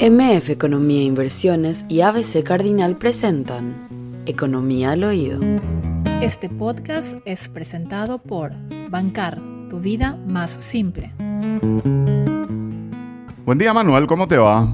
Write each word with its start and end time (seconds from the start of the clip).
MF 0.00 0.50
Economía 0.50 1.00
e 1.00 1.04
Inversiones 1.04 1.86
y 1.88 2.00
ABC 2.02 2.42
Cardinal 2.44 2.96
presentan 2.96 4.22
Economía 4.26 4.92
al 4.92 5.04
Oído. 5.04 5.40
Este 6.20 6.48
podcast 6.48 7.18
es 7.24 7.48
presentado 7.48 8.18
por 8.18 8.52
Bancar, 8.90 9.38
tu 9.70 9.80
vida 9.80 10.18
más 10.28 10.50
simple. 10.50 11.12
Buen 13.44 13.58
día 13.58 13.72
Manuel, 13.72 14.06
¿cómo 14.06 14.28
te 14.28 14.36
va? 14.36 14.68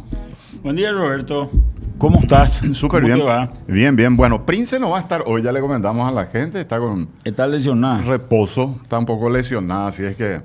Buen 0.62 0.76
día 0.76 0.90
Roberto, 0.92 1.50
¿cómo 1.98 2.18
estás? 2.18 2.62
Súper 2.72 3.02
¿Cómo 3.02 3.06
bien. 3.06 3.18
te 3.18 3.24
va? 3.24 3.50
Bien, 3.68 3.94
bien. 3.96 4.16
Bueno, 4.16 4.44
Prince 4.44 4.78
no 4.80 4.90
va 4.90 4.98
a 4.98 5.02
estar 5.02 5.22
hoy, 5.26 5.42
ya 5.42 5.52
le 5.52 5.60
comentamos 5.60 6.08
a 6.08 6.12
la 6.12 6.26
gente, 6.26 6.60
está 6.60 6.78
con 6.78 7.08
¿Estás 7.24 7.48
lesionada? 7.48 8.02
reposo, 8.02 8.78
está 8.82 8.98
un 8.98 9.06
poco 9.06 9.30
lesionada, 9.30 9.88
así 9.88 10.04
es 10.04 10.16
que 10.16 10.40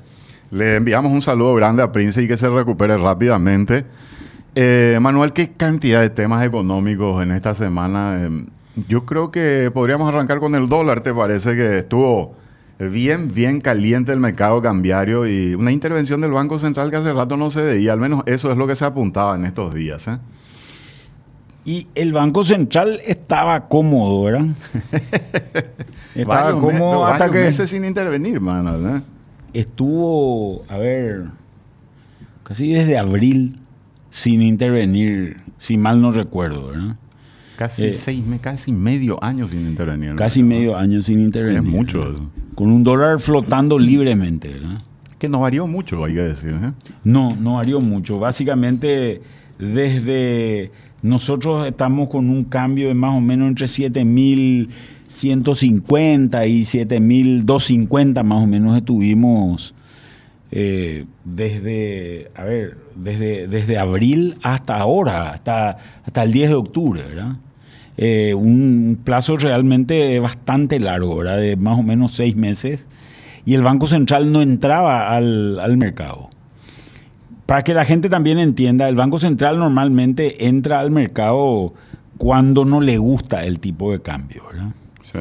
le 0.51 0.75
enviamos 0.75 1.11
un 1.11 1.21
saludo 1.21 1.55
grande 1.55 1.81
a 1.83 1.91
Prince 1.91 2.21
y 2.21 2.27
que 2.27 2.37
se 2.37 2.47
recupere 2.49 2.95
rápidamente. 2.97 3.85
Eh, 4.59 4.97
Manuel, 4.99 5.33
¿qué 5.33 5.51
cantidad 5.51 6.01
de 6.01 6.09
temas 6.09 6.43
económicos 6.43 7.21
en 7.21 7.29
esta 7.29 7.53
semana? 7.53 8.17
Eh, 8.21 8.45
yo 8.87 9.05
creo 9.05 9.29
que 9.29 9.69
podríamos 9.71 10.11
arrancar 10.11 10.39
con 10.39 10.55
el 10.55 10.67
dólar, 10.67 11.01
¿te 11.01 11.13
parece 11.13 11.55
que 11.55 11.77
estuvo 11.77 12.33
bien, 12.79 13.31
bien 13.31 13.61
caliente 13.61 14.13
el 14.13 14.19
mercado 14.19 14.59
cambiario 14.59 15.27
y 15.27 15.53
una 15.53 15.71
intervención 15.71 16.21
del 16.21 16.31
Banco 16.31 16.57
Central 16.57 16.89
que 16.89 16.95
hace 16.95 17.13
rato 17.13 17.37
no 17.37 17.51
se 17.51 17.61
veía, 17.61 17.93
al 17.93 17.99
menos 17.99 18.23
eso 18.25 18.51
es 18.51 18.57
lo 18.57 18.65
que 18.65 18.75
se 18.75 18.83
apuntaba 18.83 19.35
en 19.35 19.45
estos 19.45 19.75
días, 19.75 20.07
¿eh? 20.07 20.17
Y 21.63 21.87
el 21.93 22.11
Banco 22.11 22.43
Central 22.43 22.99
estaba 23.05 23.67
cómodo, 23.67 24.23
¿verdad? 24.23 24.47
estaba 26.15 26.59
cómodo 26.59 27.05
hasta 27.05 27.29
que 27.29 27.43
meses 27.43 27.69
sin 27.69 27.85
intervenir, 27.85 28.41
Manuel, 28.41 28.97
¿eh? 28.97 29.01
estuvo, 29.53 30.63
a 30.67 30.79
ver, 30.79 31.25
casi 32.43 32.73
desde 32.73 32.97
abril 32.97 33.53
sin 34.11 34.41
intervenir, 34.41 35.37
si 35.57 35.77
mal 35.77 36.01
no 36.01 36.11
recuerdo, 36.11 36.67
¿verdad? 36.69 36.95
Casi 37.57 37.85
Eh, 37.85 37.93
seis 37.93 38.23
meses, 38.25 38.41
casi 38.41 38.71
medio 38.71 39.21
año 39.23 39.47
sin 39.47 39.67
intervenir. 39.67 40.15
Casi 40.15 40.43
medio 40.43 40.77
año 40.77 41.01
sin 41.01 41.19
intervenir. 41.19 41.59
es 41.59 41.65
mucho. 41.65 42.13
Con 42.53 42.71
un 42.71 42.83
dólar 42.83 43.19
flotando 43.19 43.79
libremente, 43.79 44.49
¿verdad? 44.49 44.79
Que 45.17 45.27
no 45.27 45.39
varió 45.39 45.65
mucho, 45.65 46.05
hay 46.05 46.13
que 46.13 46.21
decir. 46.21 46.51
¿eh? 46.51 46.71
No, 47.03 47.35
no 47.35 47.55
varió 47.55 47.81
mucho. 47.81 48.19
Básicamente, 48.19 49.23
desde 49.57 50.71
nosotros 51.01 51.65
estamos 51.65 52.09
con 52.09 52.29
un 52.29 52.43
cambio 52.43 52.89
de 52.89 52.93
más 52.93 53.15
o 53.15 53.21
menos 53.21 53.47
entre 53.47 53.65
7.150 53.65 56.47
y 56.47 56.61
7.250 56.61 58.23
más 58.23 58.43
o 58.43 58.47
menos 58.47 58.77
estuvimos 58.77 59.73
eh, 60.51 61.05
desde, 61.25 62.31
a 62.35 62.43
ver, 62.45 62.77
desde, 62.95 63.47
desde 63.47 63.77
abril 63.77 64.37
hasta 64.43 64.77
ahora, 64.77 65.31
hasta, 65.31 65.77
hasta 66.05 66.23
el 66.23 66.31
10 66.31 66.49
de 66.49 66.55
octubre, 66.55 67.03
¿verdad? 67.03 67.35
Eh, 67.97 68.33
un 68.33 68.99
plazo 69.03 69.37
realmente 69.37 70.19
bastante 70.19 70.79
largo, 70.79 71.17
¿verdad? 71.17 71.37
De 71.37 71.57
más 71.57 71.79
o 71.79 71.83
menos 71.83 72.13
seis 72.13 72.35
meses. 72.35 72.87
Y 73.43 73.55
el 73.55 73.63
Banco 73.63 73.87
Central 73.87 74.31
no 74.31 74.41
entraba 74.41 75.15
al, 75.15 75.59
al 75.59 75.77
mercado. 75.77 76.29
Para 77.45 77.63
que 77.63 77.73
la 77.73 77.85
gente 77.85 78.09
también 78.09 78.39
entienda, 78.39 78.87
el 78.89 78.95
Banco 78.95 79.19
Central 79.19 79.57
normalmente 79.57 80.47
entra 80.47 80.79
al 80.79 80.91
mercado 80.91 81.73
cuando 82.17 82.65
no 82.65 82.81
le 82.81 82.97
gusta 82.97 83.45
el 83.45 83.59
tipo 83.59 83.91
de 83.91 84.01
cambio, 84.01 84.43
¿verdad? 84.51 84.71
Sí. 85.01 85.19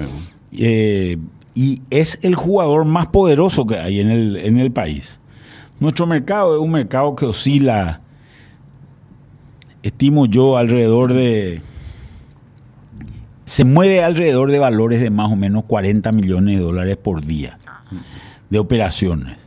Eh, 0.58 1.18
y 1.56 1.80
es 1.88 2.18
el 2.22 2.34
jugador 2.34 2.84
más 2.84 3.06
poderoso 3.06 3.66
que 3.66 3.78
hay 3.78 3.98
en 4.00 4.10
el, 4.10 4.36
en 4.36 4.58
el 4.58 4.70
país. 4.70 5.20
Nuestro 5.80 6.06
mercado 6.06 6.54
es 6.54 6.62
un 6.62 6.70
mercado 6.70 7.16
que 7.16 7.24
oscila, 7.24 8.02
estimo 9.82 10.26
yo, 10.26 10.58
alrededor 10.58 11.14
de... 11.14 11.62
Se 13.46 13.64
mueve 13.64 14.04
alrededor 14.04 14.50
de 14.50 14.58
valores 14.58 15.00
de 15.00 15.08
más 15.08 15.32
o 15.32 15.36
menos 15.36 15.64
40 15.64 16.12
millones 16.12 16.58
de 16.58 16.62
dólares 16.62 16.98
por 16.98 17.24
día 17.24 17.58
de 18.50 18.58
operaciones. 18.58 19.38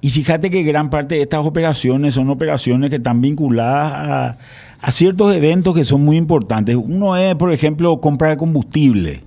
Y 0.00 0.10
fíjate 0.10 0.50
que 0.50 0.64
gran 0.64 0.90
parte 0.90 1.14
de 1.14 1.22
estas 1.22 1.46
operaciones 1.46 2.14
son 2.14 2.30
operaciones 2.30 2.90
que 2.90 2.96
están 2.96 3.20
vinculadas 3.20 3.92
a, 3.92 4.38
a 4.80 4.90
ciertos 4.90 5.32
eventos 5.32 5.72
que 5.72 5.84
son 5.84 6.04
muy 6.04 6.16
importantes. 6.16 6.74
Uno 6.74 7.16
es, 7.16 7.36
por 7.36 7.52
ejemplo, 7.52 8.00
compra 8.00 8.30
de 8.30 8.36
combustible. 8.36 9.22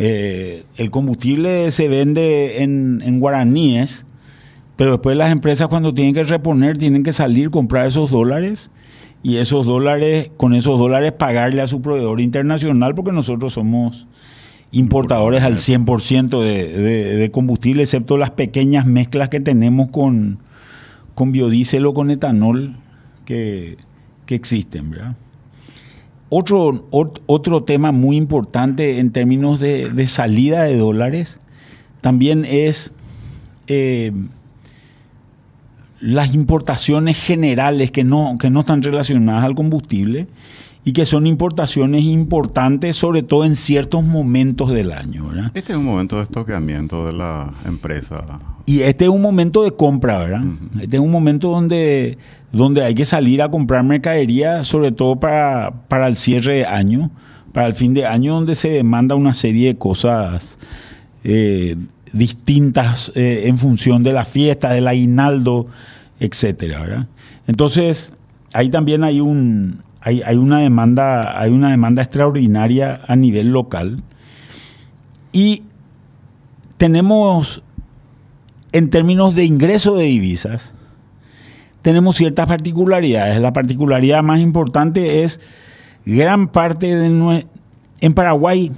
Eh, 0.00 0.64
el 0.76 0.90
combustible 0.90 1.72
se 1.72 1.88
vende 1.88 2.62
en, 2.62 3.02
en 3.04 3.18
guaraníes, 3.18 4.06
pero 4.76 4.92
después 4.92 5.16
las 5.16 5.32
empresas 5.32 5.66
cuando 5.66 5.92
tienen 5.92 6.14
que 6.14 6.22
reponer 6.22 6.78
tienen 6.78 7.02
que 7.02 7.12
salir, 7.12 7.50
comprar 7.50 7.86
esos 7.86 8.12
dólares 8.12 8.70
y 9.24 9.36
esos 9.36 9.66
dólares, 9.66 10.30
con 10.36 10.54
esos 10.54 10.78
dólares 10.78 11.12
pagarle 11.12 11.62
a 11.62 11.66
su 11.66 11.82
proveedor 11.82 12.20
internacional 12.20 12.94
porque 12.94 13.10
nosotros 13.10 13.54
somos 13.54 14.06
importadores 14.70 15.42
al 15.42 15.56
100% 15.56 16.42
de, 16.42 16.68
de, 16.68 17.16
de 17.16 17.30
combustible, 17.32 17.82
excepto 17.82 18.16
las 18.16 18.30
pequeñas 18.30 18.86
mezclas 18.86 19.30
que 19.30 19.40
tenemos 19.40 19.88
con, 19.88 20.38
con 21.16 21.32
biodiesel 21.32 21.86
o 21.86 21.94
con 21.94 22.12
etanol 22.12 22.76
que, 23.24 23.78
que 24.26 24.36
existen, 24.36 24.90
¿verdad? 24.90 25.16
Otro, 26.30 26.90
ot- 26.90 27.20
otro 27.26 27.62
tema 27.64 27.90
muy 27.92 28.16
importante 28.16 28.98
en 28.98 29.10
términos 29.12 29.60
de, 29.60 29.90
de 29.90 30.06
salida 30.08 30.64
de 30.64 30.76
dólares 30.76 31.38
también 32.00 32.44
es 32.44 32.90
eh, 33.66 34.12
las 36.00 36.34
importaciones 36.34 37.16
generales 37.22 37.90
que 37.90 38.04
no, 38.04 38.36
que 38.38 38.50
no 38.50 38.60
están 38.60 38.82
relacionadas 38.82 39.44
al 39.44 39.54
combustible 39.54 40.26
y 40.88 40.92
que 40.94 41.04
son 41.04 41.26
importaciones 41.26 42.02
importantes, 42.04 42.96
sobre 42.96 43.22
todo 43.22 43.44
en 43.44 43.56
ciertos 43.56 44.02
momentos 44.04 44.70
del 44.70 44.92
año. 44.92 45.28
¿verdad? 45.28 45.50
Este 45.52 45.72
es 45.72 45.78
un 45.78 45.84
momento 45.84 46.16
de 46.16 46.22
estoqueamiento 46.22 47.04
de 47.04 47.12
la 47.12 47.52
empresa. 47.66 48.24
Y 48.64 48.80
este 48.80 49.04
es 49.04 49.10
un 49.10 49.20
momento 49.20 49.64
de 49.64 49.72
compra, 49.72 50.16
¿verdad? 50.16 50.44
Este 50.80 50.96
es 50.96 51.02
un 51.02 51.10
momento 51.10 51.50
donde, 51.50 52.16
donde 52.52 52.84
hay 52.84 52.94
que 52.94 53.04
salir 53.04 53.42
a 53.42 53.50
comprar 53.50 53.84
mercadería, 53.84 54.64
sobre 54.64 54.90
todo 54.90 55.16
para, 55.20 55.74
para 55.88 56.06
el 56.06 56.16
cierre 56.16 56.56
de 56.56 56.64
año, 56.64 57.10
para 57.52 57.66
el 57.66 57.74
fin 57.74 57.92
de 57.92 58.06
año, 58.06 58.32
donde 58.32 58.54
se 58.54 58.70
demanda 58.70 59.14
una 59.14 59.34
serie 59.34 59.74
de 59.74 59.76
cosas 59.76 60.58
eh, 61.22 61.76
distintas 62.14 63.12
eh, 63.14 63.42
en 63.44 63.58
función 63.58 64.02
de 64.02 64.12
la 64.14 64.24
fiesta, 64.24 64.70
del 64.70 64.88
aguinaldo, 64.88 65.66
etcétera, 66.18 66.80
¿verdad? 66.80 67.06
Entonces, 67.46 68.14
ahí 68.54 68.70
también 68.70 69.04
hay 69.04 69.20
un 69.20 69.86
hay, 70.00 70.22
hay 70.24 70.36
una 70.36 70.60
demanda, 70.60 71.40
hay 71.40 71.50
una 71.50 71.70
demanda 71.70 72.02
extraordinaria 72.02 73.00
a 73.06 73.16
nivel 73.16 73.52
local. 73.52 74.02
Y 75.32 75.62
tenemos 76.76 77.62
en 78.72 78.90
términos 78.90 79.34
de 79.34 79.44
ingreso 79.44 79.96
de 79.96 80.04
divisas, 80.04 80.72
tenemos 81.82 82.16
ciertas 82.16 82.46
particularidades. 82.46 83.40
La 83.40 83.52
particularidad 83.52 84.22
más 84.22 84.40
importante 84.40 85.22
es 85.24 85.40
gran 86.04 86.48
parte 86.48 86.94
de 86.96 87.46
en 88.00 88.14
Paraguay. 88.14 88.70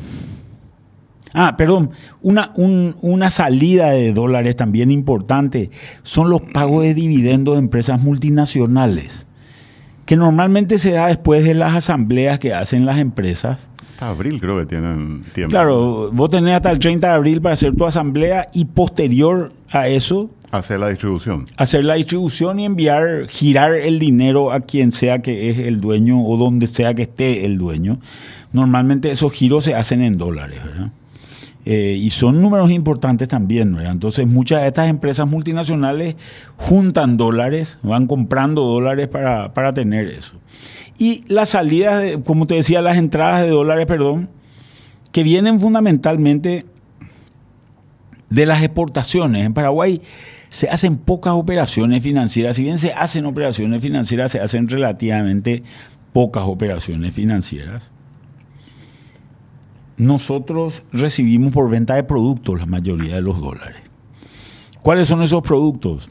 Ah, 1.33 1.57
perdón, 1.57 1.91
una, 2.23 2.53
un- 2.57 2.97
una 3.03 3.31
salida 3.31 3.91
de 3.91 4.13
dólares 4.13 4.57
también 4.57 4.91
importante 4.91 5.71
son 6.03 6.29
los 6.29 6.43
pagos 6.43 6.83
de 6.83 6.95
dividendos 6.95 7.55
de 7.55 7.61
empresas 7.61 8.03
multinacionales, 8.03 9.27
que 10.11 10.17
normalmente 10.17 10.79
se 10.79 10.91
da 10.91 11.07
después 11.07 11.45
de 11.45 11.55
las 11.55 11.73
asambleas 11.73 12.41
que 12.41 12.53
hacen 12.53 12.85
las 12.85 12.99
empresas. 12.99 13.61
Hasta 13.93 14.09
abril 14.09 14.41
creo 14.41 14.59
que 14.59 14.67
tienen 14.67 15.23
tiempo. 15.33 15.53
Claro, 15.53 16.11
vos 16.11 16.29
tenés 16.29 16.57
hasta 16.57 16.73
el 16.73 16.81
30 16.81 17.07
de 17.07 17.15
abril 17.15 17.41
para 17.41 17.53
hacer 17.53 17.77
tu 17.77 17.87
asamblea 17.87 18.49
y 18.53 18.65
posterior 18.65 19.53
a 19.71 19.87
eso 19.87 20.29
Hacer 20.51 20.81
la 20.81 20.89
distribución. 20.89 21.47
hacer 21.57 21.85
la 21.85 21.95
distribución 21.95 22.59
y 22.59 22.65
enviar, 22.65 23.29
girar 23.29 23.73
el 23.75 24.01
dinero 24.01 24.51
a 24.51 24.63
quien 24.63 24.91
sea 24.91 25.21
que 25.23 25.49
es 25.49 25.61
el 25.61 25.81
dueño 25.81 26.25
o 26.25 26.37
donde 26.37 26.67
sea 26.67 26.93
que 26.93 27.03
esté 27.03 27.47
el 27.47 27.57
dueño. 27.57 28.01
Normalmente 28.53 29.13
esos 29.13 29.33
giros 29.33 29.63
se 29.63 29.77
hacen 29.77 30.03
en 30.03 30.19
dólares, 30.19 30.59
¿verdad? 30.65 30.91
Eh, 31.67 31.97
y 32.01 32.09
son 32.11 32.41
números 32.41 32.71
importantes 32.71 33.29
también, 33.29 33.75
¿verdad? 33.75 33.93
Entonces 33.93 34.27
muchas 34.27 34.63
de 34.63 34.69
estas 34.69 34.89
empresas 34.89 35.29
multinacionales 35.29 36.17
juntan 36.57 37.17
dólares, 37.19 37.79
van 37.83 38.07
comprando 38.07 38.63
dólares 38.63 39.09
para, 39.09 39.53
para 39.53 39.75
tener 39.75 40.09
eso. 40.09 40.37
Y 40.99 41.25
las 41.29 41.51
salidas, 41.51 42.01
de- 42.01 42.21
como 42.23 42.47
te 42.47 42.55
decía, 42.55 42.81
las 42.83 42.97
entradas 42.97 43.43
de 43.43 43.51
dólares, 43.51 43.87
perdón, 43.87 44.31
que 45.13 45.23
vienen 45.23 45.61
fundamentalmente 45.61 46.65
de 48.31 48.47
las 48.47 48.63
exportaciones. 48.63 49.45
En 49.45 49.55
Paraguay 49.55 50.01
se 50.49 50.69
hacen 50.69 50.97
pocas 50.97 51.35
operaciones 51.35 52.03
financieras. 52.03 52.57
Si 52.57 52.63
bien 52.63 52.79
se 52.79 52.93
hacen 52.93 53.27
operaciones 53.27 53.83
financieras, 53.83 54.33
se 54.33 54.41
hacen 54.41 54.69
relativamente 54.69 55.63
pocas 56.13 56.45
operaciones 56.47 57.15
financieras. 57.15 57.91
Nosotros 60.01 60.83
recibimos 60.93 61.53
por 61.53 61.69
venta 61.69 61.95
de 61.95 62.05
productos 62.05 62.59
la 62.59 62.65
mayoría 62.65 63.17
de 63.17 63.21
los 63.21 63.39
dólares. 63.39 63.77
¿Cuáles 64.81 65.09
son 65.09 65.23
esos 65.23 65.43
productos? 65.43 66.09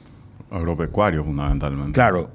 Agropecuario, 0.52 1.24
fundamentalmente. 1.24 1.94
Claro, 1.94 2.30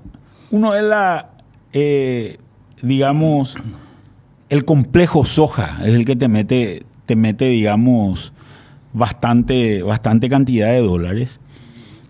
uno 0.51 0.75
es 0.75 0.83
la, 0.83 1.31
eh, 1.73 2.39
digamos, 2.83 3.56
el 4.49 4.65
complejo 4.65 5.25
soja 5.25 5.79
es 5.85 5.95
el 5.95 6.05
que 6.05 6.17
te 6.17 6.27
mete, 6.27 6.87
te 7.06 7.15
mete 7.15 7.45
digamos, 7.45 8.33
bastante, 8.93 9.85
bastante 9.85 10.29
cantidad 10.29 10.73
de 10.73 10.81
dólares. 10.81 11.39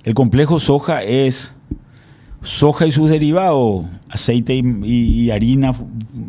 El 0.05 0.15
complejo 0.15 0.59
soja 0.59 1.03
es 1.03 1.54
soja 2.45 2.87
y 2.87 2.93
sus 2.93 3.11
derivados, 3.11 3.87
aceite 4.11 4.55
y, 4.55 5.31
harina 5.31 5.73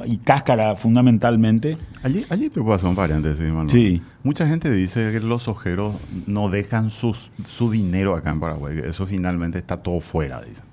y 0.05 0.17
cáscara 0.17 0.75
fundamentalmente. 0.75 1.77
Allí, 2.01 2.25
allí 2.29 2.49
te 2.49 2.61
puedo 2.61 2.73
hacer 2.73 2.89
un 2.89 2.95
paréntesis, 2.95 3.45
Manuel. 3.45 3.69
Sí. 3.69 4.01
Mucha 4.23 4.47
gente 4.47 4.71
dice 4.71 5.11
que 5.11 5.19
los 5.19 5.43
sojeros 5.43 5.95
no 6.25 6.49
dejan 6.49 6.89
sus, 6.89 7.31
su 7.47 7.69
dinero 7.69 8.15
acá 8.15 8.31
en 8.31 8.39
Paraguay. 8.39 8.79
Eso 8.83 9.05
finalmente 9.05 9.59
está 9.59 9.77
todo 9.77 9.99
fuera, 9.99 10.41
dicen. 10.41 10.63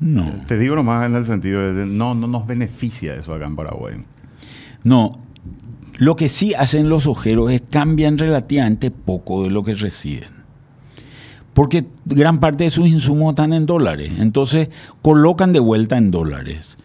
No. 0.00 0.44
Te 0.46 0.58
digo 0.58 0.76
nomás 0.76 1.06
en 1.06 1.16
el 1.16 1.24
sentido 1.24 1.74
de 1.74 1.84
no, 1.84 2.14
no 2.14 2.28
nos 2.28 2.46
beneficia 2.46 3.14
eso 3.14 3.34
acá 3.34 3.46
en 3.46 3.56
Paraguay. 3.56 3.94
No. 4.84 5.18
Lo 5.96 6.14
que 6.14 6.28
sí 6.28 6.54
hacen 6.54 6.88
los 6.88 7.06
ojeros 7.06 7.50
es 7.50 7.62
cambian 7.68 8.18
relativamente 8.18 8.92
poco 8.92 9.42
de 9.42 9.50
lo 9.50 9.64
que 9.64 9.74
reciben 9.74 10.37
porque 11.58 11.86
gran 12.04 12.38
parte 12.38 12.62
de 12.62 12.70
sus 12.70 12.86
insumos 12.86 13.30
están 13.30 13.52
en 13.52 13.66
dólares. 13.66 14.12
Entonces 14.20 14.68
colocan 15.02 15.52
de 15.52 15.58
vuelta 15.58 15.96
en 15.98 16.12
dólares. 16.12 16.78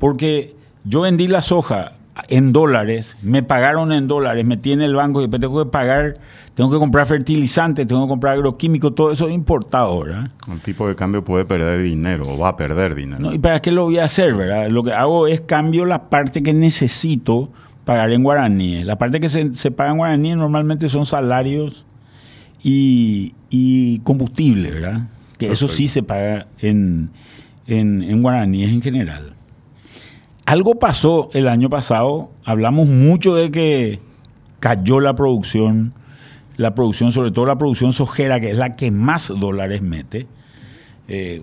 Porque 0.00 0.56
yo 0.82 1.02
vendí 1.02 1.28
la 1.28 1.42
soja 1.42 1.92
en 2.28 2.52
dólares, 2.52 3.16
me 3.22 3.44
pagaron 3.44 3.92
en 3.92 4.08
dólares, 4.08 4.44
metí 4.44 4.72
en 4.72 4.80
el 4.80 4.96
banco 4.96 5.20
y 5.20 5.24
después 5.26 5.40
tengo 5.40 5.64
que 5.64 5.70
pagar, 5.70 6.14
tengo 6.54 6.72
que 6.72 6.78
comprar 6.78 7.06
fertilizantes, 7.06 7.86
tengo 7.86 8.02
que 8.06 8.08
comprar 8.08 8.34
agroquímicos, 8.34 8.96
todo 8.96 9.12
eso 9.12 9.28
es 9.28 9.32
importado, 9.32 10.00
¿verdad? 10.00 10.28
Un 10.48 10.58
tipo 10.58 10.88
de 10.88 10.96
cambio 10.96 11.22
puede 11.22 11.44
perder 11.44 11.80
dinero 11.82 12.24
o 12.26 12.36
va 12.36 12.48
a 12.48 12.56
perder 12.56 12.96
dinero. 12.96 13.20
No, 13.20 13.32
¿Y 13.32 13.38
para 13.38 13.62
qué 13.62 13.70
lo 13.70 13.84
voy 13.84 13.98
a 13.98 14.06
hacer, 14.06 14.34
verdad? 14.34 14.68
Lo 14.70 14.82
que 14.82 14.92
hago 14.92 15.28
es 15.28 15.42
cambio 15.42 15.84
la 15.84 16.10
parte 16.10 16.42
que 16.42 16.52
necesito 16.52 17.50
pagar 17.84 18.10
en 18.10 18.24
guaraníes. 18.24 18.86
La 18.86 18.98
parte 18.98 19.20
que 19.20 19.28
se, 19.28 19.54
se 19.54 19.70
paga 19.70 19.92
en 19.92 19.98
guaraníes 19.98 20.36
normalmente 20.36 20.88
son 20.88 21.06
salarios 21.06 21.85
y, 22.62 24.00
combustible, 24.00 24.70
¿verdad? 24.70 25.08
Que 25.38 25.52
eso 25.52 25.68
sí 25.68 25.88
se 25.88 26.02
paga 26.02 26.48
en, 26.58 27.10
en, 27.66 28.22
guaraníes 28.22 28.70
en 28.70 28.82
general. 28.82 29.34
Algo 30.44 30.78
pasó 30.78 31.30
el 31.32 31.48
año 31.48 31.68
pasado, 31.68 32.30
hablamos 32.44 32.86
mucho 32.86 33.34
de 33.34 33.50
que 33.50 34.00
cayó 34.60 35.00
la 35.00 35.14
producción, 35.14 35.92
la 36.56 36.74
producción, 36.74 37.12
sobre 37.12 37.32
todo 37.32 37.46
la 37.46 37.58
producción 37.58 37.92
sojera, 37.92 38.40
que 38.40 38.50
es 38.50 38.56
la 38.56 38.76
que 38.76 38.90
más 38.90 39.28
dólares 39.28 39.82
mete. 39.82 40.26
Eh, 41.08 41.42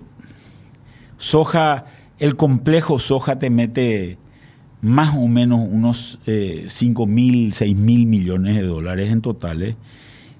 soja, 1.18 1.86
el 2.18 2.36
complejo 2.36 2.98
soja 2.98 3.38
te 3.38 3.50
mete 3.50 4.18
más 4.80 5.16
o 5.16 5.28
menos 5.28 5.60
unos 5.70 6.18
eh, 6.26 6.66
5 6.68 7.06
mil, 7.06 7.52
6 7.52 7.76
mil 7.76 8.06
millones 8.06 8.56
de 8.56 8.62
dólares 8.62 9.10
en 9.10 9.22
totales 9.22 9.76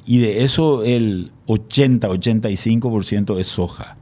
y 0.06 0.18
de 0.18 0.44
eso 0.44 0.84
el 0.84 1.32
80, 1.46 2.08
85% 2.08 3.38
es 3.38 3.48
soja. 3.48 3.96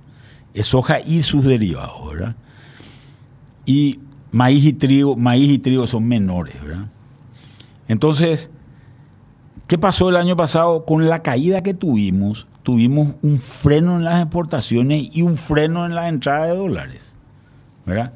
Es 0.55 0.67
soja 0.69 1.01
y 1.01 1.23
sus 1.23 1.45
derivados, 1.45 2.09
¿verdad? 2.09 2.37
Y 3.65 4.01
maíz 4.33 4.65
y 4.65 4.73
trigo, 4.73 5.17
maíz 5.17 5.51
y 5.51 5.59
trigo 5.59 5.87
son 5.87 6.07
menores, 6.07 6.61
¿verdad? 6.63 6.87
Entonces, 7.89 8.51
¿qué 9.69 9.79
pasó 9.79 10.09
el 10.09 10.17
año 10.17 10.37
pasado? 10.37 10.85
Con 10.85 11.09
la 11.09 11.23
caída 11.23 11.63
que 11.63 11.75
tuvimos, 11.75 12.49
tuvimos 12.63 13.15
un 13.23 13.39
freno 13.39 13.97
en 13.97 14.05
las 14.05 14.21
exportaciones 14.21 15.09
y 15.15 15.23
un 15.23 15.37
freno 15.37 15.87
en 15.87 15.95
la 15.95 16.09
entrada 16.09 16.47
de 16.47 16.57
dólares, 16.57 17.15
¿verdad? 17.87 18.15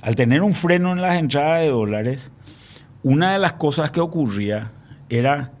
Al 0.00 0.16
tener 0.16 0.42
un 0.42 0.52
freno 0.52 0.92
en 0.92 1.00
las 1.00 1.16
entradas 1.16 1.60
de 1.60 1.68
dólares, 1.68 2.30
una 3.04 3.32
de 3.32 3.38
las 3.38 3.54
cosas 3.54 3.90
que 3.90 4.00
ocurría 4.00 4.72
era 5.08 5.52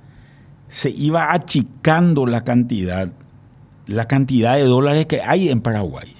se 0.72 0.88
iba 0.88 1.34
achicando 1.34 2.24
la 2.24 2.44
cantidad, 2.44 3.12
la 3.86 4.08
cantidad 4.08 4.54
de 4.54 4.64
dólares 4.64 5.04
que 5.04 5.20
hay 5.20 5.50
en 5.50 5.60
Paraguay. 5.60 6.16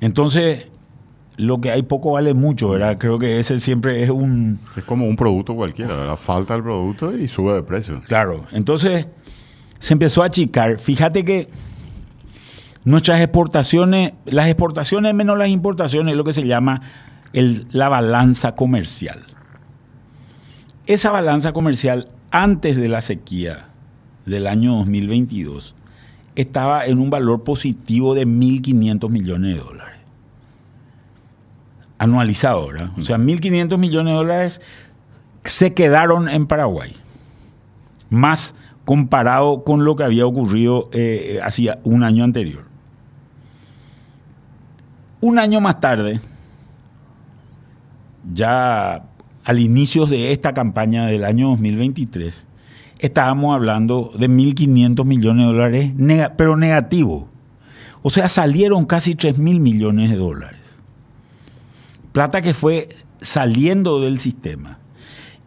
Entonces, 0.00 0.68
lo 1.36 1.60
que 1.60 1.70
hay 1.70 1.82
poco 1.82 2.12
vale 2.12 2.32
mucho, 2.32 2.70
¿verdad? 2.70 2.96
Creo 2.96 3.18
que 3.18 3.38
ese 3.38 3.58
siempre 3.58 4.02
es 4.02 4.08
un... 4.08 4.58
Es 4.74 4.84
como 4.84 5.04
un 5.04 5.16
producto 5.16 5.54
cualquiera, 5.54 5.94
¿verdad? 5.96 6.16
Falta 6.16 6.54
el 6.54 6.62
producto 6.62 7.14
y 7.14 7.28
sube 7.28 7.52
de 7.52 7.62
precio. 7.62 8.00
Claro, 8.06 8.46
entonces 8.52 9.06
se 9.80 9.92
empezó 9.92 10.22
a 10.22 10.26
achicar. 10.26 10.78
Fíjate 10.78 11.22
que 11.22 11.50
nuestras 12.84 13.20
exportaciones, 13.20 14.14
las 14.24 14.46
exportaciones 14.46 15.12
menos 15.12 15.36
las 15.36 15.50
importaciones 15.50 16.12
es 16.12 16.16
lo 16.16 16.24
que 16.24 16.32
se 16.32 16.46
llama 16.46 16.80
la 17.34 17.90
balanza 17.90 18.56
comercial. 18.56 19.24
Esa 20.86 21.10
balanza 21.10 21.52
comercial 21.52 22.08
antes 22.30 22.76
de 22.76 22.88
la 22.88 23.00
sequía 23.00 23.66
del 24.26 24.46
año 24.46 24.76
2022 24.76 25.74
estaba 26.36 26.86
en 26.86 26.98
un 26.98 27.10
valor 27.10 27.42
positivo 27.42 28.14
de 28.14 28.26
1.500 28.26 29.10
millones 29.10 29.56
de 29.56 29.62
dólares. 29.62 30.00
Anualizado, 31.98 32.68
¿verdad? 32.68 32.90
O 32.96 33.02
sea, 33.02 33.18
1.500 33.18 33.78
millones 33.78 34.12
de 34.12 34.16
dólares 34.16 34.60
se 35.44 35.74
quedaron 35.74 36.28
en 36.28 36.46
Paraguay. 36.46 36.94
Más 38.08 38.54
comparado 38.84 39.64
con 39.64 39.84
lo 39.84 39.96
que 39.96 40.04
había 40.04 40.26
ocurrido 40.26 40.88
eh, 40.92 41.40
hacía 41.42 41.78
un 41.84 42.02
año 42.02 42.24
anterior. 42.24 42.64
Un 45.20 45.38
año 45.38 45.60
más 45.60 45.80
tarde, 45.80 46.20
ya 48.32 49.04
al 49.44 49.58
inicio 49.58 50.06
de 50.06 50.32
esta 50.32 50.52
campaña 50.52 51.06
del 51.06 51.24
año 51.24 51.48
2023, 51.50 52.46
estábamos 52.98 53.54
hablando 53.54 54.12
de 54.18 54.28
1.500 54.28 55.04
millones 55.04 55.46
de 55.46 55.52
dólares, 55.52 55.92
pero 56.36 56.56
negativo. 56.56 57.28
O 58.02 58.10
sea, 58.10 58.28
salieron 58.28 58.86
casi 58.86 59.14
3.000 59.14 59.60
millones 59.60 60.10
de 60.10 60.16
dólares. 60.16 60.60
Plata 62.12 62.42
que 62.42 62.54
fue 62.54 62.88
saliendo 63.20 64.00
del 64.00 64.18
sistema. 64.18 64.78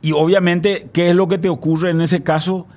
Y 0.02 0.12
obviamente, 0.12 0.90
¿qué 0.94 1.10
es 1.10 1.16
lo 1.16 1.28
que 1.28 1.38
te 1.38 1.50
ocurre 1.50 1.92
en 1.92 2.02
ese 2.02 2.24
caso? 2.24 2.68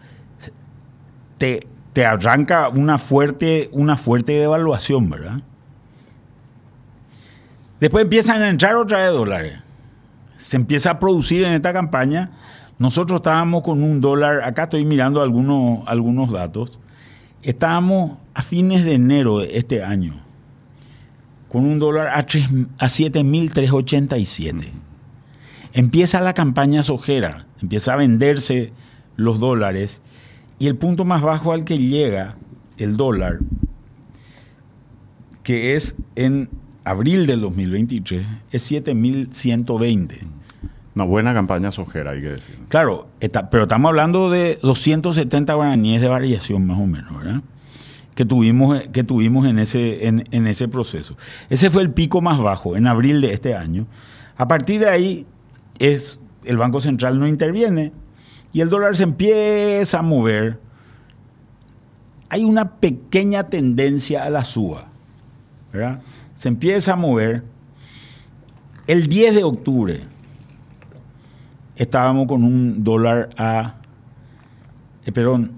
Te, 1.39 1.61
te 1.93 2.07
arranca 2.07 2.69
una 2.69 2.99
fuerte, 2.99 3.69
una 3.73 3.97
fuerte 3.97 4.33
devaluación, 4.33 5.11
¿verdad? 5.11 5.43
Después 7.81 8.05
empiezan 8.05 8.43
a 8.43 8.49
entrar 8.49 8.77
otra 8.77 9.03
vez 9.03 9.13
dólares 9.13 9.66
se 10.47 10.57
empieza 10.57 10.93
a 10.93 10.99
producir 11.01 11.43
en 11.43 11.55
esta 11.55 11.73
campaña. 11.73 12.31
Nosotros 12.79 13.19
estábamos 13.19 13.63
con 13.63 13.83
un 13.83 14.01
dólar, 14.01 14.45
acá 14.45 14.63
estoy 14.65 14.85
mirando 14.85 15.21
algunos, 15.21 15.81
algunos 15.89 16.31
datos, 16.31 16.79
estábamos 17.43 18.19
a 18.33 18.43
fines 18.43 18.85
de 18.85 18.95
enero 18.95 19.41
de 19.41 19.59
este 19.59 19.83
año 19.83 20.23
con 21.49 21.65
un 21.65 21.81
dólar 21.81 22.07
a, 22.09 22.19
a 22.19 22.23
7.387. 22.23 24.71
Empieza 25.73 26.21
la 26.21 26.33
campaña 26.33 26.85
sojera, 26.85 27.47
empieza 27.61 27.95
a 27.95 27.97
venderse 27.97 28.73
los 29.17 29.41
dólares 29.41 30.01
y 30.61 30.69
el 30.69 30.77
punto 30.77 31.05
más 31.05 31.23
bajo 31.23 31.51
al 31.51 31.65
que 31.65 31.79
llega 31.79 32.37
el 32.79 32.97
dólar, 32.97 33.41
que 35.43 35.75
es 35.75 35.97
en 36.15 36.49
abril 36.87 37.27
del 37.27 37.41
2023 37.41 38.25
es 38.53 38.71
7.120. 38.71 40.19
Una 40.97 41.05
buena 41.05 41.35
campaña 41.35 41.71
sojera, 41.71 42.13
hay 42.13 42.23
que 42.23 42.31
decir. 42.31 42.59
Claro, 42.69 43.07
pero 43.51 43.65
estamos 43.65 43.91
hablando 43.91 44.31
de 44.31 44.59
270 44.63 45.53
guaraníes 45.53 46.01
de 46.01 46.09
variación 46.09 46.67
más 46.67 46.81
o 46.81 46.87
menos, 46.87 47.15
¿verdad? 47.17 47.43
Que 48.15 48.25
tuvimos, 48.25 48.83
que 48.89 49.05
tuvimos 49.05 49.47
en, 49.47 49.59
ese, 49.59 50.09
en 50.09 50.47
ese 50.47 50.69
proceso. 50.69 51.17
Ese 51.51 51.71
fue 51.71 51.83
el 51.83 51.91
pico 51.91 52.23
más 52.23 52.41
bajo 52.41 52.77
en 52.79 52.87
abril 52.87 53.21
de 53.21 53.35
este 53.35 53.55
año. 53.55 53.87
A 54.39 54.49
partir 54.49 54.81
de 54.81 54.89
ahí, 54.89 55.27
es, 55.79 56.19
el 56.45 56.57
Banco 56.57 56.81
Central 56.81 57.21
no 57.21 57.29
interviene 57.29 57.93
y 58.55 58.63
el 58.63 58.71
dólar 58.71 58.97
se 58.97 59.03
empieza 59.03 59.99
a 59.99 60.03
mover. 60.03 60.59
Hay 62.31 62.43
una 62.43 62.73
pequeña 62.77 63.51
tendencia 63.51 64.25
a 64.25 64.31
la 64.31 64.45
suba, 64.45 64.87
¿verdad? 65.75 66.01
se 66.37 66.49
empieza 66.49 66.95
a 66.95 66.97
mover. 66.97 67.43
El 68.87 69.09
10 69.09 69.35
de 69.35 69.45
octubre 69.45 70.16
estábamos 71.77 72.27
con 72.27 72.43
un 72.43 72.83
dólar 72.83 73.31
a, 73.37 73.77
eh, 75.05 75.13
perdón, 75.13 75.53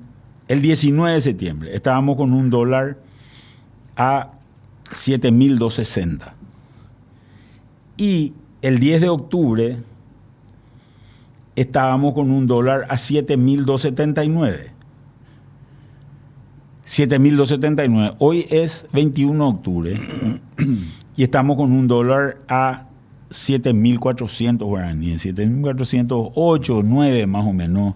el 0.48 0.60
19 0.62 1.14
de 1.14 1.20
septiembre 1.20 1.76
estábamos 1.76 2.16
con 2.16 2.32
un 2.32 2.50
dólar 2.50 2.98
a 3.96 4.32
7.260. 4.90 6.32
Y 7.96 8.34
el 8.62 8.78
10 8.78 9.00
de 9.00 9.08
octubre 9.08 9.78
estábamos 11.56 12.14
con 12.14 12.30
un 12.30 12.46
dólar 12.46 12.86
a 12.88 12.94
7.279. 12.94 14.70
7.279. 16.86 18.14
Hoy 18.18 18.46
es 18.48 18.86
21 18.92 19.44
de 19.44 19.50
octubre 19.50 20.00
y 21.16 21.22
estamos 21.22 21.56
con 21.56 21.72
un 21.72 21.86
dólar 21.86 22.38
a 22.48 22.87
7.400 23.30 24.58
guaraníes, 24.58 25.24
7.408, 25.24 26.82
9 26.84 27.26
más 27.26 27.46
o 27.46 27.52
menos. 27.52 27.94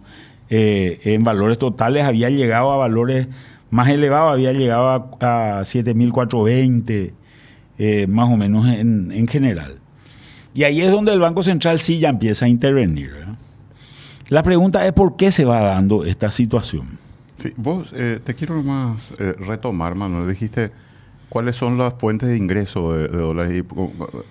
Eh, 0.51 1.01
en 1.05 1.25
valores 1.25 1.59
totales 1.59 2.05
había 2.05 2.29
llegado 2.29 2.73
a 2.73 2.77
valores 2.77 3.29
más 3.71 3.89
elevados, 3.89 4.35
había 4.35 4.53
llegado 4.53 4.89
a, 4.91 5.59
a 5.59 5.62
7.420, 5.62 7.12
eh, 7.79 8.07
más 8.07 8.31
o 8.31 8.37
menos 8.37 8.67
en, 8.67 9.11
en, 9.12 9.27
general. 9.27 9.79
Y 10.53 10.65
ahí 10.65 10.83
es 10.83 10.91
donde 10.91 11.12
el 11.12 11.21
Banco 11.21 11.43
Central 11.43 11.81
sí 11.81 11.99
ya 11.99 12.11
empieza 12.11 12.45
a 12.45 12.49
intervenir. 12.49 13.12
La 14.29 14.43
pregunta 14.43 14.87
es 14.87 14.93
por 14.93 15.17
qué 15.17 15.33
se 15.33 15.45
va 15.45 15.61
dando 15.61 16.05
esta 16.05 16.31
situación. 16.31 16.99
Sí, 17.37 17.53
vos 17.57 17.93
eh, 17.95 18.21
te 18.23 18.35
quiero 18.35 18.62
más 18.62 19.15
eh, 19.19 19.35
retomar, 19.39 19.95
Manuel. 19.95 20.29
Dijiste 20.29 20.71
cuáles 21.33 21.57
son 21.57 21.79
las 21.79 21.95
fuentes 21.95 22.29
de 22.29 22.37
ingreso 22.37 22.93
de, 22.93 23.09
de 23.09 23.17
dólares. 23.19 23.65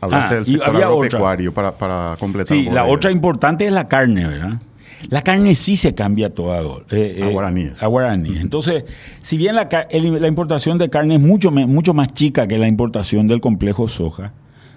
Hablaste 0.02 0.26
Ah, 0.28 0.34
del 0.36 0.46
sector 0.46 0.68
había 0.70 0.86
agropecuario 0.86 1.54
para, 1.54 1.72
para 1.78 2.16
completar. 2.20 2.56
Sí, 2.56 2.70
la 2.72 2.86
otra 2.86 3.12
importante 3.12 3.66
es 3.66 3.74
la 3.74 3.88
carne, 3.88 4.28
¿verdad? 4.28 4.62
La 5.10 5.24
carne 5.24 5.56
sí 5.56 5.76
se 5.78 5.96
cambia 5.96 6.30
toda 6.30 6.62
dólar- 6.62 6.86
eh, 6.92 7.22
A 7.24 7.30
eh, 7.30 7.34
guaraníes. 7.34 7.82
a 7.82 7.88
guaraníes. 7.88 8.40
Entonces, 8.40 8.84
si 9.22 9.36
bien 9.38 9.56
la, 9.56 9.64
el- 9.90 10.22
la 10.22 10.28
importación 10.28 10.78
de 10.78 10.90
carne 10.92 11.16
es 11.16 11.22
mucho, 11.22 11.50
mucho 11.52 11.94
más 11.96 12.14
chica 12.14 12.46
que 12.48 12.60
la 12.60 12.68
importación 12.68 13.28
del 13.28 13.42
complejo 13.42 13.88
soja, 13.88 14.32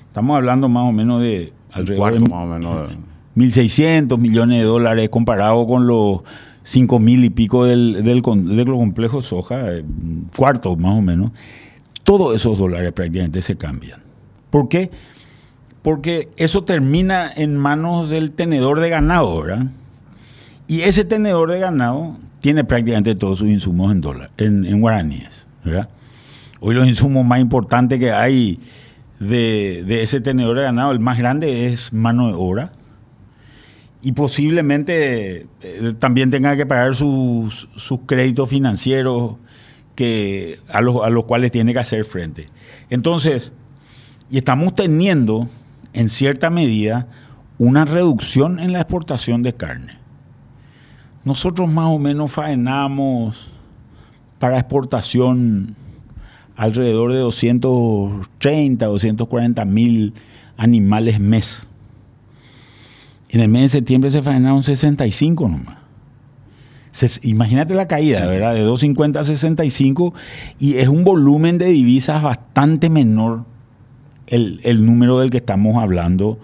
estamos 0.07 0.35
hablando 0.37 0.69
más 0.71 0.89
o 0.89 0.93
menos 0.93 1.21
de 1.21 1.53
alrededor 1.73 1.99
cuarto 1.99 2.21
de 2.21 2.29
más 2.31 2.43
o 2.43 2.47
menos. 2.47 2.89
de- 2.89 2.97
1.600 3.37 4.17
millones 4.19 4.61
de 4.61 4.65
dólares 4.65 5.09
comparado 5.11 5.67
con 5.67 5.87
los 5.87 6.21
5.000 6.65 7.25
y 7.25 7.31
pico 7.31 7.65
del, 7.67 8.03
del, 8.05 8.23
del 8.23 8.65
complejo 8.67 9.21
soja, 9.21 9.73
eh, 9.73 9.85
cuarto 10.35 10.75
más 10.77 10.95
o 10.97 11.03
menos. 11.03 11.33
Todos 12.05 12.35
esos 12.37 12.59
dólares 12.59 12.93
prácticamente 12.93 13.43
se 13.43 13.57
cambian. 13.57 14.01
¿Por 14.51 14.69
qué? 14.69 14.91
Porque 15.83 16.29
eso 16.37 16.65
termina 16.65 17.31
en 17.35 17.57
manos 17.57 18.09
del 18.09 18.31
tenedor 18.31 18.81
de 18.81 18.91
ganado, 18.91 19.43
¿verdad? 19.43 19.67
Y 20.67 20.83
ese 20.83 21.05
tenedor 21.05 21.51
de 21.51 21.59
ganado 21.59 22.17
tiene 22.41 22.65
prácticamente 22.65 23.15
todos 23.15 23.41
sus 23.41 23.51
insumos 23.51 23.91
en 23.91 24.01
dólar, 24.01 24.31
en, 24.37 24.65
en 24.65 24.81
guaraníes, 24.81 25.47
¿verdad? 25.65 25.89
Hoy 26.61 26.75
los 26.75 26.87
insumos 26.87 27.25
más 27.27 27.41
importantes 27.41 27.99
que 27.99 28.13
hay 28.13 28.61
de, 29.21 30.03
ese 30.03 30.21
tenedor 30.21 30.57
de 30.57 30.65
ganado, 30.65 30.93
el 30.93 31.01
más 31.01 31.19
grande 31.19 31.67
es 31.73 31.93
mano 31.93 32.29
de 32.29 32.35
obra. 32.35 32.73
Y 34.03 34.13
posiblemente 34.13 35.47
eh, 35.63 35.95
también 35.99 36.31
tenga 36.31 36.57
que 36.57 36.67
pagar 36.67 36.95
sus 36.95 37.67
créditos 38.07 38.51
financieros 38.51 39.37
que, 39.95 40.59
a, 40.69 40.81
los, 40.81 41.03
a 41.05 41.11
los 41.11 41.25
cuales 41.25 41.51
tiene 41.51 41.73
que 41.73 41.79
hacer 41.79 42.05
frente. 42.05 42.49
Entonces, 42.91 43.53
y 44.31 44.39
estamos 44.39 44.75
teniendo, 44.75 45.49
en 45.93 46.09
cierta 46.09 46.51
medida, 46.51 47.09
una 47.59 47.85
reducción 47.85 48.59
en 48.59 48.73
la 48.73 48.81
exportación 48.81 49.43
de 49.43 49.55
carne. 49.55 49.99
Nosotros 51.25 51.71
más 51.71 51.89
o 51.91 51.99
menos 51.99 52.33
faenamos 52.33 53.51
para 54.39 54.59
exportación 54.59 55.77
alrededor 56.57 57.13
de 57.13 57.19
230, 57.19 58.87
240 58.87 59.65
mil 59.65 60.15
animales 60.57 61.21
mes. 61.21 61.69
En 63.29 63.41
el 63.41 63.49
mes 63.49 63.63
de 63.63 63.79
septiembre 63.79 64.11
se 64.11 64.23
faenaron 64.23 64.63
65 64.63 65.49
nomás. 65.49 65.84
Imagínate 67.23 67.75
la 67.75 67.89
caída, 67.89 68.25
¿verdad? 68.27 68.55
De 68.55 68.61
250 68.61 69.21
a 69.21 69.25
65 69.25 70.15
y 70.59 70.75
es 70.75 70.89
un 70.89 71.05
volumen 71.05 71.59
de 71.59 71.67
divisas 71.67 72.23
bastante 72.23 72.89
menor 72.91 73.45
el, 74.27 74.61
el 74.65 74.87
número 74.87 75.19
del 75.19 75.31
que 75.31 75.39
estamos 75.39 75.77
hablando 75.83 76.39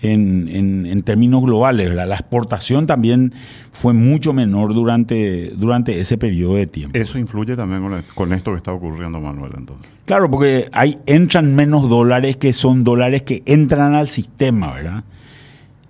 en, 0.00 0.48
en- 0.48 0.86
en 0.86 1.02
términos 1.04 1.42
globales, 1.44 1.88
¿verdad? 1.88 2.08
La 2.08 2.16
exportación 2.16 2.88
también 2.88 3.32
fue 3.70 3.92
mucho 3.94 4.32
menor 4.32 4.74
durante, 4.74 5.50
durante 5.56 6.00
ese 6.00 6.18
periodo 6.18 6.56
de 6.56 6.66
tiempo. 6.66 6.98
Eso 6.98 7.18
influye 7.18 7.54
también 7.54 7.82
con 8.14 8.32
esto 8.32 8.50
que 8.50 8.56
está 8.56 8.72
ocurriendo, 8.72 9.20
Manuel, 9.20 9.52
entonces. 9.56 9.88
Claro, 10.04 10.28
porque 10.28 10.68
hay, 10.72 10.98
entran 11.06 11.54
menos 11.54 11.88
dólares 11.88 12.36
que 12.36 12.52
son 12.52 12.82
dólares 12.82 13.22
que 13.22 13.44
entran 13.46 13.94
al 13.94 14.08
sistema, 14.08 14.74
¿verdad? 14.74 15.04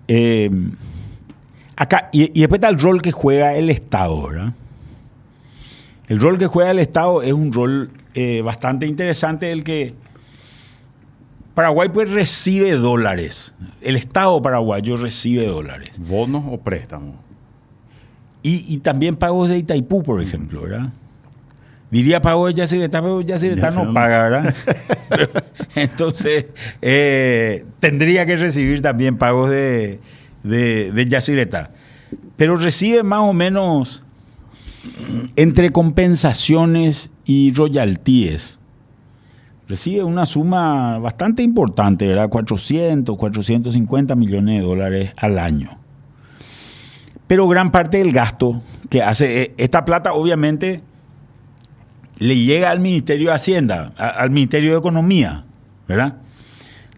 Eh, 0.08 0.50
acá, 1.76 2.08
y, 2.12 2.24
y 2.36 2.40
después 2.40 2.58
está 2.58 2.68
el 2.68 2.78
rol 2.78 3.02
que 3.02 3.12
juega 3.12 3.54
el 3.54 3.70
Estado, 3.70 4.28
¿verdad? 4.28 4.52
El 6.08 6.20
rol 6.20 6.38
que 6.38 6.46
juega 6.46 6.70
el 6.70 6.78
Estado 6.78 7.22
es 7.22 7.32
un 7.32 7.52
rol 7.52 7.90
eh, 8.14 8.42
bastante 8.42 8.86
interesante, 8.86 9.52
el 9.52 9.64
que 9.64 9.94
Paraguay 11.54 11.88
pues 11.92 12.10
recibe 12.10 12.72
dólares. 12.72 13.54
El 13.80 13.96
Estado 13.96 14.40
paraguayo 14.40 14.96
recibe 14.96 15.46
dólares. 15.46 15.92
¿Bonos 15.98 16.44
o 16.48 16.58
préstamos? 16.58 17.16
Y, 18.42 18.74
y 18.74 18.78
también 18.78 19.16
pagos 19.16 19.48
de 19.48 19.58
Itaipú, 19.58 20.02
por 20.02 20.20
ejemplo, 20.22 20.62
¿verdad? 20.62 20.92
Diría 21.90 22.22
pago 22.22 22.46
de 22.46 22.54
Yacyretá, 22.54 23.02
pero 23.02 23.20
Yacyretá 23.20 23.68
Ya 23.68 23.84
no 23.84 23.92
paga, 23.92 24.22
¿verdad? 24.28 24.54
Entonces, 25.74 26.46
eh, 26.80 27.66
tendría 27.80 28.24
que 28.24 28.36
recibir 28.36 28.80
también 28.80 29.18
pagos 29.18 29.50
de, 29.50 30.00
de, 30.42 30.92
de. 30.92 31.66
Pero 32.36 32.56
recibe 32.56 33.02
más 33.02 33.20
o 33.20 33.32
menos 33.32 34.02
entre 35.36 35.70
compensaciones 35.70 37.10
y 37.24 37.52
royalties. 37.52 38.58
Recibe 39.68 40.02
una 40.02 40.26
suma 40.26 40.98
bastante 40.98 41.42
importante, 41.42 42.06
¿verdad? 42.06 42.28
400, 42.28 43.16
450 43.16 44.14
millones 44.16 44.60
de 44.60 44.66
dólares 44.66 45.10
al 45.16 45.38
año. 45.38 45.78
Pero 47.26 47.48
gran 47.48 47.70
parte 47.70 47.98
del 47.98 48.12
gasto 48.12 48.60
que 48.90 49.02
hace, 49.02 49.42
eh, 49.42 49.54
esta 49.56 49.84
plata 49.84 50.12
obviamente 50.12 50.82
le 52.18 52.36
llega 52.36 52.70
al 52.70 52.80
Ministerio 52.80 53.28
de 53.28 53.34
Hacienda, 53.34 53.92
al 53.96 54.30
Ministerio 54.30 54.72
de 54.72 54.78
Economía, 54.78 55.44
¿verdad? 55.88 56.16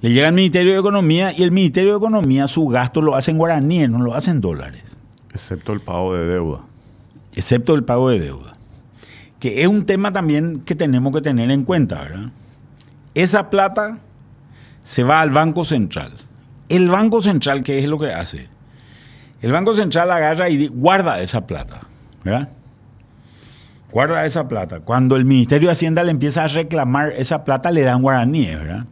Le 0.04 0.12
llega 0.12 0.28
al 0.28 0.34
Ministerio 0.34 0.74
de 0.74 0.78
Economía 0.80 1.32
y 1.34 1.44
el 1.44 1.50
Ministerio 1.50 1.92
de 1.92 1.96
Economía 1.96 2.46
su 2.46 2.66
gasto 2.66 3.00
lo 3.00 3.16
hace 3.16 3.30
en 3.30 3.38
guaraníes, 3.38 3.88
no 3.88 4.00
lo 4.00 4.14
hace 4.14 4.32
en 4.32 4.42
dólares, 4.42 4.82
Excepto 5.30 5.72
el 5.72 5.80
pago 5.80 6.12
de 6.14 6.26
deuda. 6.26 6.60
excepto 7.34 7.74
el 7.74 7.84
pago 7.84 8.10
de 8.10 8.20
deuda. 8.20 8.52
Que 9.40 9.62
es 9.62 9.66
un 9.66 9.86
tema 9.86 10.12
también 10.12 10.60
que 10.60 10.74
tenemos 10.74 11.10
que 11.14 11.22
tener 11.22 11.50
en 11.50 11.64
cuenta, 11.64 12.02
¿verdad? 12.02 12.32
Esa 13.14 13.48
plata 13.48 13.96
se 14.82 15.04
va 15.04 15.22
al 15.22 15.30
Banco 15.30 15.64
Central. 15.64 16.12
El 16.68 16.90
Banco 16.90 17.22
Central, 17.22 17.62
¿qué 17.62 17.78
es 17.78 17.88
lo 17.88 17.98
que 17.98 18.12
hace? 18.12 18.48
El 19.40 19.52
Banco 19.52 19.74
Central 19.74 20.10
agarra 20.10 20.50
y 20.50 20.66
guarda 20.66 21.22
esa 21.22 21.46
plata, 21.46 21.80
¿verdad? 22.22 22.50
Guarda 23.90 24.26
esa 24.26 24.48
plata. 24.48 24.80
Cuando 24.80 25.16
el 25.16 25.24
Ministerio 25.24 25.68
de 25.68 25.72
Hacienda 25.72 26.04
le 26.04 26.10
empieza 26.10 26.44
a 26.44 26.48
reclamar 26.48 27.12
esa 27.12 27.42
plata, 27.42 27.70
le 27.70 27.80
dan 27.80 28.02
guaraníes, 28.02 28.58
¿verdad? 28.58 28.84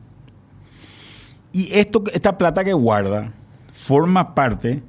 Y 1.52 1.68
esto, 1.72 2.04
esta 2.12 2.38
plata 2.38 2.64
que 2.64 2.72
guarda 2.72 3.32
forma 3.70 4.34
parte 4.34 4.82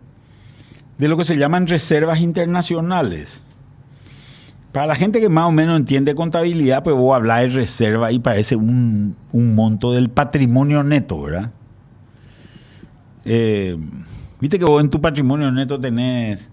de 0.97 1.07
lo 1.07 1.17
que 1.17 1.25
se 1.25 1.37
llaman 1.37 1.67
reservas 1.67 2.19
internacionales. 2.19 3.43
Para 4.71 4.87
la 4.87 4.95
gente 4.95 5.19
que 5.19 5.29
más 5.29 5.47
o 5.47 5.51
menos 5.51 5.77
entiende 5.77 6.15
contabilidad, 6.15 6.83
pues 6.83 6.95
vos 6.95 7.15
hablar 7.15 7.41
de 7.41 7.55
reserva 7.55 8.11
y 8.11 8.19
parece 8.19 8.55
un, 8.55 9.15
un 9.31 9.55
monto 9.55 9.91
del 9.91 10.09
patrimonio 10.09 10.83
neto, 10.83 11.21
¿verdad? 11.21 11.51
Eh, 13.25 13.77
Viste 14.43 14.59
que 14.59 14.65
vos 14.65 14.83
en 14.83 14.89
tu 14.89 14.99
patrimonio 14.99 15.49
neto 15.53 15.79
tenés 15.79 16.49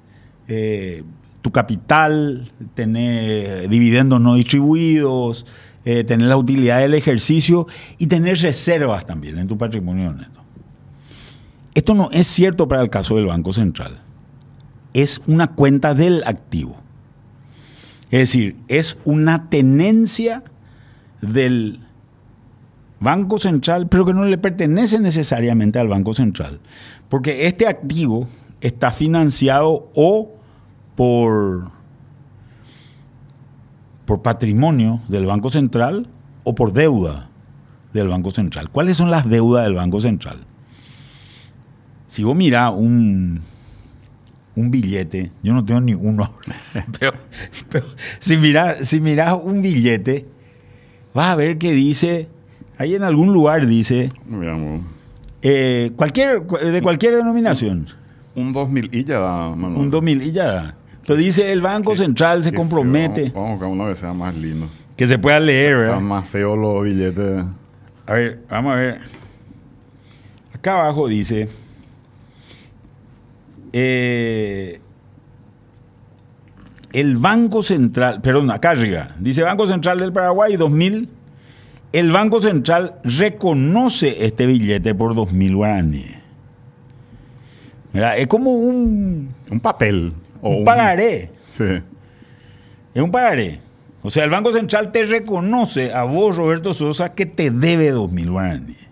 eh, 0.46 1.02
tu 1.42 1.50
capital, 1.50 2.48
tenés 2.74 3.68
dividendos 3.68 4.20
no 4.20 4.36
distribuidos, 4.36 5.44
eh, 5.84 6.04
tenés 6.04 6.28
la 6.28 6.36
utilidad 6.36 6.80
del 6.80 6.94
ejercicio 6.94 7.66
y 7.98 8.06
tenés 8.06 8.42
reservas 8.42 9.06
también 9.06 9.38
en 9.38 9.48
tu 9.48 9.56
patrimonio 9.56 10.12
neto. 10.12 10.40
Esto 11.74 11.94
no 11.94 12.10
es 12.12 12.26
cierto 12.26 12.68
para 12.68 12.82
el 12.82 12.90
caso 12.90 13.16
del 13.16 13.26
Banco 13.26 13.52
Central. 13.52 14.00
Es 14.92 15.20
una 15.26 15.48
cuenta 15.48 15.94
del 15.94 16.22
activo. 16.24 16.76
Es 18.10 18.20
decir, 18.20 18.56
es 18.68 18.98
una 19.04 19.48
tenencia 19.48 20.42
del 21.20 21.80
Banco 22.98 23.38
Central, 23.38 23.88
pero 23.88 24.04
que 24.04 24.12
no 24.12 24.24
le 24.24 24.36
pertenece 24.36 24.98
necesariamente 24.98 25.78
al 25.78 25.88
Banco 25.88 26.12
Central. 26.12 26.60
Porque 27.08 27.46
este 27.46 27.66
activo 27.66 28.28
está 28.60 28.90
financiado 28.90 29.90
o 29.94 30.34
por, 30.96 31.70
por 34.10 34.22
patrimonio 34.22 34.98
del 35.06 35.24
Banco 35.24 35.50
Central 35.50 36.08
o 36.42 36.56
por 36.56 36.72
deuda 36.72 37.30
del 37.92 38.08
Banco 38.08 38.32
Central. 38.32 38.68
¿Cuáles 38.68 38.96
son 38.96 39.08
las 39.08 39.30
deudas 39.30 39.62
del 39.62 39.74
Banco 39.74 40.00
Central? 40.00 40.38
Si 42.08 42.24
vos 42.24 42.34
mirás 42.34 42.72
un, 42.76 43.40
un 44.56 44.70
billete, 44.72 45.30
yo 45.44 45.54
no 45.54 45.64
tengo 45.64 45.80
ni 45.80 45.94
uno 45.94 46.32
pero, 46.98 47.12
pero 47.68 47.86
si 48.18 48.36
mirás 48.36 48.88
si 48.88 49.00
mirás 49.00 49.38
un 49.40 49.62
billete, 49.62 50.26
vas 51.14 51.28
a 51.28 51.36
ver 51.36 51.56
que 51.58 51.70
dice, 51.70 52.28
ahí 52.78 52.96
en 52.96 53.04
algún 53.04 53.32
lugar 53.32 53.64
dice, 53.68 54.08
Eh, 55.40 55.92
cualquier, 55.94 56.42
de 56.42 56.82
cualquier 56.82 57.14
denominación. 57.14 57.86
Un 58.34 58.52
2000 58.52 58.92
y 58.92 59.04
ya 59.04 59.20
da, 59.20 59.54
Manuel. 59.54 59.82
Un 59.82 59.90
2000 59.90 60.22
y 60.22 60.32
ya 60.32 60.46
da. 60.46 60.79
Pero 61.10 61.18
dice 61.18 61.50
el 61.50 61.60
Banco 61.60 61.96
Central 61.96 62.44
se 62.44 62.52
compromete. 62.52 63.32
feo. 63.32 63.42
Vamos, 63.42 63.48
a 63.48 63.52
buscar 63.54 63.68
uno 63.68 63.88
que 63.88 63.96
sea 63.96 64.14
más 64.14 64.32
lindo. 64.32 64.68
Que 64.94 65.08
se 65.08 65.18
pueda 65.18 65.40
leer, 65.40 65.74
¿verdad? 65.74 65.94
Están 65.94 66.04
más 66.04 66.28
feos 66.28 66.56
los 66.56 66.84
billetes. 66.84 67.44
A 68.06 68.12
ver, 68.12 68.38
vamos 68.48 68.72
a 68.72 68.76
ver. 68.76 69.00
Acá 70.54 70.74
abajo 70.74 71.08
dice. 71.08 71.48
eh, 73.72 74.80
el 76.92 77.16
Banco 77.16 77.64
Central, 77.64 78.20
perdón, 78.20 78.48
acá 78.52 78.70
arriba, 78.70 79.16
dice 79.18 79.42
Banco 79.42 79.66
Central 79.66 79.98
del 79.98 80.12
Paraguay 80.12 80.56
2000. 80.56 81.08
El 81.92 82.12
Banco 82.12 82.40
Central 82.40 83.00
reconoce 83.02 84.26
este 84.26 84.46
billete 84.46 84.94
por 84.94 85.16
2000 85.16 85.56
guaraníes. 85.56 86.18
Es 87.94 88.28
como 88.28 88.52
un, 88.52 89.34
Un 89.50 89.58
papel. 89.58 90.12
O 90.42 90.56
un 90.56 90.64
pagaré. 90.64 91.30
Sí. 91.48 91.64
Es 92.94 93.02
un 93.02 93.10
pagaré. 93.10 93.60
O 94.02 94.10
sea, 94.10 94.24
el 94.24 94.30
Banco 94.30 94.52
Central 94.52 94.92
te 94.92 95.02
reconoce 95.04 95.92
a 95.92 96.02
vos, 96.04 96.36
Roberto 96.36 96.72
Sosa, 96.74 97.12
que 97.14 97.26
te 97.26 97.50
debe 97.50 97.92
2.000 97.94 98.30
guaraníes. 98.30 98.88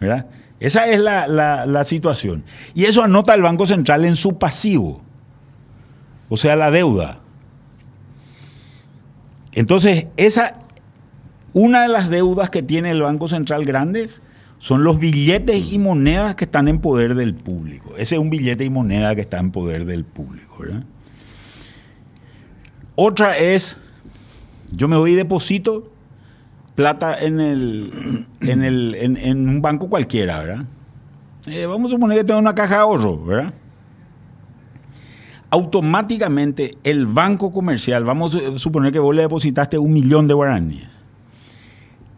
¿Verdad? 0.00 0.26
Esa 0.60 0.86
es 0.88 1.00
la, 1.00 1.26
la- 1.26 1.66
la 1.66 1.84
situación. 1.84 2.44
Y 2.74 2.84
eso 2.84 3.02
anota 3.02 3.34
el 3.34 3.42
Banco 3.42 3.66
Central 3.66 4.04
en 4.04 4.16
su 4.16 4.38
pasivo. 4.38 5.02
O 6.28 6.36
sea, 6.36 6.56
la 6.56 6.70
deuda. 6.70 7.18
Entonces, 9.52 10.06
esa, 10.16 10.56
una 11.52 11.82
de 11.82 11.88
las 11.88 12.08
deudas 12.10 12.50
que 12.50 12.62
tiene 12.62 12.90
el 12.90 13.02
Banco 13.02 13.28
Central 13.28 13.64
grandes 13.64 14.22
son 14.62 14.84
los 14.84 15.00
billetes 15.00 15.72
y 15.72 15.78
monedas 15.80 16.36
que 16.36 16.44
están 16.44 16.68
en 16.68 16.78
poder 16.78 17.16
del 17.16 17.34
público. 17.34 17.96
Ese 17.98 18.14
es 18.14 18.20
un 18.20 18.30
billete 18.30 18.64
y 18.64 18.70
moneda 18.70 19.12
que 19.16 19.22
está 19.22 19.40
en 19.40 19.50
poder 19.50 19.86
del 19.86 20.04
público. 20.04 20.58
¿verdad? 20.60 20.84
Otra 22.94 23.36
es, 23.38 23.76
yo 24.70 24.86
me 24.86 24.96
voy 24.96 25.14
y 25.14 25.14
deposito 25.16 25.90
plata 26.76 27.18
en, 27.18 27.40
el, 27.40 28.24
en, 28.40 28.62
el, 28.62 28.94
en, 28.94 29.16
en 29.16 29.48
un 29.48 29.60
banco 29.62 29.88
cualquiera, 29.88 30.38
¿verdad? 30.38 30.64
Eh, 31.46 31.66
vamos 31.66 31.90
a 31.90 31.94
suponer 31.94 32.18
que 32.18 32.24
tengo 32.24 32.38
una 32.38 32.54
caja 32.54 32.76
de 32.76 32.80
ahorro, 32.82 33.24
¿verdad? 33.24 33.52
Automáticamente 35.50 36.78
el 36.84 37.08
banco 37.08 37.52
comercial, 37.52 38.04
vamos 38.04 38.36
a 38.36 38.56
suponer 38.60 38.92
que 38.92 39.00
vos 39.00 39.12
le 39.12 39.22
depositaste 39.22 39.76
un 39.76 39.92
millón 39.92 40.28
de 40.28 40.34
guaraníes, 40.34 41.01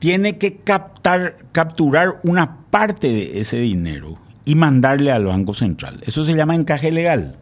tiene 0.05 0.37
que 0.37 0.57
captar, 0.57 1.37
capturar 1.51 2.21
una 2.25 2.59
parte 2.69 3.09
de 3.09 3.41
ese 3.41 3.57
dinero 3.57 4.19
y 4.45 4.55
mandarle 4.55 5.11
al 5.11 5.25
Banco 5.25 5.55
Central. 5.55 6.03
Eso 6.07 6.25
se 6.25 6.35
llama 6.35 6.55
encaje 6.55 6.93
legal. 6.93 7.37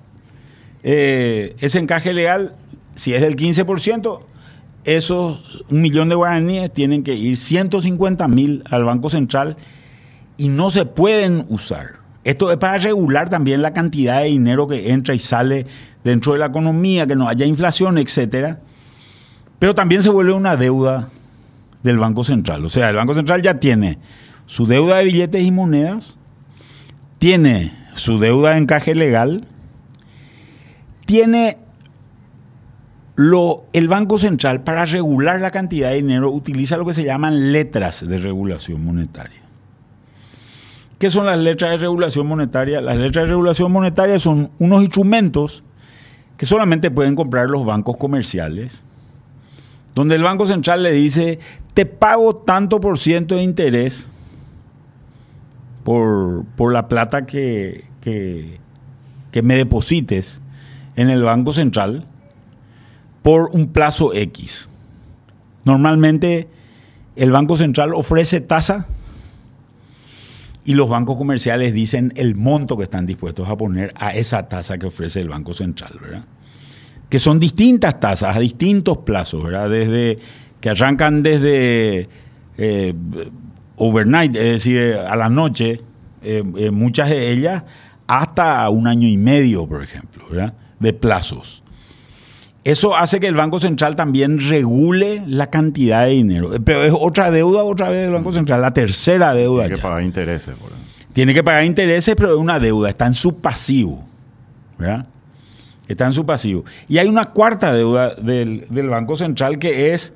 Eh, 0.85 1.57
ese 1.59 1.81
encaje 1.81 2.13
legal, 2.13 2.55
si 2.95 3.15
es 3.15 3.21
del 3.21 3.35
15%, 3.35 4.21
esos 4.85 5.65
un 5.71 5.81
millón 5.81 6.09
de 6.09 6.15
guaraníes 6.15 6.73
tienen 6.73 7.03
que 7.03 7.15
ir 7.15 7.37
150 7.37 8.29
mil 8.29 8.63
al 8.71 8.85
Banco 8.85 9.11
Central 9.11 9.57
y 10.37 10.49
no 10.49 10.71
se 10.71 10.87
pueden 10.87 11.47
usar. 11.49 11.97
Esto 12.23 12.53
es 12.53 12.59
para 12.59 12.79
regular 12.79 13.29
también 13.29 13.61
la 13.61 13.73
cantidad 13.73 14.21
de 14.21 14.27
dinero 14.27 14.69
que 14.69 14.93
entra 14.93 15.17
y 15.17 15.19
sale 15.19 15.67
dentro 16.05 16.35
de 16.35 16.39
la 16.39 16.47
economía, 16.47 17.09
que 17.09 17.17
no 17.17 17.29
haya 17.29 17.45
inflación, 17.45 17.99
etcétera. 17.99 18.61
Pero 19.59 19.75
también 19.75 20.05
se 20.05 20.11
vuelve 20.11 20.33
una 20.33 20.57
deuda 20.57 21.09
del 21.83 21.99
Banco 21.99 22.25
Central. 22.25 22.65
O 22.65 22.69
sea, 22.69 22.89
el 22.91 22.97
Banco 22.97 23.15
Central 23.15 23.43
ya 23.43 23.59
tiene 23.61 23.99
su 24.47 24.67
deuda 24.67 24.99
de 24.99 25.05
billetes 25.05 25.45
y 25.45 25.51
monedas, 25.51 26.17
tiene 27.19 27.77
su 27.95 28.19
deuda 28.19 28.51
de 28.51 28.59
encaje 28.59 28.95
legal, 28.95 29.47
tiene 31.07 31.59
lo, 33.17 33.65
el 33.73 33.89
Banco 33.89 34.19
Central 34.19 34.63
para 34.63 34.85
regular 34.85 35.41
la 35.41 35.51
cantidad 35.51 35.91
de 35.91 35.97
dinero 35.97 36.31
utiliza 36.31 36.77
lo 36.77 36.87
que 36.87 36.95
se 36.95 37.05
llaman 37.05 37.53
letras 37.53 38.07
de 38.07 38.19
regulación 38.19 38.85
monetaria. 38.85 39.41
¿Qué 40.99 41.11
son 41.11 41.27
las 41.27 41.39
letras 41.39 41.73
de 41.73 41.77
regulación 41.79 42.27
monetaria? 42.27 42.81
Las 42.81 42.97
letras 42.97 43.25
de 43.25 43.31
regulación 43.31 43.73
monetaria 43.73 44.19
son 44.19 44.53
unos 44.59 44.83
instrumentos 44.83 45.65
que 46.37 46.47
solamente 46.47 46.91
pueden 46.91 47.17
comprar 47.17 47.51
los 47.51 47.65
bancos 47.65 47.97
comerciales, 47.97 48.85
donde 49.95 50.15
el 50.15 50.23
Banco 50.23 50.47
Central 50.47 50.83
le 50.83 50.93
dice, 50.93 51.39
te 51.75 51.87
pago 51.87 52.37
tanto 52.37 52.81
por 52.81 52.99
ciento 52.99 53.37
de 53.37 53.43
interés 53.43 54.09
por, 55.85 56.45
por 56.57 56.73
la 56.73 56.89
plata 56.89 57.27
que, 57.27 57.85
que, 58.01 58.59
que 59.31 59.43
me 59.43 59.57
deposites 59.57 60.41
en 60.97 61.11
el 61.11 61.23
Banco 61.23 61.53
Central 61.53 62.07
por 63.23 63.51
un 63.53 63.69
plazo 63.73 64.13
X. 64.15 64.69
Normalmente 65.65 66.49
el 67.17 67.31
Banco 67.31 67.57
Central 67.57 67.95
ofrece 67.95 68.41
tasa 68.41 68.87
y 70.65 70.75
los 70.75 70.89
bancos 70.89 71.17
comerciales 71.17 71.73
dicen 71.73 72.13
el 72.17 72.35
monto 72.35 72.77
que 72.77 72.85
están 72.85 73.07
dispuestos 73.07 73.49
a 73.49 73.57
poner 73.57 73.93
a 73.97 74.11
esa 74.11 74.49
tasa 74.49 74.79
que 74.79 74.87
ofrece 74.87 75.21
el 75.21 75.29
Banco 75.29 75.55
Central, 75.55 75.99
¿verdad? 76.01 76.25
Que 77.09 77.19
son 77.19 77.41
distintas 77.41 78.01
tasas 78.01 78.37
a 78.37 78.41
distintos 78.41 78.99
plazos, 78.99 79.43
¿verdad? 79.43 79.69
Desde 79.69 80.19
que 80.63 80.71
arrancan 80.71 81.23
desde 81.23 82.09
eh, 82.57 82.95
overnight, 83.77 84.35
es 84.37 84.53
decir, 84.53 84.79
eh, 84.79 84.99
a 84.99 85.17
la 85.17 85.29
noche, 85.29 85.83
eh, 86.23 86.71
muchas 86.71 87.11
de 87.11 87.33
ellas 87.33 87.65
hasta 88.07 88.69
un 88.71 88.87
año 88.87 89.09
y 89.09 89.17
medio, 89.17 89.67
por 89.67 89.83
ejemplo, 89.83 90.25
¿verdad? 90.31 90.55
De 90.79 90.93
plazos. 90.93 91.63
Eso 92.65 92.97
hace 92.97 93.19
que 93.19 93.27
el 93.27 93.35
Banco 93.35 93.59
Central 93.59 93.97
también 93.97 94.39
regule 94.39 95.25
la 95.27 95.49
cantidad 95.51 96.05
de 96.05 96.13
dinero. 96.13 96.51
Pero 96.65 96.85
es 96.85 96.93
otra 96.97 97.33
deuda 97.33 97.65
otra 97.65 97.89
vez 97.89 98.03
del 98.05 98.13
Banco 98.13 98.31
Central, 98.31 98.61
la 98.63 98.73
tercera 98.73 99.35
deuda. 99.35 99.65
Hay 99.65 99.71
que 99.71 99.79
pagar 99.79 100.03
intereses. 100.03 100.57
Por 100.57 100.71
ejemplo. 100.71 100.93
Tiene 101.13 101.35
que 101.35 101.43
pagar 101.43 101.65
intereses, 101.65 102.15
pero 102.15 102.31
es 102.31 102.39
una 102.39 102.61
deuda, 102.61 102.89
está 102.89 103.07
en 103.07 103.15
su 103.15 103.41
pasivo. 103.41 104.05
¿verdad? 104.79 105.07
Está 105.89 106.07
en 106.07 106.13
su 106.13 106.25
pasivo. 106.25 106.65
Y 106.87 106.99
hay 106.99 107.09
una 107.09 107.27
cuarta 107.27 107.73
deuda 107.73 108.15
del, 108.15 108.67
del 108.71 108.89
Banco 108.89 109.17
Central 109.17 109.59
que 109.59 109.93
es 109.93 110.13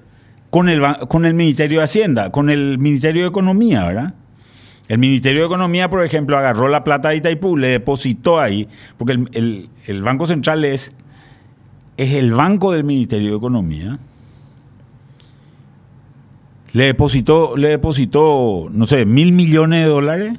con 0.56 0.70
el, 0.70 0.80
con 1.08 1.26
el 1.26 1.34
Ministerio 1.34 1.80
de 1.80 1.84
Hacienda, 1.84 2.32
con 2.32 2.48
el 2.48 2.78
Ministerio 2.78 3.24
de 3.24 3.28
Economía, 3.28 3.84
¿verdad? 3.84 4.14
El 4.88 4.96
Ministerio 4.96 5.40
de 5.40 5.46
Economía, 5.48 5.90
por 5.90 6.02
ejemplo, 6.02 6.38
agarró 6.38 6.68
la 6.68 6.82
plata 6.82 7.10
de 7.10 7.16
Itaipú, 7.16 7.58
le 7.58 7.68
depositó 7.68 8.40
ahí, 8.40 8.66
porque 8.96 9.12
el, 9.12 9.28
el- 9.34 9.68
el 9.84 10.02
Banco 10.02 10.26
Central 10.26 10.64
es, 10.64 10.92
es 11.98 12.14
el 12.14 12.32
banco 12.32 12.72
del 12.72 12.84
Ministerio 12.84 13.32
de 13.32 13.36
Economía. 13.36 13.98
Le 16.72 16.84
depositó, 16.84 17.54
le 17.58 17.68
depositó, 17.68 18.68
no 18.70 18.86
sé, 18.86 19.04
mil 19.04 19.32
millones 19.32 19.84
de 19.84 19.90
dólares. 19.90 20.38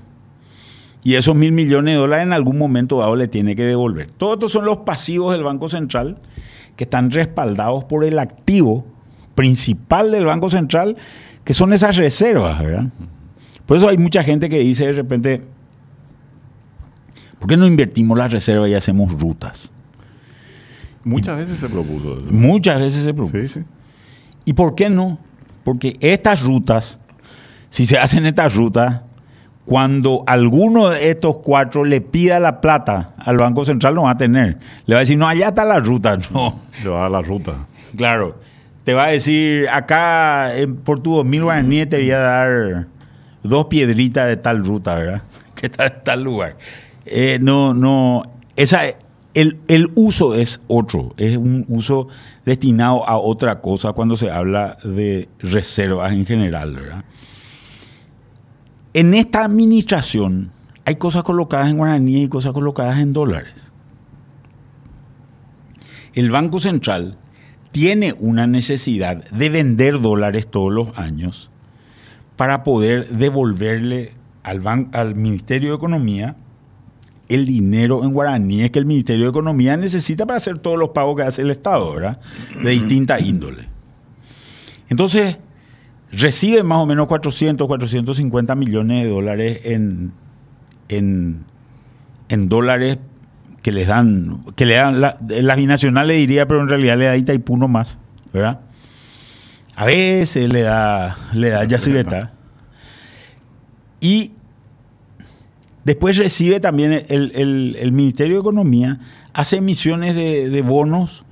Y 1.03 1.13
esos 1.13 1.35
mil 1.35 1.51
millones 1.51 1.93
de 1.93 1.99
dólares 1.99 2.25
en 2.25 2.33
algún 2.33 2.57
momento 2.57 3.01
dado 3.01 3.15
le 3.15 3.27
tiene 3.27 3.55
que 3.55 3.65
devolver. 3.65 4.09
Todos 4.09 4.33
estos 4.33 4.51
son 4.51 4.65
los 4.65 4.77
pasivos 4.77 5.31
del 5.33 5.43
Banco 5.43 5.69
Central 5.69 6.17
que 6.75 6.85
están 6.85 7.11
respaldados 7.11 7.83
por 7.83 8.03
el 8.03 8.17
activo 8.17 8.96
principal 9.37 10.11
del 10.11 10.25
Banco 10.25 10.49
Central, 10.49 10.97
que 11.45 11.53
son 11.53 11.71
esas 11.71 11.95
reservas, 11.95 12.59
¿verdad? 12.59 12.85
Por 13.67 13.77
eso 13.77 13.87
hay 13.87 13.97
mucha 13.99 14.23
gente 14.23 14.49
que 14.49 14.57
dice 14.57 14.87
de 14.87 14.93
repente, 14.93 15.43
¿por 17.37 17.47
qué 17.47 17.55
no 17.55 17.67
invertimos 17.67 18.17
las 18.17 18.31
reservas 18.31 18.67
y 18.69 18.73
hacemos 18.73 19.13
rutas? 19.21 19.71
Muchas 21.03 21.37
veces 21.37 21.59
se 21.59 21.69
propuso. 21.69 22.17
Muchas 22.31 22.79
veces 22.81 23.03
se 23.03 23.13
preocupa. 23.13 23.37
Sí, 23.39 23.47
sí. 23.47 23.59
¿Y 24.43 24.53
por 24.53 24.73
qué 24.73 24.89
no? 24.89 25.19
Porque 25.63 25.93
estas 26.01 26.41
rutas, 26.41 26.99
si 27.69 27.85
se 27.85 27.99
hacen 27.99 28.25
estas 28.25 28.55
rutas, 28.55 29.01
cuando 29.65 30.23
alguno 30.25 30.89
de 30.89 31.11
estos 31.11 31.37
cuatro 31.43 31.83
le 31.85 32.01
pida 32.01 32.39
la 32.39 32.59
plata 32.59 33.13
al 33.19 33.37
Banco 33.37 33.65
Central, 33.65 33.93
no 33.93 34.03
va 34.03 34.11
a 34.11 34.17
tener. 34.17 34.57
Le 34.85 34.95
va 34.95 34.99
a 34.99 35.01
decir, 35.01 35.17
no, 35.17 35.27
allá 35.27 35.49
está 35.49 35.63
la 35.63 35.79
ruta. 35.79 36.17
No, 36.31 36.59
Le 36.83 36.89
va 36.89 36.99
a 36.99 37.01
dar 37.03 37.11
la 37.11 37.21
ruta. 37.21 37.67
claro. 37.95 38.46
Te 38.87 38.93
va 38.93 39.07
a 39.07 39.09
decir, 39.09 39.67
acá 39.67 40.49
por 40.85 41.01
tu 41.01 41.15
2000 41.15 41.43
guaraníes 41.43 41.89
te 41.89 41.97
voy 41.97 42.11
a 42.11 42.19
dar 42.19 42.87
dos 43.43 43.65
piedritas 43.65 44.29
de 44.29 44.37
tal 44.37 44.63
ruta, 44.63 44.95
¿verdad? 44.95 45.23
Que 45.55 45.65
está 45.65 45.87
en 45.87 46.03
tal 46.05 46.23
lugar. 46.23 46.55
Eh, 47.05 47.37
no, 47.41 47.73
no. 47.73 48.23
Esa, 48.55 48.83
el, 49.33 49.57
el 49.67 49.91
uso 49.95 50.35
es 50.35 50.61
otro. 50.67 51.13
Es 51.17 51.35
un 51.35 51.65
uso 51.67 52.07
destinado 52.45 53.05
a 53.05 53.17
otra 53.17 53.59
cosa 53.59 53.91
cuando 53.91 54.15
se 54.15 54.31
habla 54.31 54.77
de 54.85 55.27
reservas 55.39 56.13
en 56.13 56.25
general, 56.25 56.75
¿verdad? 56.75 57.03
En 58.93 59.13
esta 59.15 59.43
administración 59.43 60.51
hay 60.85 60.95
cosas 60.95 61.23
colocadas 61.23 61.69
en 61.69 61.75
guaraníes 61.75 62.27
y 62.27 62.29
cosas 62.29 62.53
colocadas 62.53 62.99
en 62.99 63.11
dólares. 63.11 63.53
El 66.13 66.31
Banco 66.31 66.61
Central 66.61 67.17
tiene 67.71 68.13
una 68.19 68.47
necesidad 68.47 69.23
de 69.31 69.49
vender 69.49 70.01
dólares 70.01 70.47
todos 70.47 70.71
los 70.71 70.97
años 70.97 71.49
para 72.35 72.63
poder 72.63 73.09
devolverle 73.09 74.13
al, 74.43 74.61
ban- 74.61 74.89
al 74.93 75.15
Ministerio 75.15 75.69
de 75.71 75.75
Economía 75.75 76.35
el 77.29 77.45
dinero 77.45 78.05
en 78.05 78.13
guaraní 78.13 78.61
es 78.63 78.71
que 78.71 78.79
el 78.79 78.85
Ministerio 78.85 79.25
de 79.25 79.29
Economía 79.31 79.75
necesita 79.75 80.25
para 80.25 80.37
hacer 80.37 80.59
todos 80.59 80.77
los 80.77 80.89
pagos 80.89 81.17
que 81.17 81.23
hace 81.23 81.41
el 81.41 81.51
Estado, 81.51 81.91
¿verdad? 81.93 82.19
De 82.63 82.69
distinta 82.71 83.19
índole. 83.19 83.67
Entonces, 84.87 85.37
recibe 86.09 86.63
más 86.63 86.79
o 86.79 86.85
menos 86.85 87.07
400, 87.07 87.67
450 87.67 88.55
millones 88.55 89.03
de 89.03 89.09
dólares 89.09 89.59
en, 89.65 90.13
en, 90.87 91.43
en 92.29 92.47
dólares 92.47 92.97
que 93.67 93.73
les 93.73 93.85
dan, 93.85 94.45
que 94.55 94.65
le 94.65 94.75
dan, 94.75 95.01
la, 95.01 95.17
la 95.27 95.55
binacional 95.57 96.07
le 96.07 96.13
diría, 96.13 96.47
pero 96.47 96.61
en 96.61 96.69
realidad 96.69 96.97
le 96.97 97.03
da 97.03 97.17
Itaipú 97.17 97.57
más, 97.57 97.97
¿verdad? 98.31 98.61
A 99.75 99.83
veces 99.83 100.49
le 100.49 100.61
da, 100.61 101.17
le 101.33 101.49
da 101.49 101.65
Yacibeta. 101.65 102.31
Y 103.99 104.31
después 105.83 106.15
recibe 106.15 106.61
también 106.61 106.93
el, 107.09 107.75
el- 107.77 107.91
Ministerio 107.91 108.37
de 108.37 108.39
Economía, 108.39 109.01
hace 109.33 109.57
emisiones 109.57 110.15
de, 110.15 110.49
de 110.49 110.61
bonos 110.61 111.25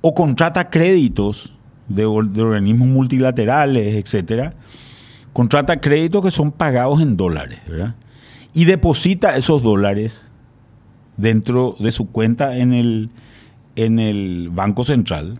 o 0.00 0.14
contrata 0.14 0.70
créditos 0.70 1.52
de, 1.88 2.04
de 2.04 2.42
organismos 2.42 2.88
multilaterales, 2.88 3.96
etcétera. 4.02 4.54
Contrata 5.34 5.78
créditos 5.78 6.24
que 6.24 6.30
son 6.30 6.52
pagados 6.52 7.02
en 7.02 7.18
dólares, 7.18 7.58
¿verdad? 7.68 7.96
Y 8.54 8.64
deposita 8.64 9.36
esos 9.36 9.62
dólares 9.62 10.31
dentro 11.22 11.76
de 11.78 11.92
su 11.92 12.10
cuenta 12.10 12.58
en 12.58 12.74
el, 12.74 13.08
en 13.76 14.00
el 14.00 14.50
Banco 14.50 14.82
Central. 14.82 15.38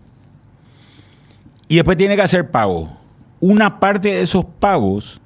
Y 1.67 1.75
después 1.75 1.97
tiene 1.97 2.15
que 2.15 2.21
hacer 2.21 2.49
pago. 2.49 2.89
Una 3.41 3.81
parte 3.81 4.09
de 4.09 4.21
esos 4.21 4.45
pagos 4.45 5.19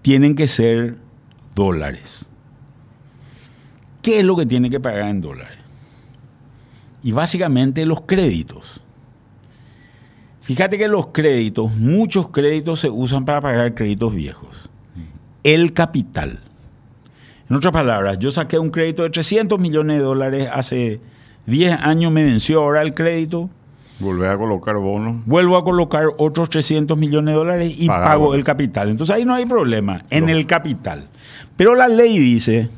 tienen 0.00 0.34
que 0.34 0.48
ser 0.48 0.96
dólares. 1.54 2.26
¿Qué 4.00 4.20
es 4.20 4.24
lo 4.24 4.34
que 4.36 4.46
tiene 4.46 4.70
que 4.70 4.80
pagar 4.80 5.08
en 5.08 5.20
dólares? 5.20 5.58
Y 7.02 7.12
básicamente 7.12 7.84
los 7.84 8.00
créditos. 8.00 8.80
Fíjate 10.40 10.78
que 10.78 10.88
los 10.88 11.08
créditos, 11.08 11.74
muchos 11.74 12.30
créditos 12.30 12.80
se 12.80 12.88
usan 12.88 13.24
para 13.26 13.42
pagar 13.42 13.74
créditos 13.74 14.14
viejos. 14.14 14.70
El 15.42 15.74
capital. 15.74 16.45
En 17.48 17.56
otras 17.56 17.72
palabras, 17.72 18.18
yo 18.18 18.30
saqué 18.30 18.58
un 18.58 18.70
crédito 18.70 19.02
de 19.04 19.10
300 19.10 19.58
millones 19.58 19.98
de 19.98 20.02
dólares 20.02 20.48
hace 20.52 21.00
10 21.46 21.72
años, 21.80 22.10
me 22.12 22.24
venció 22.24 22.60
ahora 22.60 22.82
el 22.82 22.92
crédito, 22.94 23.48
Volver 24.00 24.28
a 24.30 24.36
colocar 24.36 24.76
bonos. 24.76 25.24
vuelvo 25.26 25.56
a 25.56 25.64
colocar 25.64 26.04
otros 26.18 26.50
300 26.50 26.98
millones 26.98 27.32
de 27.32 27.38
dólares 27.38 27.74
y 27.78 27.86
pago 27.86 28.34
el 28.34 28.44
capital. 28.44 28.90
Entonces 28.90 29.14
ahí 29.16 29.24
no 29.24 29.32
hay 29.34 29.46
problema, 29.46 30.02
en 30.10 30.26
No. 30.26 30.32
el 30.32 30.44
capital. 30.46 31.08
Pero 31.56 31.74
la 31.74 31.88
ley 31.88 32.18
dice 32.18 32.68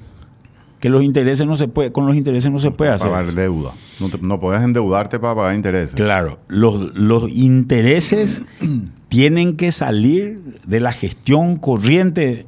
que 0.79 0.89
los 0.91 1.03
intereses 1.03 1.45
no 1.45 1.57
se 1.57 1.67
puede, 1.67 1.91
con 1.91 2.07
los 2.07 2.15
intereses 2.15 2.53
no 2.53 2.61
se 2.61 2.71
puede 2.71 2.93
hacer. 2.93 3.11
Pagar 3.11 3.33
deuda. 3.33 3.73
No, 3.99 4.11
te- 4.11 4.19
no 4.21 4.39
puedes 4.39 4.63
endeudarte 4.63 5.19
para 5.19 5.35
pagar 5.35 5.55
intereses. 5.57 5.95
Claro, 5.97 6.39
los, 6.47 6.95
los 6.95 7.29
intereses 7.31 8.43
tienen 9.09 9.57
que 9.57 9.73
salir 9.73 10.41
de 10.67 10.79
la 10.79 10.93
gestión 10.93 11.57
corriente 11.57 12.47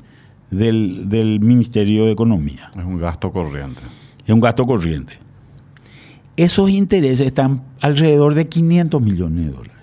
del, 0.50 1.08
del 1.08 1.40
Ministerio 1.40 2.06
de 2.06 2.12
Economía. 2.12 2.70
Es 2.76 2.84
un 2.84 2.98
gasto 2.98 3.32
corriente. 3.32 3.80
Es 4.24 4.34
un 4.34 4.40
gasto 4.40 4.66
corriente. 4.66 5.18
Esos 6.36 6.70
intereses 6.70 7.26
están 7.26 7.62
alrededor 7.80 8.34
de 8.34 8.48
500 8.48 9.02
millones 9.02 9.46
de 9.46 9.52
dólares. 9.52 9.76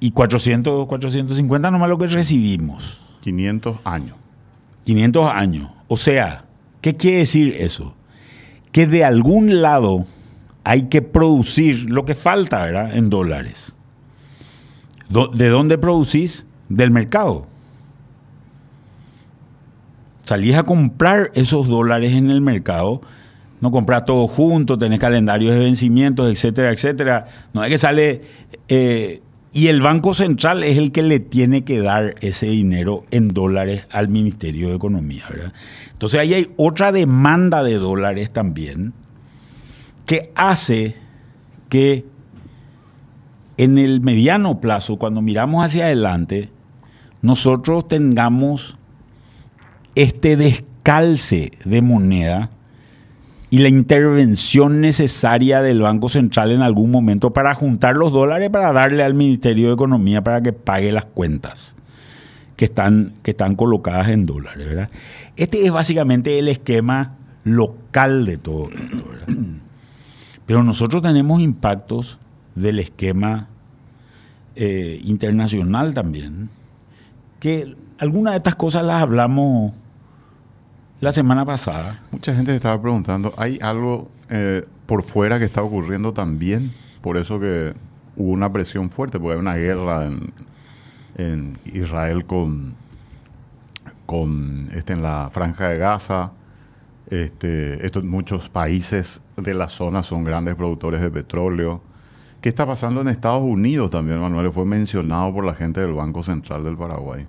Y 0.00 0.12
400, 0.12 0.86
450 0.86 1.70
nomás 1.70 1.88
lo 1.88 1.98
que 1.98 2.06
recibimos. 2.06 3.00
500 3.20 3.78
años. 3.84 4.16
500 4.84 5.30
años. 5.30 5.70
O 5.88 5.96
sea, 5.96 6.44
¿qué 6.80 6.96
quiere 6.96 7.18
decir 7.18 7.54
eso? 7.58 7.94
Que 8.72 8.86
de 8.86 9.04
algún 9.04 9.60
lado 9.60 10.04
hay 10.64 10.82
que 10.88 11.02
producir 11.02 11.90
lo 11.90 12.04
que 12.04 12.14
falta, 12.14 12.62
¿verdad? 12.62 12.96
En 12.96 13.10
dólares. 13.10 13.74
¿De 15.08 15.48
dónde 15.48 15.78
producís? 15.78 16.44
Del 16.68 16.90
mercado. 16.90 17.46
Salís 20.28 20.56
a 20.56 20.64
comprar 20.64 21.30
esos 21.32 21.68
dólares 21.68 22.12
en 22.12 22.28
el 22.28 22.42
mercado. 22.42 23.00
No 23.62 23.70
compras 23.70 24.04
todo 24.04 24.28
junto, 24.28 24.76
tenés 24.76 24.98
calendarios 24.98 25.54
de 25.54 25.60
vencimientos, 25.60 26.30
etcétera, 26.30 26.70
etcétera. 26.70 27.26
No 27.54 27.64
es 27.64 27.70
que 27.70 27.78
sale. 27.78 28.20
eh, 28.68 29.22
y 29.54 29.68
el 29.68 29.80
Banco 29.80 30.12
Central 30.12 30.64
es 30.64 30.76
el 30.76 30.92
que 30.92 31.02
le 31.02 31.18
tiene 31.18 31.64
que 31.64 31.80
dar 31.80 32.14
ese 32.20 32.44
dinero 32.44 33.06
en 33.10 33.28
dólares 33.28 33.86
al 33.90 34.10
Ministerio 34.10 34.68
de 34.68 34.76
Economía. 34.76 35.24
¿verdad? 35.30 35.54
Entonces 35.92 36.20
ahí 36.20 36.34
hay 36.34 36.50
otra 36.58 36.92
demanda 36.92 37.62
de 37.62 37.78
dólares 37.78 38.30
también 38.30 38.92
que 40.04 40.30
hace 40.34 40.94
que 41.70 42.04
en 43.56 43.78
el 43.78 44.02
mediano 44.02 44.60
plazo, 44.60 44.98
cuando 44.98 45.22
miramos 45.22 45.64
hacia 45.64 45.86
adelante, 45.86 46.50
nosotros 47.22 47.88
tengamos 47.88 48.77
este 49.98 50.36
descalce 50.36 51.50
de 51.64 51.82
moneda 51.82 52.50
y 53.50 53.58
la 53.58 53.68
intervención 53.68 54.80
necesaria 54.80 55.60
del 55.60 55.82
Banco 55.82 56.08
Central 56.08 56.52
en 56.52 56.62
algún 56.62 56.92
momento 56.92 57.32
para 57.32 57.52
juntar 57.56 57.96
los 57.96 58.12
dólares 58.12 58.48
para 58.50 58.72
darle 58.72 59.02
al 59.02 59.14
Ministerio 59.14 59.66
de 59.66 59.74
Economía 59.74 60.22
para 60.22 60.40
que 60.40 60.52
pague 60.52 60.92
las 60.92 61.04
cuentas 61.04 61.74
que 62.54 62.66
están, 62.66 63.14
que 63.24 63.32
están 63.32 63.56
colocadas 63.56 64.10
en 64.10 64.24
dólares. 64.24 64.88
Este 65.36 65.66
es 65.66 65.72
básicamente 65.72 66.38
el 66.38 66.46
esquema 66.46 67.16
local 67.42 68.24
de 68.24 68.38
todo 68.38 68.68
esto. 68.70 69.04
Pero 70.46 70.62
nosotros 70.62 71.02
tenemos 71.02 71.42
impactos 71.42 72.20
del 72.54 72.78
esquema 72.78 73.48
eh, 74.54 75.00
internacional 75.02 75.92
también, 75.92 76.50
que 77.40 77.74
algunas 77.98 78.34
de 78.34 78.38
estas 78.38 78.54
cosas 78.54 78.84
las 78.84 79.02
hablamos 79.02 79.74
la 81.00 81.12
semana 81.12 81.44
pasada. 81.44 82.00
Mucha 82.10 82.34
gente 82.34 82.54
estaba 82.54 82.80
preguntando, 82.80 83.32
¿hay 83.36 83.58
algo 83.62 84.10
eh, 84.30 84.64
por 84.86 85.02
fuera 85.02 85.38
que 85.38 85.44
está 85.44 85.62
ocurriendo 85.62 86.12
también? 86.12 86.72
Por 87.02 87.16
eso 87.16 87.38
que 87.38 87.74
hubo 88.16 88.32
una 88.32 88.52
presión 88.52 88.90
fuerte, 88.90 89.18
porque 89.18 89.34
hay 89.34 89.40
una 89.40 89.54
guerra 89.54 90.06
en, 90.06 90.32
Israel 91.64 92.24
con, 92.26 92.74
con 94.06 94.68
este, 94.72 94.92
en 94.92 95.02
la 95.02 95.30
franja 95.32 95.68
de 95.68 95.78
Gaza. 95.78 96.32
Este, 97.10 97.84
esto, 97.84 98.02
muchos 98.02 98.48
países 98.48 99.20
de 99.36 99.54
la 99.54 99.68
zona 99.68 100.02
son 100.02 100.22
grandes 100.24 100.54
productores 100.54 101.00
de 101.00 101.10
petróleo. 101.10 101.80
¿Qué 102.40 102.48
está 102.48 102.66
pasando 102.66 103.00
en 103.00 103.08
Estados 103.08 103.42
Unidos 103.42 103.90
también, 103.90 104.20
Manuel? 104.20 104.52
Fue 104.52 104.64
mencionado 104.64 105.32
por 105.32 105.44
la 105.44 105.54
gente 105.54 105.80
del 105.80 105.94
Banco 105.94 106.22
Central 106.22 106.62
del 106.62 106.76
Paraguay. 106.76 107.26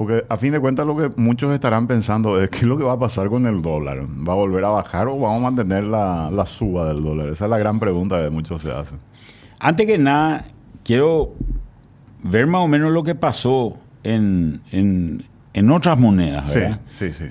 Porque 0.00 0.24
a 0.30 0.38
fin 0.38 0.50
de 0.52 0.60
cuentas 0.60 0.86
lo 0.86 0.96
que 0.96 1.10
muchos 1.20 1.52
estarán 1.52 1.86
pensando 1.86 2.40
es 2.40 2.48
qué 2.48 2.56
es 2.60 2.62
lo 2.62 2.78
que 2.78 2.84
va 2.84 2.92
a 2.94 2.98
pasar 2.98 3.28
con 3.28 3.44
el 3.44 3.60
dólar. 3.60 4.06
¿Va 4.26 4.32
a 4.32 4.36
volver 4.36 4.64
a 4.64 4.70
bajar 4.70 5.08
o 5.08 5.18
vamos 5.18 5.36
a 5.36 5.50
mantener 5.50 5.84
la, 5.84 6.30
la 6.30 6.46
suba 6.46 6.88
del 6.88 7.02
dólar? 7.02 7.28
Esa 7.28 7.44
es 7.44 7.50
la 7.50 7.58
gran 7.58 7.78
pregunta 7.78 8.18
que 8.22 8.30
muchos 8.30 8.62
se 8.62 8.72
hacen. 8.72 8.98
Antes 9.58 9.86
que 9.86 9.98
nada, 9.98 10.46
quiero 10.84 11.34
ver 12.24 12.46
más 12.46 12.62
o 12.62 12.66
menos 12.66 12.92
lo 12.92 13.02
que 13.02 13.14
pasó 13.14 13.76
en, 14.02 14.62
en, 14.72 15.22
en 15.52 15.70
otras 15.70 15.98
monedas, 15.98 16.50
Sí, 16.50 16.60
¿verdad? 16.60 16.80
sí, 16.88 17.12
sí. 17.12 17.26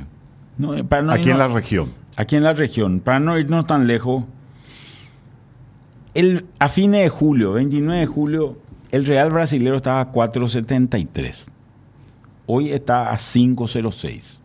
No, 0.59 0.75
eh, 0.75 0.83
para 0.83 1.01
no 1.01 1.11
Aquí 1.13 1.31
en 1.31 1.39
la 1.39 1.47
región. 1.47 1.89
aquí 2.17 2.35
en 2.35 2.43
la 2.43 2.53
región, 2.53 2.99
para 2.99 3.19
no 3.19 3.35
irnos 3.39 3.65
tan 3.65 3.87
lejos, 3.87 4.25
el, 6.13 6.45
a 6.59 6.69
fines 6.69 7.01
de 7.01 7.09
julio, 7.09 7.53
29 7.53 7.99
de 8.01 8.05
julio, 8.05 8.57
el 8.91 9.07
real 9.07 9.31
brasilero 9.31 9.75
estaba 9.77 10.01
a 10.01 10.11
4.73. 10.11 11.49
Hoy 12.51 12.73
está 12.73 13.11
a 13.11 13.17
5.06. 13.17 14.39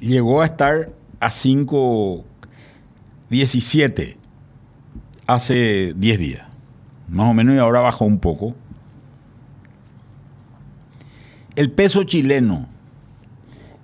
Llegó 0.00 0.42
a 0.42 0.46
estar 0.46 0.90
a 1.20 1.28
5.17 1.28 4.16
hace 5.28 5.94
10 5.94 6.18
días. 6.18 6.48
Más 7.06 7.30
o 7.30 7.34
menos 7.34 7.54
y 7.54 7.60
ahora 7.60 7.82
bajó 7.82 8.04
un 8.04 8.18
poco. 8.18 8.56
El 11.54 11.70
peso 11.70 12.02
chileno 12.02 12.66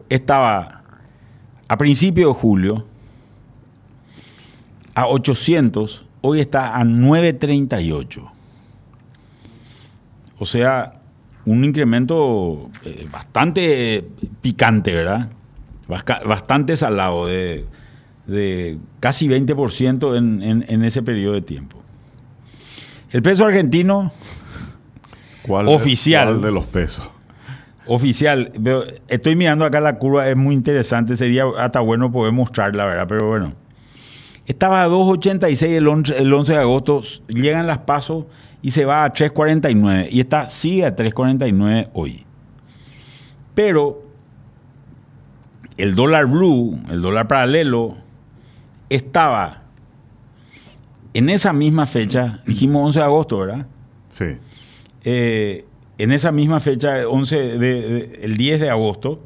estaba 0.08 0.82
a 1.68 1.78
principios 1.78 2.34
de 2.34 2.40
julio 2.40 2.84
a 4.96 5.06
800, 5.06 6.04
hoy 6.20 6.40
está 6.40 6.74
a 6.74 6.82
938. 6.82 8.28
O 10.40 10.44
sea, 10.44 10.94
un 11.46 11.64
incremento 11.64 12.70
eh, 12.84 13.06
bastante 13.10 14.04
picante, 14.40 14.94
¿verdad? 14.94 15.28
Bastante 15.88 16.76
salado, 16.76 17.26
de, 17.26 17.66
de 18.26 18.78
casi 19.00 19.28
20% 19.28 20.16
en, 20.16 20.42
en- 20.42 20.64
en 20.68 20.84
ese 20.84 21.02
periodo 21.02 21.34
de 21.34 21.42
tiempo. 21.42 21.78
El 23.10 23.22
peso 23.22 23.44
argentino 23.44 24.12
¿Cuál 25.42 25.68
Oficial. 25.68 26.28
cuál 26.28 26.40
de 26.42 26.52
los 26.52 26.66
pesos? 26.66 27.10
Oficial, 27.86 28.52
estoy 29.08 29.34
mirando 29.34 29.64
acá 29.64 29.80
la 29.80 29.98
curva, 29.98 30.28
es 30.28 30.36
muy 30.36 30.54
interesante, 30.54 31.16
sería 31.16 31.44
hasta 31.58 31.80
bueno 31.80 32.12
poder 32.12 32.32
mostrarla, 32.32 32.84
¿verdad? 32.84 33.06
Pero 33.08 33.28
bueno. 33.28 33.54
Estaba 34.46 34.82
a 34.84 34.88
2.86 34.88 35.66
el 35.68 35.86
11, 35.88 36.18
el 36.18 36.32
11 36.32 36.52
de 36.52 36.58
agosto, 36.60 37.00
llegan 37.28 37.66
las 37.66 37.78
pasos 37.78 38.26
y 38.62 38.70
se 38.70 38.84
va 38.84 39.04
a 39.04 39.12
3.49 39.12 40.08
y 40.10 40.20
está, 40.20 40.48
sigue 40.48 40.86
a 40.86 40.94
3.49 40.96 41.88
hoy. 41.94 42.24
Pero 43.54 44.02
el 45.76 45.94
dólar 45.94 46.26
blue, 46.26 46.78
el 46.90 47.02
dólar 47.02 47.26
paralelo, 47.28 47.96
estaba 48.88 49.62
en 51.14 51.28
esa 51.28 51.52
misma 51.52 51.86
fecha, 51.86 52.40
dijimos 52.46 52.86
11 52.86 52.98
de 53.00 53.04
agosto, 53.04 53.38
¿verdad? 53.38 53.66
Sí. 54.08 54.24
eh, 55.04 55.66
en 55.98 56.10
esa 56.12 56.32
misma 56.32 56.58
fecha, 56.60 57.06
11 57.08 57.36
de, 57.36 57.58
de- 57.58 58.20
el 58.24 58.36
10 58.36 58.60
de 58.60 58.70
agosto, 58.70 59.20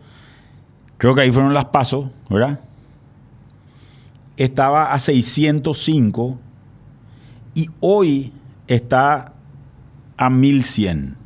creo 0.98 1.14
que 1.14 1.20
ahí 1.22 1.30
fueron 1.30 1.54
las 1.54 1.66
pasos, 1.66 2.06
¿verdad? 2.28 2.60
Estaba 4.36 4.92
a 4.92 4.98
605 4.98 6.38
y 7.54 7.70
hoy 7.80 8.32
está 8.68 9.32
a 10.16 10.30
1100. 10.30 11.16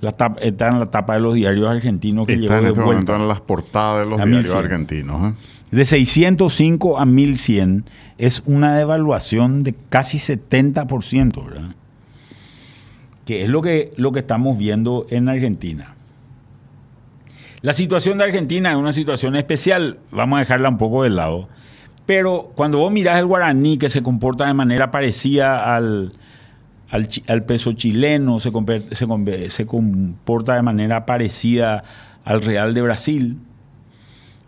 La 0.00 0.16
tap- 0.16 0.38
está 0.40 0.68
en 0.68 0.78
la 0.78 0.90
tapa 0.90 1.14
de 1.14 1.20
los 1.20 1.34
diarios 1.34 1.66
argentinos 1.68 2.26
que 2.26 2.34
Está 2.34 2.42
llegó 2.42 2.54
en 2.58 2.62
de 2.64 2.68
este 2.70 2.82
vuelta. 2.82 3.16
en 3.16 3.28
las 3.28 3.40
portadas 3.40 4.04
de 4.04 4.10
los 4.10 4.20
A 4.20 4.24
diarios 4.24 4.44
1100. 4.54 4.64
argentinos. 4.64 5.32
¿eh? 5.32 5.36
De 5.70 5.84
605 5.86 6.98
a 6.98 7.04
1100 7.04 7.84
es 8.16 8.42
una 8.46 8.76
devaluación 8.76 9.62
de 9.64 9.74
casi 9.90 10.18
70%, 10.18 11.44
¿verdad? 11.44 11.74
Que 13.26 13.42
es 13.44 13.50
lo 13.50 13.60
que, 13.60 13.92
lo 13.96 14.12
que 14.12 14.20
estamos 14.20 14.56
viendo 14.56 15.06
en 15.10 15.28
Argentina. 15.28 15.94
La 17.60 17.74
situación 17.74 18.18
de 18.18 18.24
Argentina 18.24 18.70
es 18.70 18.76
una 18.76 18.92
situación 18.92 19.34
especial, 19.36 19.98
vamos 20.12 20.36
a 20.36 20.40
dejarla 20.40 20.68
un 20.68 20.78
poco 20.78 21.02
de 21.02 21.10
lado. 21.10 21.48
Pero 22.08 22.52
cuando 22.54 22.78
vos 22.78 22.90
mirás 22.90 23.18
el 23.18 23.26
guaraní 23.26 23.76
que 23.76 23.90
se 23.90 24.02
comporta 24.02 24.46
de 24.46 24.54
manera 24.54 24.90
parecida 24.90 25.76
al, 25.76 26.12
al, 26.88 27.44
peso 27.44 27.74
chileno, 27.74 28.40
se, 28.40 28.50
se 28.92 29.50
se 29.50 29.66
comporta 29.66 30.54
de 30.54 30.62
manera 30.62 31.04
parecida 31.04 31.84
al 32.24 32.40
real 32.40 32.72
de 32.72 32.80
Brasil, 32.80 33.36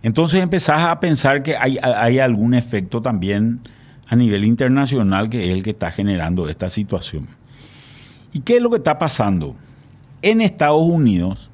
entonces 0.02 0.42
empezás 0.42 0.88
a 0.88 1.00
pensar 1.00 1.42
que 1.42 1.54
hay, 1.54 1.76
hay 1.82 2.18
algún 2.18 2.54
efecto 2.54 3.02
también 3.02 3.60
a 4.08 4.16
nivel 4.16 4.46
internacional 4.46 5.28
que 5.28 5.50
es 5.50 5.52
el 5.52 5.62
que 5.62 5.72
está 5.72 5.90
generando 5.90 6.48
esta 6.48 6.70
situación. 6.70 7.28
¿Y 8.32 8.40
qué 8.40 8.56
es 8.56 8.62
lo 8.62 8.70
que 8.70 8.78
está 8.78 8.96
pasando? 8.96 9.54
En 10.22 10.40
Estados 10.40 10.88
Unidos, 10.88 11.50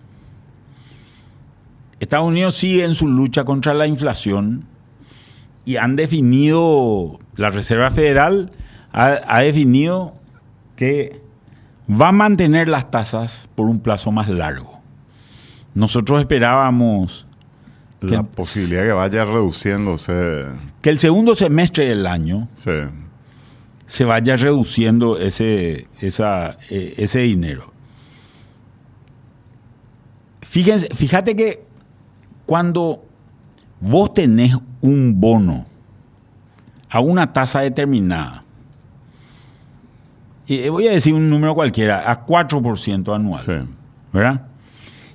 Estados 1.98 2.28
Unidos 2.28 2.54
sigue 2.54 2.84
en 2.84 2.94
su 2.94 3.08
lucha 3.08 3.42
contra 3.42 3.74
la 3.74 3.88
inflación 3.88 4.75
y 5.66 5.76
han 5.76 5.96
definido, 5.96 7.18
la 7.34 7.50
Reserva 7.50 7.90
Federal 7.90 8.52
ha, 8.92 9.18
ha 9.26 9.40
definido 9.40 10.14
que 10.76 11.20
va 11.90 12.08
a 12.08 12.12
mantener 12.12 12.68
las 12.70 12.90
tasas 12.90 13.48
por 13.54 13.66
un 13.68 13.80
plazo 13.80 14.10
más 14.12 14.28
largo. 14.30 14.80
Nosotros 15.74 16.20
esperábamos 16.20 17.24
La 18.00 18.18
Que- 18.18 18.24
posibilidad 18.24 18.84
que 18.84 18.92
vaya 18.92 19.24
reduciéndose. 19.24 20.44
que 20.82 20.90
el 20.90 20.98
segundo 20.98 21.34
semestre 21.34 21.88
del 21.88 22.06
año 22.06 22.46
Sí. 22.54 22.70
se 23.86 24.04
vaya 24.04 24.36
reduciendo 24.36 25.18
ese, 25.18 25.88
esa, 26.00 26.58
eh, 26.70 26.94
ese 26.98 27.20
dinero. 27.20 27.72
Fíjense, 30.42 30.88
fíjate 30.94 31.34
que 31.34 31.64
cuando 32.44 33.04
vos 33.80 34.12
tenés 34.14 34.54
un 34.80 35.20
bono 35.20 35.66
a 36.88 37.00
una 37.00 37.32
tasa 37.32 37.60
determinada, 37.60 38.42
y 40.46 40.68
voy 40.68 40.86
a 40.86 40.92
decir 40.92 41.12
un 41.12 41.28
número 41.28 41.54
cualquiera, 41.54 42.10
a 42.10 42.24
4% 42.24 43.14
anual, 43.14 43.40
Sí. 43.40 43.52
¿verdad? 44.12 44.42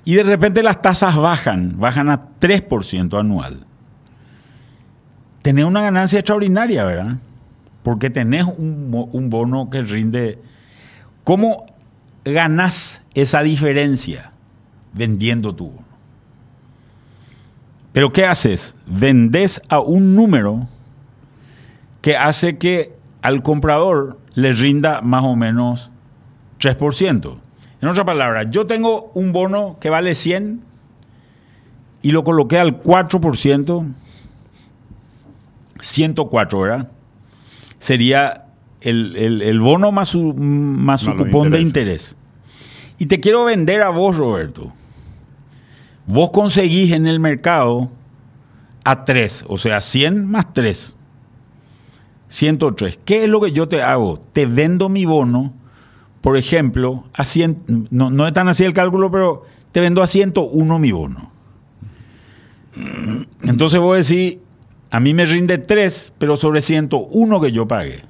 Y 0.04 0.14
de 0.14 0.24
repente 0.24 0.62
las 0.62 0.82
tasas 0.82 1.16
bajan, 1.16 1.78
bajan 1.78 2.10
a 2.10 2.28
3% 2.40 3.18
anual. 3.18 3.64
Tenés 5.42 5.64
una 5.64 5.80
ganancia 5.80 6.18
extraordinaria, 6.18 6.84
¿verdad? 6.84 7.16
Porque 7.82 8.10
tenés 8.10 8.44
un, 8.44 9.08
un 9.12 9.30
bono 9.30 9.70
que 9.70 9.82
rinde. 9.82 10.38
¿Cómo 11.24 11.66
ganás 12.24 13.00
esa 13.14 13.42
diferencia? 13.42 14.32
Vendiendo 14.92 15.54
tu 15.54 15.70
bono. 15.70 15.91
Pero 17.92 18.12
¿qué 18.12 18.24
haces? 18.26 18.74
Vendés 18.86 19.60
a 19.68 19.80
un 19.80 20.14
número 20.14 20.66
que 22.00 22.16
hace 22.16 22.56
que 22.58 22.94
al 23.20 23.42
comprador 23.42 24.18
le 24.34 24.52
rinda 24.52 25.00
más 25.02 25.24
o 25.24 25.36
menos 25.36 25.90
3%. 26.60 27.36
En 27.80 27.88
otras 27.88 28.06
palabras, 28.06 28.46
yo 28.50 28.66
tengo 28.66 29.10
un 29.14 29.32
bono 29.32 29.76
que 29.80 29.90
vale 29.90 30.14
100 30.14 30.62
y 32.02 32.12
lo 32.12 32.24
coloqué 32.24 32.58
al 32.58 32.82
4%, 32.82 33.86
104, 35.80 36.60
¿verdad? 36.60 36.88
Sería 37.78 38.46
el, 38.80 39.16
el- 39.16 39.42
el 39.42 39.60
bono 39.60 39.92
más 39.92 40.08
su, 40.10 40.34
más 40.34 41.00
su 41.02 41.10
cupón 41.24 41.50
de 41.50 41.58
interés. 41.60 42.16
Y 42.98 43.06
te 43.06 43.20
quiero 43.20 43.44
vender 43.44 43.82
a 43.82 43.88
vos, 43.90 44.16
Roberto. 44.16 44.72
Vos 46.06 46.30
conseguís 46.30 46.92
en 46.92 47.06
el 47.06 47.20
mercado 47.20 47.90
a 48.84 49.04
3, 49.04 49.44
o 49.48 49.58
sea, 49.58 49.80
100 49.80 50.26
más 50.26 50.52
3. 50.52 50.96
103. 52.28 52.98
¿Qué 53.04 53.24
es 53.24 53.30
lo 53.30 53.40
que 53.40 53.52
yo 53.52 53.68
te 53.68 53.82
hago? 53.82 54.18
Te 54.32 54.46
vendo 54.46 54.88
mi 54.88 55.04
bono, 55.04 55.52
por 56.20 56.36
ejemplo, 56.36 57.04
a 57.14 57.24
100, 57.24 57.88
no, 57.90 58.10
no 58.10 58.26
es 58.26 58.32
tan 58.32 58.48
así 58.48 58.64
el 58.64 58.72
cálculo, 58.72 59.10
pero 59.10 59.44
te 59.70 59.80
vendo 59.80 60.02
a 60.02 60.06
101 60.06 60.78
mi 60.78 60.92
bono. 60.92 61.30
Entonces 63.42 63.80
vos 63.80 64.08
decís, 64.08 64.38
a 64.90 65.00
mí 65.00 65.14
me 65.14 65.26
rinde 65.26 65.58
3, 65.58 66.14
pero 66.18 66.36
sobre 66.36 66.62
101 66.62 67.40
que 67.40 67.52
yo 67.52 67.68
pagué. 67.68 68.04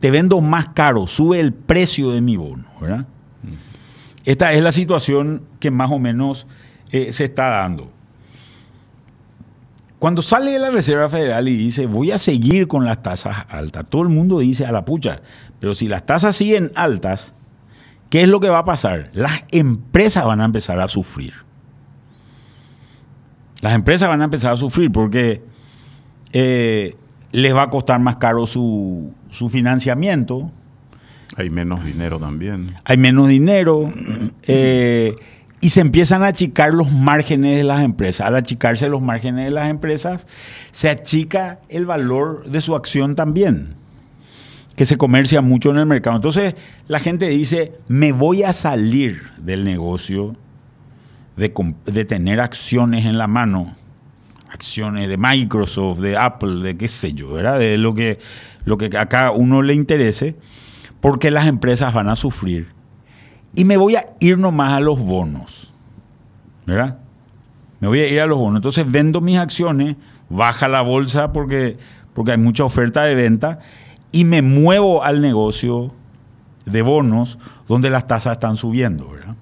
Te 0.00 0.10
vendo 0.10 0.40
más 0.40 0.68
caro, 0.68 1.06
sube 1.06 1.40
el 1.40 1.52
precio 1.52 2.10
de 2.10 2.20
mi 2.20 2.36
bono, 2.36 2.64
¿verdad? 2.80 3.06
Esta 4.24 4.52
es 4.52 4.62
la 4.62 4.72
situación 4.72 5.42
que 5.60 5.70
más 5.70 5.90
o 5.90 5.98
menos 5.98 6.46
eh, 6.94 7.12
se 7.12 7.24
está 7.24 7.48
dando. 7.48 7.90
Cuando 9.98 10.22
sale 10.22 10.52
de 10.52 10.58
la 10.60 10.70
Reserva 10.70 11.08
Federal 11.08 11.48
y 11.48 11.56
dice, 11.56 11.86
voy 11.86 12.12
a 12.12 12.18
seguir 12.18 12.68
con 12.68 12.84
las 12.84 13.02
tasas 13.02 13.46
altas, 13.48 13.84
todo 13.88 14.02
el 14.02 14.10
mundo 14.10 14.38
dice 14.38 14.64
a 14.64 14.70
la 14.70 14.84
pucha, 14.84 15.22
pero 15.58 15.74
si 15.74 15.88
las 15.88 16.06
tasas 16.06 16.36
siguen 16.36 16.70
altas, 16.76 17.32
¿qué 18.10 18.22
es 18.22 18.28
lo 18.28 18.38
que 18.38 18.48
va 18.48 18.58
a 18.58 18.64
pasar? 18.64 19.10
Las 19.12 19.44
empresas 19.50 20.24
van 20.24 20.40
a 20.40 20.44
empezar 20.44 20.78
a 20.78 20.86
sufrir. 20.86 21.32
Las 23.60 23.74
empresas 23.74 24.08
van 24.08 24.20
a 24.20 24.24
empezar 24.24 24.52
a 24.52 24.56
sufrir 24.56 24.92
porque 24.92 25.42
eh, 26.32 26.94
les 27.32 27.54
va 27.56 27.62
a 27.62 27.70
costar 27.70 27.98
más 27.98 28.16
caro 28.16 28.46
su, 28.46 29.12
su 29.30 29.48
financiamiento, 29.48 30.50
Hay 31.36 31.50
menos 31.50 31.82
dinero 31.84 32.20
también. 32.20 32.74
hay 32.84 32.98
menos 32.98 33.26
dinero 33.26 33.90
eh, 34.42 35.16
y 35.64 35.70
se 35.70 35.80
empiezan 35.80 36.22
a 36.22 36.26
achicar 36.26 36.74
los 36.74 36.92
márgenes 36.92 37.56
de 37.56 37.64
las 37.64 37.82
empresas. 37.82 38.26
Al 38.26 38.36
achicarse 38.36 38.86
los 38.90 39.00
márgenes 39.00 39.46
de 39.46 39.50
las 39.50 39.70
empresas, 39.70 40.26
se 40.72 40.90
achica 40.90 41.60
el 41.70 41.86
valor 41.86 42.50
de 42.50 42.60
su 42.60 42.74
acción 42.74 43.16
también, 43.16 43.74
que 44.76 44.84
se 44.84 44.98
comercia 44.98 45.40
mucho 45.40 45.70
en 45.70 45.78
el 45.78 45.86
mercado. 45.86 46.16
Entonces 46.16 46.54
la 46.86 47.00
gente 47.00 47.28
dice, 47.28 47.72
me 47.88 48.12
voy 48.12 48.42
a 48.42 48.52
salir 48.52 49.30
del 49.38 49.64
negocio 49.64 50.36
de, 51.38 52.04
tener 52.04 52.42
acciones 52.42 53.06
en 53.06 53.16
la 53.16 53.26
mano, 53.26 53.74
acciones 54.50 55.08
de 55.08 55.16
Microsoft, 55.16 56.00
de 56.00 56.18
Apple, 56.18 56.56
de 56.56 56.76
qué 56.76 56.88
sé 56.88 57.14
yo, 57.14 57.32
¿verdad? 57.32 57.58
De 57.58 57.78
lo 57.78 57.94
que, 57.94 58.18
lo 58.66 58.76
que 58.76 58.94
a 58.98 59.06
cada 59.06 59.30
uno 59.30 59.62
le 59.62 59.72
interese, 59.72 60.36
porque 61.00 61.30
las 61.30 61.46
empresas 61.46 61.94
van 61.94 62.10
a 62.10 62.16
sufrir. 62.16 62.73
Y 63.54 63.64
me 63.64 63.76
voy 63.76 63.96
a 63.96 64.04
ir 64.20 64.38
nomás 64.38 64.72
a 64.72 64.80
los 64.80 64.98
bonos, 64.98 65.70
¿verdad? 66.66 66.98
Me 67.80 67.88
voy 67.88 68.00
a 68.00 68.08
ir 68.08 68.20
a 68.20 68.26
los 68.26 68.38
bonos. 68.38 68.58
Entonces 68.58 68.90
vendo 68.90 69.20
mis 69.20 69.38
acciones, 69.38 69.96
baja 70.28 70.68
la 70.68 70.82
bolsa 70.82 71.32
porque, 71.32 71.78
porque 72.14 72.32
hay 72.32 72.38
mucha 72.38 72.64
oferta 72.64 73.02
de 73.04 73.14
venta 73.14 73.60
y 74.10 74.24
me 74.24 74.42
muevo 74.42 75.04
al 75.04 75.20
negocio 75.20 75.92
de 76.66 76.82
bonos 76.82 77.38
donde 77.68 77.90
las 77.90 78.06
tasas 78.06 78.34
están 78.34 78.56
subiendo, 78.56 79.10
¿verdad? 79.10 79.34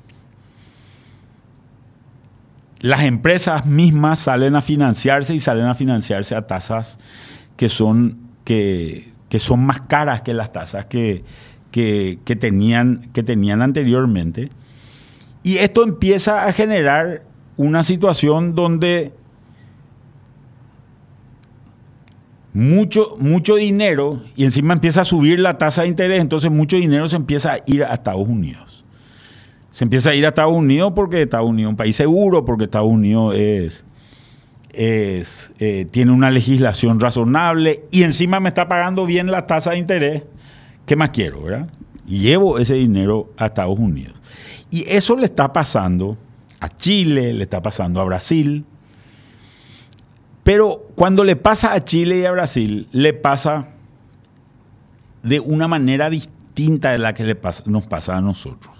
Las 2.81 3.03
empresas 3.05 3.65
mismas 3.65 4.19
salen 4.19 4.57
a 4.57 4.63
financiarse 4.63 5.35
y 5.35 5.41
salen 5.41 5.67
a 5.67 5.75
financiarse 5.75 6.35
a 6.35 6.47
tasas 6.49 6.99
que 7.57 7.69
son, 7.69 8.19
que, 8.45 9.13
que 9.29 9.39
son 9.39 9.65
más 9.65 9.83
caras 9.83 10.23
que 10.23 10.35
las 10.35 10.53
tasas 10.53 10.87
que, 10.87 11.25
que, 11.73 12.19
tenían, 12.39 13.11
que 13.13 13.23
tenían 13.25 13.63
anteriormente. 13.63 14.51
Y 15.43 15.57
esto 15.57 15.83
empieza 15.83 16.47
a 16.47 16.53
generar 16.53 17.23
una 17.57 17.83
situación 17.83 18.55
donde 18.55 19.13
mucho, 22.53 23.17
mucho 23.19 23.57
dinero, 23.57 24.23
y 24.37 24.45
encima 24.45 24.75
empieza 24.75 25.01
a 25.01 25.05
subir 25.05 25.41
la 25.41 25.59
tasa 25.59 25.83
de 25.83 25.89
interés, 25.89 26.21
entonces 26.21 26.51
mucho 26.51 26.77
dinero 26.77 27.09
se 27.09 27.17
empieza 27.17 27.55
a 27.55 27.59
ir 27.67 27.83
a 27.83 27.95
Estados 27.95 28.29
Unidos. 28.29 28.85
Se 29.73 29.85
empieza 29.85 30.11
a 30.11 30.15
ir 30.15 30.27
a 30.27 30.29
Estados 30.29 30.55
Unidos 30.55 30.93
porque 30.95 31.23
Estados 31.23 31.49
Unidos 31.49 31.71
es 31.71 31.73
un 31.73 31.77
país 31.77 31.97
seguro, 31.97 32.45
porque 32.45 32.65
Estados 32.65 32.89
Unidos 32.89 33.35
es, 33.35 33.85
eh, 34.75 35.87
tiene 35.91 36.13
una 36.13 36.31
legislación 36.31 37.01
razonable 37.01 37.85
y 37.91 38.03
encima 38.03 38.39
me 38.39 38.51
está 38.51 38.69
pagando 38.69 39.07
bien 39.07 39.31
la 39.31 39.47
tasa 39.47 39.71
de 39.71 39.79
interés. 39.79 40.23
¿Qué 40.87 40.97
más 40.97 41.11
quiero, 41.11 41.43
verdad? 41.43 41.69
Llevo 42.07 42.59
ese 42.59 42.75
dinero 42.75 43.33
a 43.37 43.47
Estados 43.47 43.79
Unidos. 43.79 44.15
Y 44.71 44.85
eso 44.89 45.17
le 45.17 45.27
está 45.27 45.53
pasando 45.53 46.17
a 46.61 46.69
Chile, 46.69 47.33
le 47.33 47.43
está 47.45 47.61
pasando 47.61 48.01
a 48.01 48.05
Brasil, 48.05 48.65
pero 50.45 50.89
cuando 50.97 51.25
le 51.25 51.37
pasa 51.37 51.73
a 51.73 51.85
Chile 51.85 52.19
y 52.19 52.25
a 52.25 52.33
Brasil, 52.33 52.89
le 52.93 53.13
pasa 53.13 53.69
de 55.23 55.41
una 55.41 55.69
manera 55.69 56.11
distinta 56.11 56.91
de 56.91 56.99
la 56.99 57.15
que 57.15 57.25
le 57.25 57.35
pasa, 57.35 57.63
nos 57.67 57.87
pasa 57.87 58.17
a 58.17 58.21
nosotros. 58.21 58.75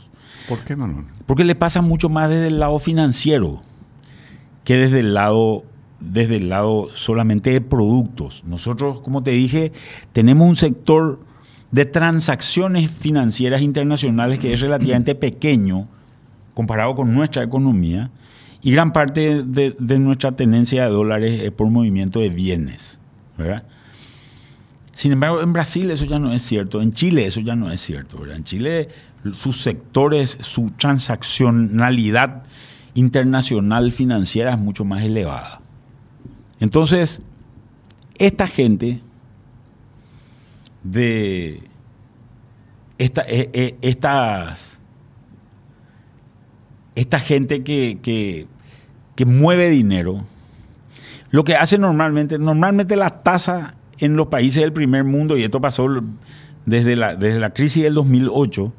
¿Por 0.49 0.65
qué, 0.65 0.75
Manuel? 0.75 1.07
Porque 1.27 1.45
le 1.45 1.55
pasa 1.55 1.81
mucho 1.83 2.09
más 2.09 2.29
desde 2.29 2.49
el 2.49 2.59
lado 2.59 2.79
financiero 2.79 3.63
que 4.65 4.77
desde 4.77 5.01
el 5.01 5.15
lado, 5.15 5.65
desde 6.01 6.37
el 6.37 6.49
lado 6.49 6.89
solamente 6.91 7.51
de 7.51 7.61
productos. 7.61 8.43
Nosotros, 8.45 9.01
como 9.01 9.23
te 9.23 9.31
dije, 9.33 9.73
tenemos 10.13 10.49
un 10.49 10.57
sector 10.57 11.21
de 11.73 11.87
transacciones 11.87 12.91
financieras 12.91 13.63
internacionales 13.63 14.39
que 14.39 14.53
es 14.53 14.61
relativamente 14.61 15.15
pequeño 15.15 15.89
comparado 16.55 16.95
con 16.95 17.13
nuestra 17.15 17.43
economía 17.43 18.11
y 18.61 18.71
gran 18.71 18.93
parte 18.93 19.43
de, 19.43 19.99
nuestra 19.99 20.33
tenencia 20.33 20.85
de 20.85 20.91
dólares 20.91 21.41
es 21.43 21.51
por 21.51 21.69
movimiento 21.71 22.21
de 22.21 22.29
bienes. 22.29 23.01
¿verdad? 23.37 23.65
Sin 24.93 25.13
embargo, 25.13 25.41
en 25.41 25.53
Brasil 25.53 25.91
eso 25.91 26.05
ya 26.05 26.19
no 26.19 26.33
es 26.33 26.43
cierto, 26.43 26.81
en 26.81 26.93
Chile 26.93 27.27
eso 27.27 27.41
ya 27.41 27.57
no 27.57 27.73
es 27.73 27.81
cierto. 27.81 28.25
En 28.31 28.45
Chile 28.45 28.91
sus 29.33 29.63
sectores, 29.63 30.37
su 30.41 30.67
transaccionalidad 30.77 32.43
internacional 32.95 33.93
financiera 33.93 34.53
es 34.53 34.59
mucho 34.59 34.85
más 34.85 35.03
elevada. 35.03 35.61
Entonces, 36.61 37.23
esta 38.19 38.47
gente 38.47 39.01
de 40.83 41.63
esta, 42.99 43.23
e, 43.23 43.51
e, 43.53 43.77
estas 43.83 44.79
esta 46.95 47.21
gente 47.21 47.63
que, 47.65 48.47
mueve 49.25 49.71
dinero, 49.71 50.25
lo 51.31 51.45
que 51.45 51.55
hace 51.55 51.79
normalmente, 51.79 52.39
normalmente 52.39 52.97
la 52.97 53.23
tasa 53.23 53.77
en 53.99 54.17
los 54.17 54.27
países 54.27 54.63
del 54.63 54.73
primer 54.73 55.05
mundo, 55.05 55.37
y 55.37 55.45
esto 55.45 55.61
pasó 55.61 55.87
desde 56.67 56.97
la, 56.97 57.15
desde 57.15 57.39
la 57.39 57.51
crisis 57.51 57.85
del 57.85 57.95
2008, 57.95 58.73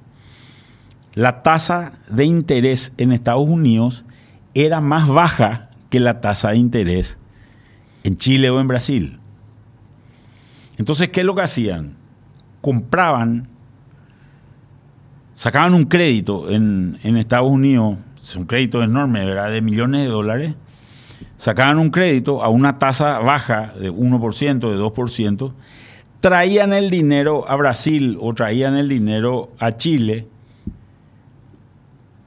la 1.16 1.44
tasa 1.44 1.94
de 2.10 2.26
interés 2.26 2.92
en 2.98 3.14
Estados 3.14 3.48
Unidos 3.48 4.04
era 4.54 4.82
más 4.82 5.08
baja 5.08 5.70
que 5.90 6.00
la 6.00 6.22
tasa 6.22 6.50
de 6.50 6.58
interés 6.58 7.18
en 8.04 8.18
Chile 8.18 8.50
o 8.50 8.60
en 8.60 8.68
Brasil. 8.68 9.20
Entonces, 10.78 11.10
¿qué 11.10 11.22
es 11.22 11.26
lo 11.26 11.36
que 11.36 11.42
hacían? 11.42 11.96
Compraban 12.62 13.48
sacaban 15.36 15.74
un 15.74 15.86
crédito 15.86 16.50
en, 16.50 16.98
Estados 17.04 17.52
Unidos, 17.52 17.98
es 18.22 18.36
un 18.36 18.46
crédito 18.46 18.84
enorme, 18.84 19.26
¿verdad? 19.26 19.52
De 19.52 19.62
millones 19.62 20.04
de 20.04 20.08
dólares, 20.08 20.56
sacaban 21.38 21.80
un 21.80 21.90
crédito 21.90 22.44
a 22.44 22.50
una 22.50 22.80
tasa 22.80 23.20
baja 23.20 23.74
de 23.80 23.92
1%, 23.92 24.60
de 24.60 24.78
2%, 24.78 25.54
traían 26.22 26.74
el 26.74 26.90
dinero 26.90 27.50
a 27.50 27.56
Brasil 27.56 28.18
o 28.22 28.34
traían 28.34 28.76
el 28.78 28.88
dinero 28.88 29.52
a 29.60 29.76
Chile, 29.76 30.28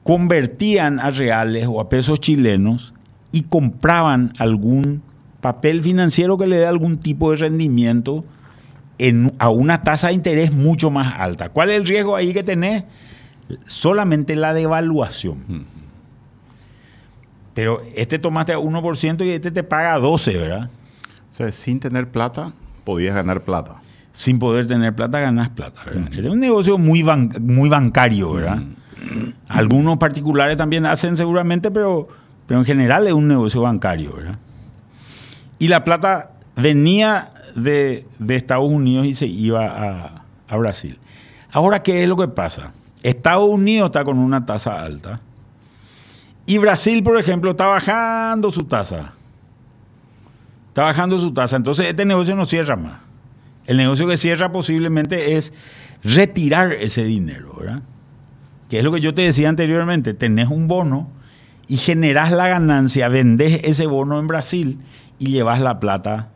convertían 0.03 0.99
a 0.99 1.09
reales 1.09 1.67
o 1.67 1.81
a 1.81 1.89
pesos 1.89 2.19
chilenos 2.19 2.93
y 3.31 3.43
compraban 3.43 4.33
algún 4.37 5.01
papel 5.41 5.81
financiero 5.83 6.37
que 6.37 6.47
le 6.47 6.57
dé 6.57 6.65
algún 6.65 6.97
tipo 6.97 7.31
de 7.31 7.37
rendimiento 7.37 8.23
a 9.39 9.49
una 9.49 9.83
tasa 9.83 10.07
de 10.07 10.13
interés 10.13 10.51
mucho 10.51 10.89
más 10.89 11.13
alta. 11.19 11.49
¿Cuál 11.49 11.69
es 11.69 11.77
el 11.77 11.85
riesgo 11.85 12.15
ahí 12.15 12.33
que 12.33 12.43
tenés? 12.43 12.83
Solamente 13.65 14.35
la 14.35 14.53
devaluación. 14.53 15.43
Hmm. 15.47 15.65
Pero 17.53 17.81
este 17.95 18.19
tomaste 18.19 18.53
a 18.53 18.59
1% 18.59 19.25
y 19.25 19.29
este 19.31 19.51
te 19.51 19.63
paga 19.63 19.97
12, 19.97 20.37
¿verdad? 20.37 20.69
O 21.31 21.33
sea, 21.33 21.51
sin 21.51 21.79
tener 21.79 22.09
plata, 22.09 22.53
podías 22.83 23.15
ganar 23.15 23.41
plata. 23.41 23.81
Sin 24.13 24.39
poder 24.39 24.67
tener 24.67 24.95
plata, 24.95 25.19
ganas 25.19 25.49
plata. 25.49 25.81
Hmm. 25.93 26.13
Es 26.13 26.25
un 26.25 26.39
negocio 26.39 26.77
muy, 26.77 27.03
muy 27.39 27.69
bancario, 27.69 28.33
¿verdad? 28.33 28.57
Hmm. 28.57 29.33
Algunos 29.47 29.97
particulares 29.97 30.57
también 30.57 30.85
hacen 30.85 31.15
seguramente, 31.17 31.69
pero, 31.69 32.07
pero 32.47 32.59
en 32.59 32.65
general 32.65 33.07
es 33.07 33.13
un 33.13 33.27
negocio 33.27 33.61
bancario, 33.61 34.15
¿verdad? 34.15 34.39
Y 35.59 35.67
la 35.67 35.83
plata 35.83 36.31
venía 36.57 37.31
de, 37.55 38.05
Estados 38.27 38.69
Unidos 38.69 39.05
y 39.05 39.13
se 39.13 39.27
iba 39.27 40.23
a, 40.47 40.57
Brasil. 40.57 40.97
Ahora, 41.51 41.83
¿qué 41.83 42.03
es 42.03 42.09
lo 42.09 42.17
que 42.17 42.27
pasa? 42.27 42.73
Estados 43.03 43.47
Unidos 43.49 43.87
está 43.87 44.03
con 44.03 44.17
una 44.17 44.45
tasa 44.45 44.81
alta 44.81 45.21
y 46.45 46.57
Brasil, 46.57 47.03
por 47.03 47.19
ejemplo, 47.19 47.51
está 47.51 47.67
bajando 47.67 48.51
su 48.51 48.63
tasa. 48.63 49.13
Está 50.69 50.83
bajando 50.83 51.19
su 51.19 51.33
tasa. 51.33 51.57
Entonces, 51.57 51.87
este 51.87 52.05
negocio 52.05 52.35
no 52.35 52.45
cierra 52.45 52.75
más. 52.75 53.01
El 53.65 53.77
negocio 53.77 54.07
que 54.07 54.15
cierra 54.15 54.51
posiblemente 54.51 55.37
es 55.37 55.53
retirar 56.03 56.73
ese 56.73 57.03
dinero, 57.03 57.53
¿verdad? 57.59 57.81
Que 58.69 58.77
es 58.77 58.83
lo 58.83 58.93
que 58.93 59.01
yo 59.01 59.13
te 59.13 59.23
decía 59.23 59.49
anteriormente. 59.49 60.13
Tenés 60.13 60.47
un 60.47 60.69
bono 60.69 61.09
y 61.67 61.77
generás 61.77 62.31
la 62.31 62.47
ganancia, 62.47 63.09
vendés 63.09 63.61
ese 63.65 63.85
bono 63.85 64.17
en 64.17 64.27
Brasil 64.27 64.79
y 65.19 65.31
llevas 65.31 65.59
la 65.59 65.81
plata 65.81 66.29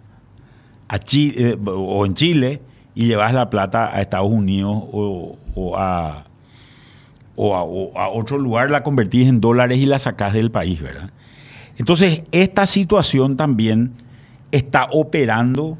a 0.91 0.99
Chile, 0.99 1.51
eh, 1.51 1.57
o 1.65 2.05
en 2.05 2.15
Chile 2.15 2.61
y 2.93 3.05
llevas 3.05 3.33
la 3.33 3.49
plata 3.49 3.95
a 3.95 4.01
Estados 4.01 4.29
Unidos 4.29 4.83
o, 4.91 5.37
a, 5.77 6.25
o, 7.37 7.97
a, 7.97 8.09
otro 8.09 8.37
lugar, 8.37 8.69
la 8.69 8.83
convertís 8.83 9.25
en 9.29 9.39
dólares 9.39 9.77
y 9.77 9.85
la 9.85 9.99
sacás 9.99 10.33
del 10.33 10.51
país, 10.51 10.81
¿verdad? 10.81 11.09
Entonces, 11.77 12.23
esta 12.33 12.67
situación 12.67 13.37
también 13.37 13.93
está 14.51 14.87
operando 14.91 15.77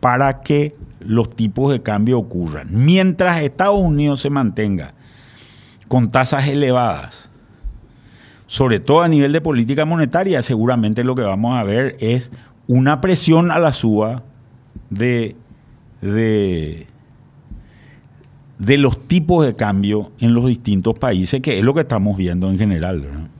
para 0.00 0.40
que 0.40 0.74
los 0.98 1.28
tipos 1.36 1.70
de 1.70 1.82
cambio 1.82 2.18
ocurran. 2.18 2.68
Mientras 2.70 3.42
Estados 3.42 3.78
Unidos 3.78 4.20
se 4.20 4.30
mantenga 4.30 4.94
con 5.88 6.10
tasas 6.10 6.48
elevadas, 6.48 7.28
sobre 8.46 8.80
todo 8.80 9.02
a 9.02 9.08
nivel 9.08 9.32
de 9.32 9.42
política 9.42 9.84
monetaria, 9.84 10.40
seguramente 10.40 11.04
lo 11.04 11.14
que 11.14 11.22
vamos 11.22 11.54
a 11.54 11.64
ver 11.64 11.96
es 12.00 12.32
una 12.66 13.02
presión 13.02 13.50
a 13.50 13.58
la 13.58 13.72
suba 13.72 14.22
de, 14.94 15.36
de, 16.00 16.86
los 18.78 19.06
tipos 19.06 19.46
de 19.46 19.54
cambio 19.54 20.12
en 20.20 20.34
los 20.34 20.46
distintos 20.46 20.98
países, 20.98 21.40
que 21.40 21.58
es 21.58 21.64
lo 21.64 21.74
que 21.74 21.80
estamos 21.80 22.16
viendo 22.16 22.50
en 22.50 22.58
general. 22.58 23.30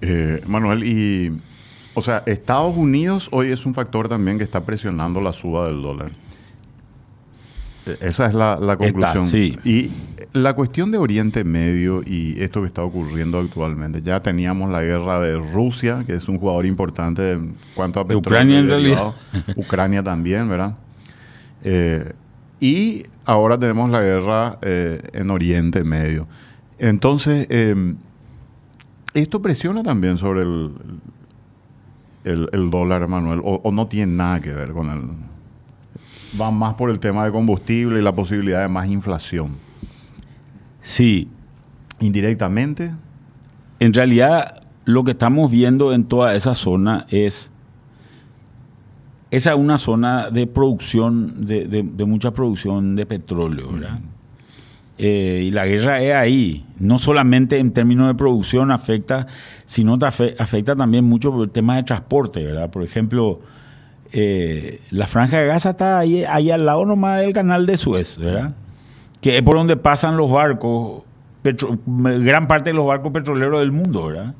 Eh, 0.00 0.42
Manuel, 0.46 0.84
y 0.84 1.32
o 1.94 2.02
sea, 2.02 2.22
Estados 2.26 2.76
Unidos 2.76 3.28
hoy 3.32 3.48
es 3.48 3.66
un 3.66 3.74
factor 3.74 4.08
también 4.08 4.38
que 4.38 4.44
está 4.44 4.64
presionando 4.64 5.20
la 5.20 5.32
suba 5.32 5.66
del 5.66 5.82
dólar. 5.82 6.10
E, 7.86 7.98
esa 8.00 8.26
es 8.26 8.34
la, 8.34 8.76
conclusión. 8.78 9.28
Y 9.64 9.90
la 10.32 10.54
cuestión 10.54 10.92
de 10.92 10.98
Oriente 10.98 11.44
Medio 11.44 12.02
y 12.04 12.40
esto 12.40 12.60
que 12.60 12.68
está 12.68 12.82
ocurriendo 12.82 13.38
actualmente, 13.38 14.02
ya 14.02 14.20
teníamos 14.20 14.70
la 14.70 14.82
guerra 14.82 15.20
de 15.20 15.36
Rusia, 15.36 16.04
que 16.06 16.14
es 16.14 16.28
un 16.28 16.38
jugador 16.38 16.66
importante 16.66 17.32
en 17.32 17.56
cuanto 17.74 18.00
a 18.00 18.04
petróleo. 18.04 18.20
Ucrania 18.20 18.58
en 18.60 18.68
realidad. 18.68 19.14
Ucrania 19.56 20.02
también, 20.02 20.48
¿verdad? 20.48 20.76
Eh, 21.64 22.12
y 22.60 23.02
ahora 23.24 23.58
tenemos 23.58 23.90
la 23.90 24.02
guerra 24.02 24.58
eh, 24.62 25.02
en 25.12 25.30
Oriente 25.30 25.82
Medio. 25.82 26.28
Entonces, 26.78 27.46
eh, 27.50 27.94
esto 29.14 29.42
presiona 29.42 29.82
también 29.82 30.16
sobre 30.18 30.42
el, 30.42 30.72
el, 32.24 32.70
dólar, 32.70 33.08
Manuel, 33.08 33.40
o, 33.42 33.70
no 33.72 33.86
tiene 33.88 34.12
nada 34.12 34.40
que 34.40 34.52
ver 34.52 34.72
con 34.72 34.90
el... 34.90 36.40
Va 36.40 36.50
más 36.52 36.74
por 36.74 36.90
el 36.90 37.00
tema 37.00 37.24
de 37.24 37.32
combustible 37.32 37.98
y 37.98 38.02
la 38.02 38.12
posibilidad 38.12 38.62
de 38.62 38.68
más 38.68 38.88
inflación. 38.88 39.69
Sí. 40.82 41.28
Indirectamente. 42.00 42.92
En 43.78 43.94
realidad, 43.94 44.62
lo 44.84 45.04
que 45.04 45.12
estamos 45.12 45.50
viendo 45.50 45.92
en 45.92 46.04
toda 46.04 46.34
esa 46.34 46.54
zona 46.54 47.04
es. 47.10 47.50
Esa 49.30 49.52
es 49.52 49.56
una 49.56 49.78
zona 49.78 50.30
de 50.30 50.48
producción, 50.48 51.46
de, 51.46 51.84
mucha 52.04 52.32
producción 52.32 52.96
de 52.96 53.06
petróleo, 53.06 53.70
¿verdad? 53.72 54.00
Eh, 54.98 55.44
y 55.44 55.50
la 55.52 55.66
guerra 55.66 56.02
es 56.02 56.14
ahí. 56.14 56.66
No 56.78 56.98
solamente 56.98 57.58
en 57.58 57.70
términos 57.70 58.08
de 58.08 58.16
producción 58.16 58.72
afecta, 58.72 59.28
sino 59.66 59.96
afecta 60.02 60.74
también 60.74 61.04
mucho 61.04 61.30
por 61.30 61.44
el 61.44 61.50
tema 61.50 61.76
de 61.76 61.84
transporte, 61.84 62.44
¿verdad? 62.44 62.70
Por 62.70 62.82
ejemplo, 62.82 63.40
eh, 64.12 64.80
la 64.90 65.06
franja 65.06 65.38
de 65.38 65.46
Gaza 65.46 65.70
está 65.70 66.00
ahí, 66.00 66.24
ahí 66.24 66.50
al 66.50 66.66
lado 66.66 66.84
nomás 66.84 67.20
del 67.20 67.32
canal 67.32 67.66
de 67.66 67.76
Suez, 67.76 68.18
¿verdad? 68.18 68.54
Que 69.20 69.36
es 69.36 69.42
por 69.42 69.56
donde 69.56 69.76
pasan 69.76 70.16
los 70.16 70.30
barcos, 70.30 71.02
gran 71.44 72.48
parte 72.48 72.70
de 72.70 72.74
los 72.74 72.86
barcos 72.86 73.12
petroleros 73.12 73.60
del 73.60 73.72
mundo, 73.72 74.06
¿verdad? 74.06 74.34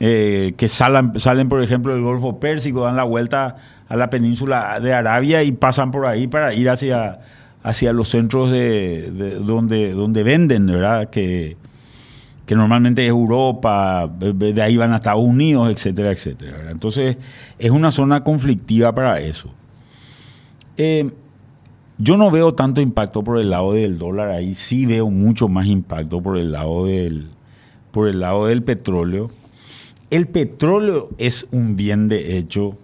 Eh, 0.00 0.54
que 0.56 0.68
salen, 0.68 1.18
salen, 1.18 1.48
por 1.48 1.62
ejemplo, 1.62 1.92
del 1.92 2.02
Golfo 2.02 2.38
Pérsico, 2.38 2.82
dan 2.82 2.96
la 2.96 3.02
vuelta 3.02 3.56
a 3.88 3.96
la 3.96 4.10
península 4.10 4.78
de 4.80 4.92
Arabia 4.92 5.42
y 5.42 5.52
pasan 5.52 5.90
por 5.90 6.06
ahí 6.06 6.28
para 6.28 6.54
ir 6.54 6.70
hacia, 6.70 7.18
hacia 7.62 7.92
los 7.92 8.08
centros 8.08 8.50
de, 8.50 9.10
donde, 9.42 9.92
donde 9.92 10.22
venden, 10.22 10.66
¿verdad? 10.66 11.10
Que, 11.10 11.56
que 12.46 12.54
normalmente 12.54 13.04
es 13.04 13.10
Europa, 13.10 14.08
de 14.08 14.62
ahí 14.62 14.76
van 14.76 14.92
a 14.92 14.96
Estados 14.96 15.24
Unidos, 15.24 15.70
etcétera, 15.70 16.12
etcétera. 16.12 16.70
Entonces, 16.70 17.18
es 17.58 17.70
una 17.70 17.90
zona 17.90 18.22
conflictiva 18.22 18.94
para 18.94 19.20
eso. 19.20 19.50
Eh, 20.76 21.10
yo 21.98 22.16
no 22.16 22.30
veo 22.30 22.54
tanto 22.54 22.80
impacto 22.80 23.22
por 23.24 23.38
el 23.38 23.50
lado 23.50 23.72
del 23.72 23.98
dólar 23.98 24.30
ahí, 24.30 24.54
sí 24.54 24.86
veo 24.86 25.10
mucho 25.10 25.48
más 25.48 25.66
impacto 25.66 26.22
por 26.22 26.38
el 26.38 26.52
lado 26.52 26.86
del, 26.86 27.28
por 27.90 28.08
el 28.08 28.20
lado 28.20 28.46
del 28.46 28.62
petróleo. 28.62 29.30
El 30.10 30.28
petróleo 30.28 31.10
es 31.18 31.46
un 31.50 31.76
bien 31.76 32.08
de 32.08 32.38
hecho 32.38 32.76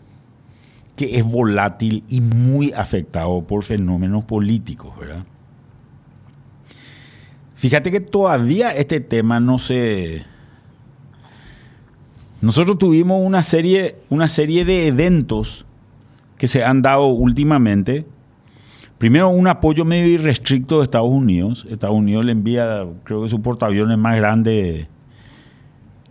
que 0.97 1.17
es 1.17 1.25
volátil 1.25 2.05
y 2.09 2.21
muy 2.21 2.73
afectado 2.73 3.43
por 3.43 3.63
fenómenos 3.65 4.25
políticos, 4.25 4.93
¿verdad? 4.99 5.25
Fíjate 7.57 7.91
que 7.91 8.01
todavía 8.01 8.71
este 8.71 9.01
tema 9.01 9.41
no 9.41 9.59
se... 9.59 10.25
Nosotros 12.43 12.79
tuvimos 12.79 13.25
una 13.25 13.43
serie, 13.43 13.97
una 14.11 14.29
serie 14.29 14.65
de 14.65 14.87
eventos 14.89 15.65
que 16.37 16.47
se 16.47 16.63
han 16.63 16.83
dado 16.83 17.07
últimamente. 17.07 18.05
Primero, 18.99 19.29
un 19.29 19.47
apoyo 19.49 19.85
medio 19.85 20.07
irrestricto 20.09 20.79
de 20.79 20.85
Estados 20.85 21.11
Unidos. 21.11 21.67
Estados 21.69 21.97
Unidos 21.97 22.25
le 22.25 22.33
envía, 22.33 22.85
creo 23.03 23.23
que 23.23 23.29
su 23.29 23.43
portaaviones 23.43 23.99
más 23.99 24.17
grande. 24.17 24.89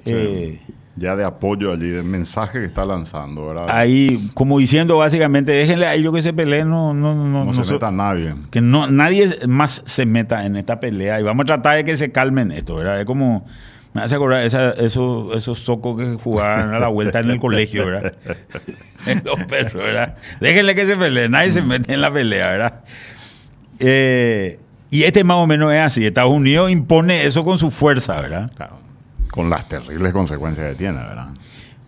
Eh, 0.06 0.60
ya 0.96 1.16
de 1.16 1.24
apoyo 1.24 1.72
allí, 1.72 1.90
del 1.90 2.04
mensaje 2.04 2.60
que 2.60 2.66
está 2.66 2.86
lanzando, 2.86 3.48
¿verdad? 3.48 3.66
Ahí, 3.70 4.30
como 4.34 4.60
diciendo 4.60 4.98
básicamente, 4.98 5.52
déjenle 5.52 5.88
a 5.88 5.96
ellos 5.96 6.14
que 6.14 6.22
se 6.22 6.34
peleen, 6.34 6.70
no, 6.70 6.94
no, 6.94 7.16
no, 7.16 7.46
no, 7.46 7.64
se 7.64 7.74
meta 7.74 7.90
nadie. 7.90 8.36
Que 8.52 8.62
no, 8.62 8.88
nadie 8.88 9.30
más 9.48 9.82
se 9.86 10.06
meta 10.06 10.46
en 10.46 10.56
esta 10.56 10.80
pelea 10.80 11.20
y 11.20 11.24
vamos 11.24 11.44
a 11.44 11.46
tratar 11.46 11.78
de 11.78 11.84
que 11.84 11.98
se 11.98 12.12
calmen 12.12 12.52
esto, 12.52 12.76
¿verdad? 12.76 13.00
Es 13.00 13.06
como, 13.06 13.46
me 13.94 14.02
hace 14.02 14.16
acordar 14.16 14.46
esos, 14.46 15.36
esos 15.36 15.60
socos 15.60 15.98
que 15.98 16.16
jugaban 16.16 16.74
a 16.74 16.80
la 16.80 16.88
vuelta 16.88 17.20
en 17.20 17.30
el 17.30 17.40
colegio, 17.40 17.86
¿verdad? 17.86 18.14
Los 19.24 19.44
perros, 19.46 19.84
¿verdad? 19.84 20.16
Déjenle 20.40 20.76
que 20.76 20.86
se 20.86 20.96
peleen, 20.96 21.32
nadie 21.32 21.52
se 21.52 21.62
mete 21.62 21.94
en 21.94 22.02
la 22.02 22.12
pelea, 22.12 22.48
¿verdad? 22.48 22.84
Eh, 23.80 24.60
y 24.90 25.04
este 25.04 25.24
más 25.24 25.38
o 25.38 25.48
menos 25.48 25.74
es 25.74 25.80
así, 25.80 26.06
Estados 26.06 26.32
Unidos 26.32 26.72
impone 26.72 27.26
eso 27.26 27.44
con 27.44 27.58
su 27.58 27.72
fuerza, 27.72 28.20
¿verdad? 28.22 28.52
Claro 28.56 28.84
con 29.34 29.50
las 29.50 29.68
terribles 29.68 30.14
consecuencias 30.14 30.70
que 30.70 30.76
tiene, 30.76 31.00
¿verdad? 31.00 31.30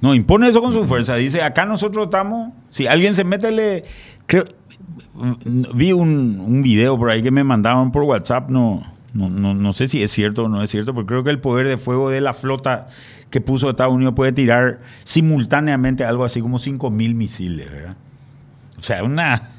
No, 0.01 0.15
impone 0.15 0.49
eso 0.49 0.63
con 0.63 0.73
su 0.73 0.87
fuerza. 0.87 1.13
Dice, 1.15 1.43
acá 1.43 1.67
nosotros 1.67 2.05
estamos, 2.05 2.51
si 2.71 2.87
alguien 2.87 3.13
se 3.13 3.23
mete, 3.23 3.51
le... 3.51 3.83
Creo, 4.25 4.45
vi 5.75 5.91
un, 5.91 6.39
un, 6.39 6.63
video 6.63 6.97
por 6.97 7.11
ahí 7.11 7.21
que 7.21 7.29
me 7.29 7.43
mandaban 7.43 7.91
por 7.91 8.01
WhatsApp, 8.01 8.49
no, 8.49 8.81
no, 9.15 9.53
no, 9.53 9.73
sé 9.73 9.87
si 9.87 10.03
es 10.03 10.11
cierto 10.11 10.43
o 10.43 10.49
no 10.49 10.61
es 10.61 10.69
cierto, 10.69 10.93
pero 10.93 11.05
creo 11.05 11.23
que 11.23 11.29
el 11.31 11.39
poder 11.39 11.67
de 11.67 11.77
fuego 11.77 12.09
de 12.09 12.21
la 12.21 12.33
flota 12.33 12.87
que 13.29 13.41
puso 13.41 13.69
Estados 13.69 13.93
Unidos 13.93 14.13
puede 14.15 14.31
tirar 14.31 14.81
simultáneamente 15.03 16.03
algo 16.03 16.25
así 16.25 16.41
como 16.41 16.59
5 16.59 16.91
mil 16.91 17.15
misiles, 17.15 17.71
¿verdad? 17.71 17.95
O 18.77 18.83
sea, 18.83 19.03
una, 19.03 19.49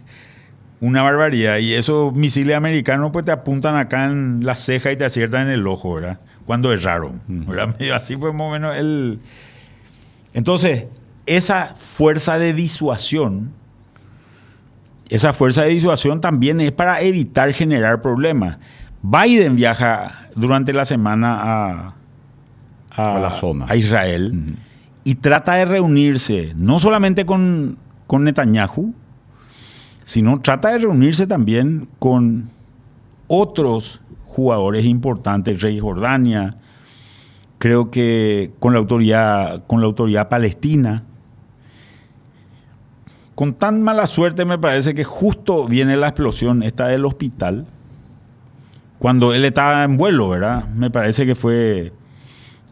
una 0.80 1.02
barbaridad. 1.02 1.58
Y 1.58 1.72
esos 1.72 2.14
misiles 2.14 2.56
americanos 2.56 3.10
pues 3.12 3.24
te 3.24 3.32
apuntan 3.32 3.76
acá 3.76 4.04
en 4.04 4.44
la 4.44 4.54
ceja 4.54 4.92
y 4.92 4.96
te 4.96 5.04
aciertan 5.04 5.48
en 5.48 5.54
el 5.54 5.66
ojo, 5.66 5.94
¿verdad? 5.94 6.20
cuando 6.46 6.72
es 6.72 6.82
raro. 6.82 7.12
Así 7.94 8.16
fue 8.16 8.32
más 8.32 8.42
o 8.42 8.50
menos 8.50 8.76
el... 8.76 9.18
Entonces, 10.32 10.86
esa 11.26 11.74
fuerza 11.76 12.38
de 12.38 12.54
disuasión, 12.54 13.52
esa 15.08 15.32
fuerza 15.32 15.62
de 15.62 15.70
disuasión 15.70 16.20
también 16.20 16.60
es 16.60 16.72
para 16.72 17.00
evitar 17.00 17.52
generar 17.52 18.00
problemas. 18.00 18.58
Biden 19.08 19.54
viaja 19.54 20.28
durante 20.34 20.72
la 20.72 20.84
semana 20.84 21.94
a, 22.90 23.18
la 23.20 23.30
zona. 23.30 23.66
a 23.68 23.76
Israel 23.76 24.56
y 25.04 25.14
trata 25.14 25.54
de 25.54 25.64
reunirse 25.64 26.52
no 26.56 26.80
solamente 26.80 27.24
con, 27.24 27.78
con 28.08 28.24
Netanyahu, 28.24 28.92
sino 30.02 30.40
trata 30.40 30.70
de 30.70 30.78
reunirse 30.78 31.28
también 31.28 31.88
con 32.00 32.50
otros 33.28 34.00
jugadores 34.24 34.84
importantes, 34.84 35.62
Rey 35.62 35.78
Jordania, 35.78 36.56
creo 37.58 37.92
que 37.92 38.52
con 38.58 38.72
la 38.72 38.80
autoridad, 38.80 39.64
con 39.66 39.80
la 39.80 39.86
autoridad 39.86 40.28
palestina. 40.28 41.04
Con 43.36 43.54
tan 43.54 43.82
mala 43.82 44.06
suerte 44.06 44.44
me 44.44 44.58
parece 44.58 44.94
que 44.94 45.04
justo 45.04 45.68
viene 45.68 45.96
la 45.96 46.08
explosión 46.08 46.62
esta 46.62 46.88
del 46.88 47.04
hospital, 47.04 47.66
cuando 48.98 49.34
él 49.34 49.44
estaba 49.44 49.84
en 49.84 49.96
vuelo, 49.96 50.28
¿verdad? 50.28 50.68
Me 50.68 50.90
parece 50.90 51.26
que 51.26 51.34
fue 51.34 51.92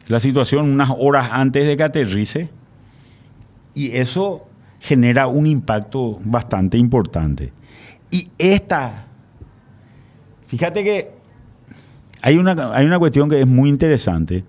la 0.08 0.20
situación 0.20 0.70
unas 0.70 0.90
horas 0.98 1.28
antes 1.32 1.66
de 1.66 1.76
que 1.76 1.82
aterrice, 1.82 2.50
y 3.74 3.96
eso 3.96 4.46
genera 4.80 5.26
un 5.26 5.46
impacto 5.46 6.18
bastante 6.24 6.78
importante. 6.78 7.52
Y 8.10 8.30
esta, 8.38 9.06
fíjate 10.46 10.84
que 10.84 11.10
hay 12.22 12.38
una, 12.38 12.52
hay 12.72 12.86
una 12.86 12.98
cuestión 12.98 13.28
que 13.28 13.40
es 13.40 13.46
muy 13.46 13.68
interesante. 13.68 14.44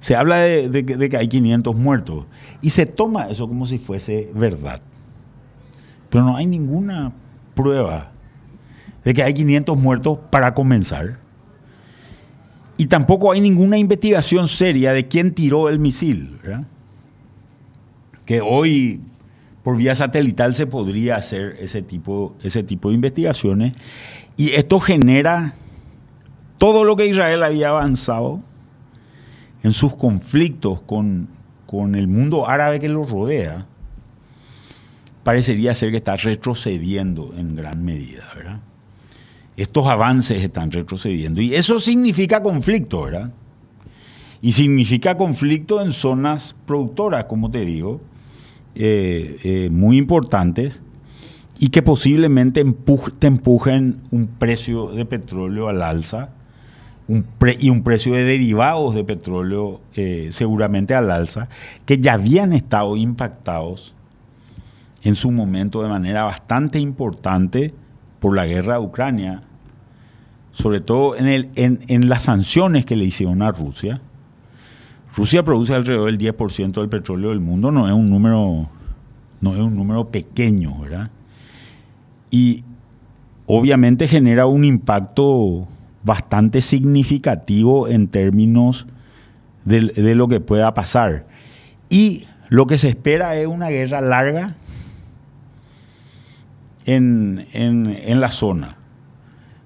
Se 0.00 0.16
habla 0.16 0.38
de, 0.38 0.84
que 0.84 1.16
hay 1.16 1.28
500 1.28 1.76
muertos 1.76 2.24
y 2.60 2.70
se 2.70 2.86
toma 2.86 3.28
eso 3.30 3.46
como 3.46 3.66
si 3.66 3.78
fuese 3.78 4.30
verdad. 4.34 4.80
Pero 6.10 6.24
no 6.24 6.36
hay 6.36 6.46
ninguna 6.46 7.12
prueba 7.54 8.10
de 9.04 9.14
que 9.14 9.22
hay 9.22 9.34
500 9.34 9.78
muertos 9.78 10.18
para 10.30 10.54
comenzar. 10.54 11.18
Y 12.76 12.86
tampoco 12.86 13.32
hay 13.32 13.40
ninguna 13.40 13.78
investigación 13.78 14.48
seria 14.48 14.92
de 14.92 15.08
quién 15.08 15.34
tiró 15.34 15.68
el 15.68 15.78
misil. 15.78 16.38
Que 18.24 18.40
hoy 18.40 19.00
por 19.62 19.76
vía 19.76 19.94
satelital 19.94 20.54
se 20.54 20.66
podría 20.66 21.16
hacer 21.16 21.56
ese 21.60 21.82
tipo, 21.82 22.34
ese 22.42 22.62
tipo 22.62 22.88
de 22.88 22.96
investigaciones. 22.96 23.74
Y 24.36 24.50
esto 24.50 24.80
genera 24.80 25.54
todo 26.58 26.84
lo 26.84 26.96
que 26.96 27.06
Israel 27.06 27.42
había 27.42 27.68
avanzado 27.68 28.40
en 29.62 29.72
sus 29.72 29.94
conflictos 29.94 30.80
con, 30.82 31.28
el 31.94 32.06
mundo 32.06 32.48
árabe 32.48 32.80
que 32.80 32.88
lo 32.88 33.06
rodea, 33.06 33.66
parecería 35.22 35.74
ser 35.74 35.90
que 35.90 35.96
está 35.96 36.16
retrocediendo 36.16 37.32
en 37.36 37.56
gran 37.56 37.82
medida, 37.82 38.30
¿verdad? 38.36 38.60
Estos 39.56 39.86
avances 39.86 40.42
están 40.42 40.70
retrocediendo 40.70 41.40
y 41.40 41.54
eso 41.54 41.78
significa 41.78 42.42
conflicto, 42.42 43.02
¿verdad? 43.02 43.32
Y 44.40 44.52
significa 44.52 45.16
conflicto 45.16 45.80
en 45.82 45.92
zonas 45.92 46.56
productoras, 46.66 47.26
como 47.26 47.50
te 47.50 47.64
digo, 47.64 48.00
eh, 48.74 49.38
eh, 49.44 49.68
muy 49.70 49.98
importantes 49.98 50.80
y 51.58 51.68
que 51.68 51.82
posiblemente 51.82 52.64
te 53.18 53.26
empujen 53.26 54.00
un 54.10 54.26
precio 54.26 54.88
de 54.88 55.04
petróleo 55.04 55.68
al 55.68 55.82
alza 55.82 56.30
y 57.58 57.70
un 57.70 57.82
precio 57.82 58.14
de 58.14 58.24
derivados 58.24 58.94
de 58.94 59.04
petróleo 59.04 59.80
eh, 59.94 60.30
seguramente 60.32 60.94
al 60.94 61.10
alza, 61.10 61.48
que 61.84 61.98
ya 61.98 62.14
habían 62.14 62.52
estado 62.52 62.96
impactados 62.96 63.94
en 65.02 65.14
su 65.16 65.30
momento 65.30 65.82
de 65.82 65.88
manera 65.88 66.24
bastante 66.24 66.78
importante 66.78 67.74
por 68.22 68.36
la 68.36 68.46
guerra 68.46 68.74
de 68.74 68.80
Ucrania, 68.80 69.42
sobre 70.52 70.80
todo 70.80 71.16
en, 71.16 71.26
el, 71.26 71.50
en, 71.56 72.08
las 72.08 72.22
sanciones 72.22 72.86
que 72.86 72.94
le 72.94 73.04
hicieron 73.04 73.42
a 73.42 73.50
Rusia. 73.50 74.00
Rusia 75.16 75.42
produce 75.42 75.74
alrededor 75.74 76.06
del 76.06 76.18
10% 76.18 76.72
del 76.72 76.88
petróleo 76.88 77.30
del 77.30 77.40
mundo, 77.40 77.72
no 77.72 77.88
es 77.88 77.92
un 77.92 78.08
número, 78.08 78.68
no 79.40 79.54
es 79.54 79.60
un 79.60 79.74
número 79.74 80.08
pequeño, 80.08 80.78
¿verdad? 80.78 81.10
Y 82.30 82.62
obviamente 83.46 84.06
genera 84.06 84.46
un 84.46 84.64
impacto 84.64 85.66
bastante 86.04 86.60
significativo 86.60 87.88
en 87.88 88.06
términos 88.06 88.86
de, 89.64 90.14
lo 90.14 90.28
que 90.28 90.38
pueda 90.38 90.72
pasar. 90.74 91.26
Y 91.90 92.28
lo 92.50 92.68
que 92.68 92.78
se 92.78 92.88
espera 92.88 93.34
es 93.34 93.48
una 93.48 93.68
guerra 93.68 94.00
larga 94.00 94.54
en, 96.86 98.20
la 98.20 98.30
zona. 98.30 98.76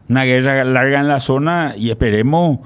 una 0.09 0.25
guerra 0.25 0.65
larga 0.65 1.01
en 1.01 1.09
la 1.09 1.21
zona 1.21 1.75
y 1.77 1.91
esperemos 1.91 2.59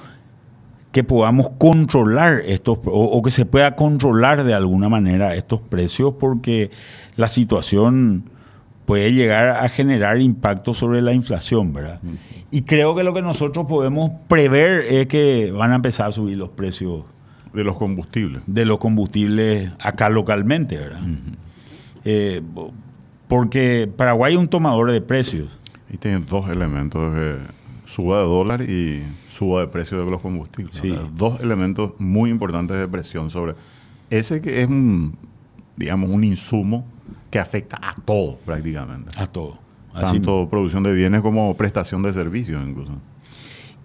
que 0.93 1.05
podamos 1.05 1.51
controlar 1.59 2.43
estos 2.47 2.79
o, 2.85 3.05
o, 3.05 3.23
que 3.23 3.31
se 3.31 3.47
pueda 3.47 3.77
controlar 3.77 4.43
de 4.43 4.55
alguna 4.55 4.89
manera 4.89 5.37
estos 5.37 5.61
precios 5.61 6.15
porque 6.19 6.71
la 7.17 7.29
situación 7.29 8.25
puede 8.91 9.13
llegar 9.13 9.65
a 9.65 9.69
generar 9.69 10.21
impacto 10.21 10.75
sobre 10.75 11.01
la 11.01 11.13
inflación, 11.13 11.73
¿verdad? 11.73 12.01
Y 12.51 12.63
creo 12.63 12.97
que 12.97 13.05
lo 13.05 13.15
que 13.15 13.23
nosotros 13.23 13.67
podemos 13.67 14.11
prever 14.27 14.81
es 14.81 15.07
que 15.07 15.53
van 15.53 15.71
a 15.71 15.77
empezar 15.77 16.09
a 16.09 16.13
subir 16.13 16.37
los 16.37 16.49
precios 16.49 17.05
de 17.53 17.63
los 17.63 17.77
combustibles. 17.77 18.43
De 18.49 18.65
los 18.65 18.79
combustibles 18.79 19.73
acá 19.79 20.09
localmente, 20.11 20.77
¿verdad? 20.77 21.03
eh, 22.05 22.43
porque 23.31 23.89
Paraguay 23.97 24.35
es 24.35 24.39
un 24.41 24.49
tomador 24.49 24.91
de 24.91 25.01
precios. 25.01 25.49
Y 25.89 25.97
tiene 25.97 26.19
dos 26.29 26.51
elementos, 26.51 27.15
eh, 27.17 27.39
suba 27.87 28.19
de 28.19 28.25
dólar 28.25 28.63
y 28.63 29.05
suba 29.31 29.61
de 29.61 29.69
precio 29.69 30.05
de 30.05 30.11
los 30.11 30.21
combustibles. 30.21 30.75
Sí. 30.75 30.99
Dos 31.15 31.41
elementos 31.41 31.95
muy 31.99 32.29
importantes 32.29 32.77
de 32.77 32.89
presión 32.89 33.31
sobre 33.31 33.55
ese 34.11 34.41
que 34.41 34.63
es 34.63 34.69
un, 34.69 35.17
digamos, 35.77 36.11
un 36.11 36.25
insumo 36.25 36.85
que 37.31 37.39
afecta 37.39 37.79
a 37.81 37.95
todo 37.95 38.37
prácticamente. 38.45 39.11
A 39.17 39.27
todo. 39.29 39.59
Así 39.95 40.17
Tanto 40.17 40.49
producción 40.51 40.83
de 40.83 40.93
bienes 40.93 41.21
como 41.23 41.57
prestación 41.57 42.03
de 42.03 42.13
servicios 42.13 42.61
incluso. 42.67 42.95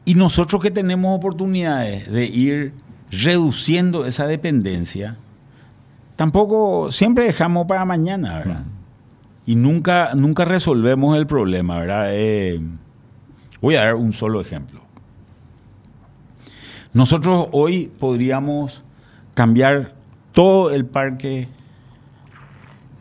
Y 0.05 0.15
nosotros 0.15 0.59
que 0.59 0.71
tenemos 0.71 1.15
oportunidades 1.15 2.11
de 2.11 2.25
ir 2.25 2.73
reduciendo 3.11 4.07
esa 4.07 4.25
dependencia, 4.25 5.17
tampoco 6.15 6.91
siempre 6.91 7.25
dejamos 7.25 7.67
para 7.67 7.85
mañana, 7.85 8.39
¿verdad? 8.39 8.63
Y 9.45 9.55
nunca, 9.55 10.15
nunca 10.15 10.43
resolvemos 10.45 11.17
el 11.17 11.27
problema, 11.27 11.77
¿verdad? 11.79 12.07
Eh, 12.11 12.59
voy 13.61 13.75
a 13.75 13.81
dar 13.85 13.95
un 13.95 14.11
solo 14.13 14.41
ejemplo. 14.41 14.81
Nosotros 16.93 17.47
hoy 17.51 17.91
podríamos 17.99 18.83
cambiar 19.33 19.93
todo 20.31 20.71
el 20.71 20.85
parque 20.85 21.47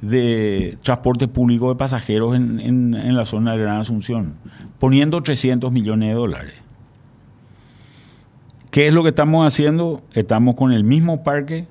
de 0.00 0.76
transporte 0.82 1.28
público 1.28 1.68
de 1.70 1.76
pasajeros 1.76 2.36
en, 2.36 2.60
en- 2.60 2.94
en 2.94 3.14
la 3.16 3.24
zona 3.24 3.52
de 3.52 3.58
Gran 3.58 3.80
Asunción, 3.80 4.34
poniendo 4.78 5.22
300 5.22 5.72
millones 5.72 6.10
de 6.10 6.14
dólares. 6.14 6.54
¿Qué 8.70 8.88
es 8.88 8.92
lo 8.92 9.02
que 9.02 9.10
estamos 9.10 9.46
haciendo? 9.46 10.02
Estamos 10.14 10.56
con 10.56 10.72
el 10.72 10.82
mismo 10.84 11.22
parque 11.22 11.66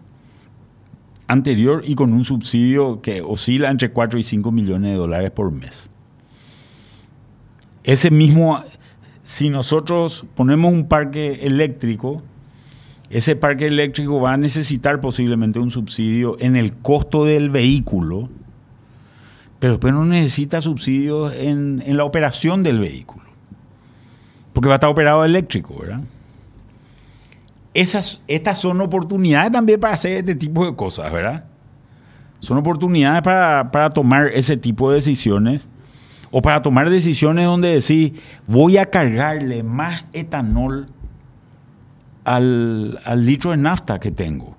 anterior 1.28 1.84
y 1.86 1.96
con 1.96 2.14
un 2.14 2.26
subsidio 2.26 3.02
que 3.02 3.22
oscila 3.22 3.70
entre 3.70 3.92
4 3.92 4.20
y 4.20 4.24
5 4.24 4.52
millones 4.52 4.92
de 4.92 4.98
dólares 4.98 5.32
por 5.32 5.52
mes. 5.52 5.90
Ese 7.84 8.12
mismo, 8.12 8.60
si 9.24 9.50
nosotros 9.50 10.26
ponemos 10.36 10.72
un 10.72 10.88
parque 10.88 11.40
eléctrico, 11.42 12.22
ese 13.10 13.36
parque 13.36 13.68
eléctrico 13.68 14.20
va 14.20 14.34
a 14.34 14.38
necesitar 14.38 15.02
posiblemente 15.02 15.60
un 15.60 15.70
subsidio 15.70 16.38
en 16.40 16.56
el 16.56 16.74
costo 16.74 17.26
del 17.26 17.50
vehículo, 17.50 18.30
pero 19.60 19.74
después 19.74 19.94
no 19.94 20.06
necesita 20.06 20.62
subsidios 20.62 21.34
en, 21.36 21.84
en 21.86 21.98
la 21.98 22.06
operación 22.06 22.64
del 22.64 22.80
vehículo, 22.80 23.26
porque 24.54 24.68
va 24.68 24.76
a 24.76 24.78
estar 24.78 24.90
operado 24.90 25.26
eléctrico, 25.26 25.78
¿verdad? 25.80 26.02
Esas, 27.74 28.22
estas 28.28 28.60
son 28.60 28.82
oportunidades 28.82 29.52
también 29.52 29.80
para 29.80 29.96
hacer 29.96 30.14
este 30.14 30.36
tipo 30.36 30.66
de 30.66 30.76
cosas, 30.76 31.12
¿verdad? 31.12 31.46
Son 32.40 32.58
oportunidades 32.58 33.22
para, 33.22 33.72
para 33.72 33.90
tomar 33.92 34.28
ese 34.28 34.58
tipo 34.58 34.90
de 34.90 34.96
decisiones 34.96 35.68
o 36.30 36.42
para 36.42 36.62
tomar 36.62 36.90
decisiones 36.90 37.46
donde 37.46 37.80
decís, 37.80 38.20
voy 38.48 38.78
a 38.78 38.88
cargarle 38.88 39.64
más 39.64 40.06
etanol 40.14 40.88
al, 42.26 43.00
al 43.06 43.26
litro 43.26 43.52
de 43.52 43.58
nafta 43.58 44.00
que 44.00 44.12
tengo. 44.12 44.56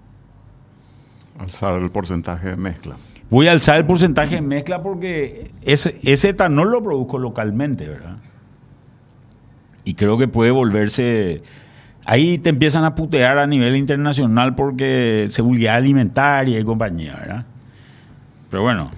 Alzar 1.39 1.75
el 1.81 1.91
porcentaje 1.91 2.51
de 2.51 2.57
mezcla. 2.57 2.97
Voy 3.29 3.49
a 3.49 3.53
alzar 3.53 3.77
el 3.77 3.85
porcentaje 3.85 4.37
de 4.37 4.43
mezcla 4.43 4.83
porque 4.83 5.51
ese, 5.63 5.99
ese 6.05 6.29
etanol 6.31 6.71
lo 6.71 6.83
produzco 6.83 7.19
localmente, 7.19 7.89
¿verdad? 7.89 8.19
Y 9.85 9.95
creo 9.95 10.19
que 10.19 10.29
puede 10.29 10.51
volverse... 10.51 11.43
Ahí 12.07 12.39
te 12.39 12.51
empiezan 12.51 12.85
a 12.85 12.95
putear 12.95 13.39
a 13.39 13.47
nivel 13.47 13.77
internacional 13.77 14.55
porque 14.55 15.27
seguridad 15.31 15.77
alimentaria 15.77 16.61
y 16.61 16.65
compañía, 16.65 17.15
¿verdad? 17.15 17.47
Pero 18.51 18.63
bueno, 18.63 18.91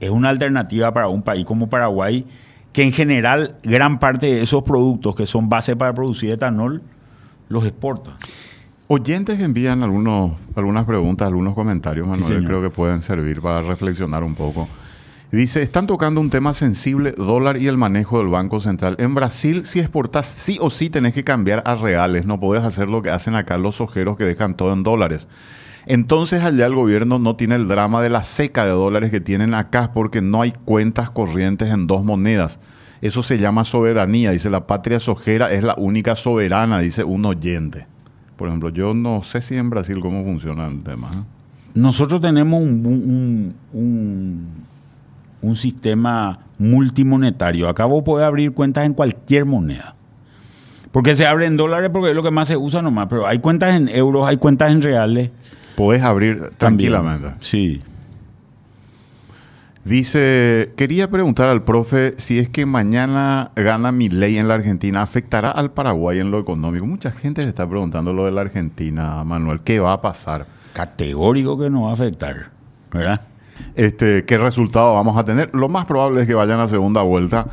es 0.00 0.10
una 0.10 0.28
alternativa 0.28 0.92
para 0.92 1.08
un 1.08 1.22
país 1.22 1.44
como 1.44 1.68
Paraguay 1.68 2.26
que 2.72 2.82
en 2.82 2.92
general 2.92 3.56
gran 3.62 3.98
parte 3.98 4.26
de 4.26 4.42
esos 4.42 4.62
productos 4.62 5.14
que 5.14 5.26
son 5.26 5.48
base 5.48 5.76
para 5.76 5.94
producir 5.94 6.30
etanol 6.30 6.82
los 7.48 7.64
exporta. 7.64 8.16
Oyentes 8.88 9.40
envían 9.40 9.82
algunos, 9.82 10.32
algunas 10.54 10.84
preguntas, 10.84 11.26
algunos 11.26 11.54
comentarios, 11.54 12.06
Manuel, 12.06 12.44
creo 12.44 12.62
que 12.62 12.70
pueden 12.70 13.02
servir 13.02 13.40
para 13.40 13.62
reflexionar 13.62 14.22
un 14.22 14.34
poco. 14.34 14.68
Dice, 15.32 15.60
están 15.60 15.86
tocando 15.86 16.20
un 16.20 16.30
tema 16.30 16.52
sensible, 16.54 17.12
dólar 17.12 17.56
y 17.56 17.66
el 17.66 17.76
manejo 17.76 18.18
del 18.18 18.28
Banco 18.28 18.60
Central. 18.60 18.94
En 18.98 19.14
Brasil, 19.14 19.64
si 19.66 19.80
exportas, 19.80 20.26
sí 20.26 20.56
o 20.60 20.70
sí 20.70 20.88
tenés 20.88 21.14
que 21.14 21.24
cambiar 21.24 21.62
a 21.66 21.74
reales. 21.74 22.26
No 22.26 22.38
podés 22.38 22.62
hacer 22.62 22.86
lo 22.88 23.02
que 23.02 23.10
hacen 23.10 23.34
acá 23.34 23.58
los 23.58 23.80
ojeros 23.80 24.16
que 24.16 24.24
dejan 24.24 24.54
todo 24.56 24.72
en 24.72 24.82
dólares. 24.84 25.26
Entonces 25.84 26.42
allá 26.42 26.66
el 26.66 26.74
gobierno 26.74 27.18
no 27.18 27.36
tiene 27.36 27.56
el 27.56 27.68
drama 27.68 28.02
de 28.02 28.10
la 28.10 28.22
seca 28.22 28.64
de 28.64 28.70
dólares 28.70 29.10
que 29.10 29.20
tienen 29.20 29.52
acá 29.54 29.92
porque 29.92 30.20
no 30.20 30.42
hay 30.42 30.52
cuentas 30.64 31.10
corrientes 31.10 31.70
en 31.70 31.86
dos 31.86 32.04
monedas. 32.04 32.60
Eso 33.02 33.22
se 33.22 33.38
llama 33.38 33.64
soberanía. 33.64 34.30
Dice, 34.30 34.48
la 34.48 34.66
patria 34.66 35.00
sojera 35.00 35.52
es 35.52 35.62
la 35.62 35.74
única 35.76 36.16
soberana, 36.16 36.78
dice 36.78 37.04
un 37.04 37.24
oyente. 37.24 37.86
Por 38.36 38.48
ejemplo, 38.48 38.68
yo 38.70 38.94
no 38.94 39.22
sé 39.22 39.40
si 39.42 39.56
en 39.56 39.70
Brasil 39.70 39.98
cómo 40.00 40.24
funciona 40.24 40.66
el 40.66 40.82
tema. 40.82 41.08
¿eh? 41.14 41.22
Nosotros 41.74 42.20
tenemos 42.20 42.62
un- 42.62 43.54
un 45.46 45.56
sistema 45.56 46.40
multimonetario. 46.58 47.68
Acá 47.68 47.84
vos 47.84 48.02
podés 48.02 48.26
abrir 48.26 48.52
cuentas 48.52 48.84
en 48.84 48.94
cualquier 48.94 49.44
moneda. 49.44 49.94
Porque 50.90 51.14
se 51.14 51.26
abre 51.26 51.46
en 51.46 51.56
dólares 51.56 51.90
porque 51.92 52.10
es 52.10 52.16
lo 52.16 52.22
que 52.22 52.30
más 52.30 52.48
se 52.48 52.56
usa 52.56 52.82
nomás. 52.82 53.06
Pero 53.08 53.26
hay 53.26 53.38
cuentas 53.38 53.74
en 53.76 53.88
euros, 53.88 54.26
hay 54.26 54.38
cuentas 54.38 54.70
en 54.70 54.82
reales. 54.82 55.30
Podés 55.76 56.02
abrir 56.02 56.36
también. 56.36 56.56
tranquilamente. 56.58 57.28
Sí. 57.40 57.82
Dice, 59.84 60.72
quería 60.76 61.08
preguntar 61.10 61.48
al 61.48 61.62
profe 61.62 62.14
si 62.16 62.40
es 62.40 62.48
que 62.48 62.66
mañana 62.66 63.52
gana 63.54 63.92
mi 63.92 64.08
ley 64.08 64.36
en 64.36 64.48
la 64.48 64.54
Argentina, 64.54 65.02
¿afectará 65.02 65.50
al 65.52 65.70
Paraguay 65.70 66.18
en 66.18 66.32
lo 66.32 66.40
económico? 66.40 66.86
Mucha 66.86 67.12
gente 67.12 67.42
se 67.42 67.48
está 67.48 67.68
preguntando 67.68 68.12
lo 68.12 68.24
de 68.24 68.32
la 68.32 68.40
Argentina, 68.40 69.22
Manuel. 69.22 69.60
¿Qué 69.60 69.78
va 69.78 69.92
a 69.92 70.00
pasar? 70.00 70.46
Categórico 70.72 71.56
que 71.56 71.70
no 71.70 71.82
va 71.82 71.90
a 71.90 71.92
afectar. 71.92 72.50
¿Verdad? 72.90 73.20
Este, 73.74 74.24
¿Qué 74.24 74.38
resultado 74.38 74.94
vamos 74.94 75.16
a 75.16 75.24
tener? 75.24 75.50
Lo 75.52 75.68
más 75.68 75.84
probable 75.86 76.22
es 76.22 76.26
que 76.26 76.34
vayan 76.34 76.60
a 76.60 76.68
segunda 76.68 77.02
vuelta. 77.02 77.46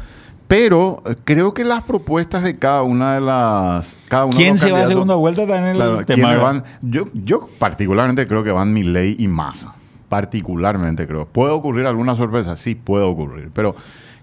Pero 0.47 1.01
creo 1.23 1.53
que 1.53 1.63
las 1.63 1.81
propuestas 1.81 2.43
de 2.43 2.57
cada 2.57 2.83
una 2.83 3.15
de 3.15 3.21
las... 3.21 3.97
Cada 4.07 4.25
uno 4.25 4.37
de 4.37 4.43
¿Quién 4.43 4.59
se 4.59 4.71
va 4.71 4.83
a 4.83 4.87
segunda 4.87 5.15
vuelta 5.15 5.47
también 5.47 5.69
el 5.69 5.75
Claro, 5.77 6.05
tema? 6.05 6.27
¿quiénes 6.27 6.41
van? 6.41 6.63
Yo, 6.81 7.05
yo 7.13 7.49
particularmente 7.57 8.27
creo 8.27 8.43
que 8.43 8.51
van 8.51 8.71
Milei 8.71 9.15
y 9.17 9.27
Massa. 9.27 9.73
Particularmente 10.09 11.07
creo. 11.07 11.25
¿Puede 11.25 11.51
ocurrir 11.51 11.87
alguna 11.87 12.15
sorpresa? 12.15 12.55
Sí, 12.55 12.75
puede 12.75 13.03
ocurrir. 13.03 13.49
Pero, 13.53 13.73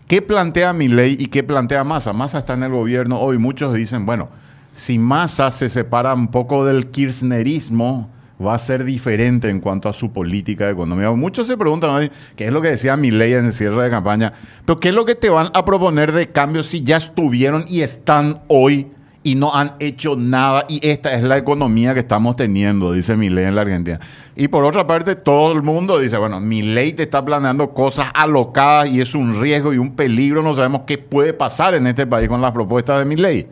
¿qué 0.06 0.22
plantea 0.22 0.72
Milei 0.72 1.16
y 1.18 1.26
qué 1.26 1.42
plantea 1.42 1.82
Massa? 1.82 2.12
Massa 2.12 2.38
está 2.38 2.52
en 2.52 2.62
el 2.62 2.70
gobierno 2.70 3.18
hoy. 3.18 3.38
Muchos 3.38 3.74
dicen, 3.74 4.06
bueno, 4.06 4.28
si 4.72 4.98
Massa 4.98 5.50
se 5.50 5.68
separa 5.68 6.14
un 6.14 6.28
poco 6.28 6.64
del 6.64 6.88
kirchnerismo, 6.88 8.08
va 8.44 8.54
a 8.54 8.58
ser 8.58 8.84
diferente 8.84 9.48
en 9.48 9.60
cuanto 9.60 9.88
a 9.88 9.92
su 9.92 10.12
política 10.12 10.70
económica. 10.70 11.10
Muchos 11.12 11.46
se 11.46 11.56
preguntan. 11.56 12.10
¿qué 12.36 12.46
es 12.46 12.52
lo 12.52 12.62
que 12.62 12.68
decía 12.68 12.96
Milei 12.96 13.34
en 13.34 13.46
el 13.46 13.52
cierre 13.52 13.84
de 13.84 13.90
campaña? 13.90 14.32
Pero, 14.64 14.80
¿qué 14.80 14.88
es 14.88 14.94
lo 14.94 15.04
que 15.04 15.14
te 15.14 15.30
van 15.30 15.50
a 15.54 15.64
proponer 15.64 16.12
de 16.12 16.30
cambio 16.30 16.62
si 16.62 16.82
ya 16.82 16.96
estuvieron 16.96 17.64
y 17.68 17.82
están 17.82 18.40
hoy 18.48 18.88
y 19.22 19.34
no 19.34 19.54
han 19.54 19.74
hecho 19.80 20.16
nada 20.16 20.64
y 20.68 20.86
esta 20.86 21.12
es 21.12 21.22
la 21.22 21.36
economía 21.36 21.92
que 21.92 22.00
estamos 22.00 22.36
teniendo, 22.36 22.92
dice 22.92 23.16
Milei 23.16 23.44
en 23.44 23.54
la 23.54 23.62
Argentina. 23.62 24.00
Y 24.34 24.48
por 24.48 24.64
otra 24.64 24.86
parte, 24.86 25.14
todo 25.14 25.52
el 25.52 25.62
mundo 25.62 25.98
dice, 25.98 26.16
bueno, 26.16 26.40
Milei 26.40 26.94
te 26.94 27.02
está 27.02 27.22
planeando 27.22 27.70
cosas 27.74 28.06
alocadas 28.14 28.88
y 28.88 29.00
es 29.00 29.14
un 29.14 29.38
riesgo 29.40 29.74
y 29.74 29.78
un 29.78 29.94
peligro, 29.94 30.42
no 30.42 30.54
sabemos 30.54 30.82
qué 30.86 30.96
puede 30.96 31.34
pasar 31.34 31.74
en 31.74 31.86
este 31.86 32.06
país 32.06 32.28
con 32.28 32.40
las 32.40 32.52
propuestas 32.52 32.98
de 33.00 33.04
Milei. 33.04 33.46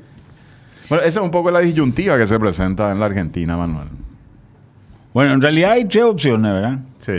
Bueno, 0.89 1.05
esa 1.05 1.20
es 1.20 1.24
un 1.24 1.30
poco 1.30 1.51
la 1.51 1.61
disyuntiva 1.61 2.16
que 2.16 2.26
se 2.26 2.39
presenta 2.39 2.91
en 2.91 2.99
la 2.99 3.07
Argentina, 3.07 3.57
Manuel. 3.59 4.07
Bueno, 5.14 5.32
en 5.32 5.40
realidad 5.40 5.72
hay 5.72 5.84
tres 5.86 6.04
opciones, 6.04 6.52
¿verdad? 6.52 6.78
Sí. 6.98 7.12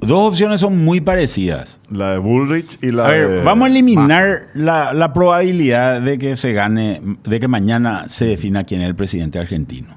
Dos 0.00 0.28
opciones 0.28 0.60
son 0.60 0.84
muy 0.84 1.00
parecidas. 1.00 1.80
La 1.90 2.12
de 2.12 2.18
Bullrich 2.18 2.78
y 2.82 2.90
la 2.90 3.06
A 3.06 3.10
ver, 3.10 3.28
de 3.28 3.42
vamos 3.42 3.66
a 3.66 3.70
eliminar 3.70 4.42
la, 4.54 4.92
la 4.92 5.12
probabilidad 5.12 6.00
de 6.00 6.18
que 6.18 6.36
se 6.36 6.52
gane, 6.52 7.00
de 7.24 7.40
que 7.40 7.48
mañana 7.48 8.08
se 8.08 8.24
defina 8.24 8.64
quién 8.64 8.80
es 8.82 8.88
el 8.88 8.94
presidente 8.94 9.38
argentino. 9.38 9.88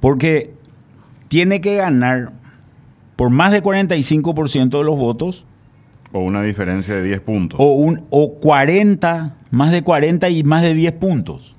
Porque 0.00 0.54
tiene 1.28 1.60
que 1.60 1.76
ganar 1.76 2.32
por 3.16 3.30
más 3.30 3.52
de 3.52 3.62
45% 3.62 4.78
de 4.78 4.84
los 4.84 4.98
votos 4.98 5.46
O 6.12 6.20
una 6.20 6.42
diferencia 6.42 6.94
de 6.94 7.04
10 7.04 7.20
puntos. 7.20 7.58
O, 7.60 7.74
un, 7.74 8.04
o 8.10 8.34
40, 8.40 9.36
más 9.50 9.70
de 9.70 9.82
40 9.82 10.28
y 10.30 10.42
más 10.44 10.62
de 10.62 10.74
10 10.74 10.92
puntos. 10.94 11.54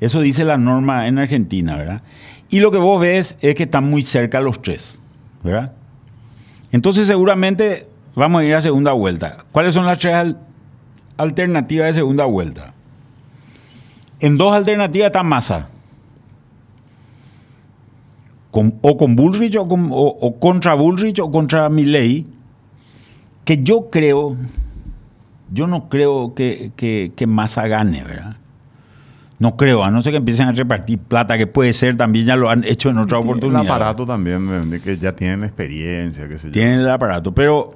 Eso 0.00 0.20
dice 0.20 0.44
la 0.44 0.56
norma 0.56 1.06
en 1.06 1.18
Argentina, 1.18 1.76
¿verdad? 1.76 2.02
Y 2.48 2.60
lo 2.60 2.70
que 2.70 2.78
vos 2.78 3.00
ves 3.00 3.36
es 3.40 3.54
que 3.54 3.64
están 3.64 3.88
muy 3.88 4.02
cerca 4.02 4.40
los 4.40 4.60
tres, 4.62 5.00
¿verdad? 5.44 5.72
Entonces 6.72 7.06
seguramente 7.06 7.86
vamos 8.14 8.40
a 8.40 8.44
ir 8.44 8.54
a 8.54 8.62
segunda 8.62 8.92
vuelta. 8.92 9.44
¿Cuáles 9.52 9.74
son 9.74 9.86
las 9.86 9.98
tres 9.98 10.14
al- 10.14 10.38
alternativas 11.16 11.88
de 11.88 11.94
segunda 11.94 12.24
vuelta? 12.24 12.72
En 14.20 14.36
dos 14.38 14.52
alternativas 14.52 15.06
está 15.06 15.22
Massa. 15.22 15.68
Con- 18.50 18.74
o 18.82 18.96
con 18.96 19.14
Bullrich 19.14 19.56
o- 19.56 19.62
o 19.64 20.38
contra 20.40 20.74
Bullrich 20.74 21.20
o 21.20 21.30
contra 21.30 21.68
Milley. 21.68 22.26
Que 23.44 23.62
yo 23.62 23.90
creo, 23.90 24.36
yo 25.52 25.66
no 25.66 25.88
creo 25.88 26.34
que, 26.34 26.72
que, 26.76 27.12
que 27.16 27.26
Massa 27.26 27.66
gane, 27.68 28.02
¿verdad? 28.02 28.36
No 29.40 29.56
creo, 29.56 29.82
a 29.82 29.90
no 29.90 30.02
ser 30.02 30.12
que 30.12 30.18
empiecen 30.18 30.48
a 30.48 30.52
repartir 30.52 30.98
plata, 30.98 31.38
que 31.38 31.46
puede 31.46 31.72
ser, 31.72 31.96
también 31.96 32.26
ya 32.26 32.36
lo 32.36 32.50
han 32.50 32.62
hecho 32.62 32.90
en 32.90 32.98
otra 32.98 33.18
oportunidad. 33.18 33.62
El 33.62 33.68
aparato 33.68 34.06
también, 34.06 34.80
que 34.84 34.98
ya 34.98 35.16
tienen 35.16 35.44
experiencia, 35.44 36.28
qué 36.28 36.36
sé 36.36 36.48
yo. 36.48 36.52
Tienen 36.52 36.80
el 36.80 36.90
aparato, 36.90 37.32
pero 37.32 37.74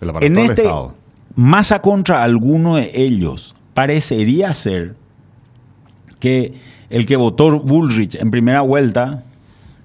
el 0.00 0.10
aparato 0.10 0.26
en 0.26 0.38
este 0.38 0.62
Estado. 0.62 0.94
Massa 1.36 1.80
contra 1.80 2.24
alguno 2.24 2.76
de 2.76 2.90
ellos 2.94 3.54
parecería 3.74 4.52
ser 4.56 4.96
que 6.18 6.54
el 6.90 7.06
que 7.06 7.14
votó 7.14 7.60
Bullrich 7.60 8.16
en 8.16 8.32
primera 8.32 8.62
vuelta, 8.62 9.22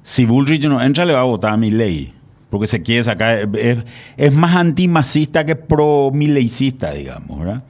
si 0.02 0.26
Bullrich 0.26 0.66
no 0.66 0.82
entra, 0.82 1.06
le 1.06 1.14
va 1.14 1.20
a 1.20 1.26
votar 1.26 1.54
a 1.54 1.58
Milley. 1.58 2.12
Porque 2.50 2.66
se 2.66 2.82
quiere 2.82 3.04
sacar. 3.04 3.50
Es, 3.56 3.78
es 4.18 4.34
más 4.34 4.56
antimacista 4.56 5.46
que 5.46 5.56
pro-mileicista, 5.56 6.92
digamos, 6.92 7.40
¿verdad? 7.40 7.64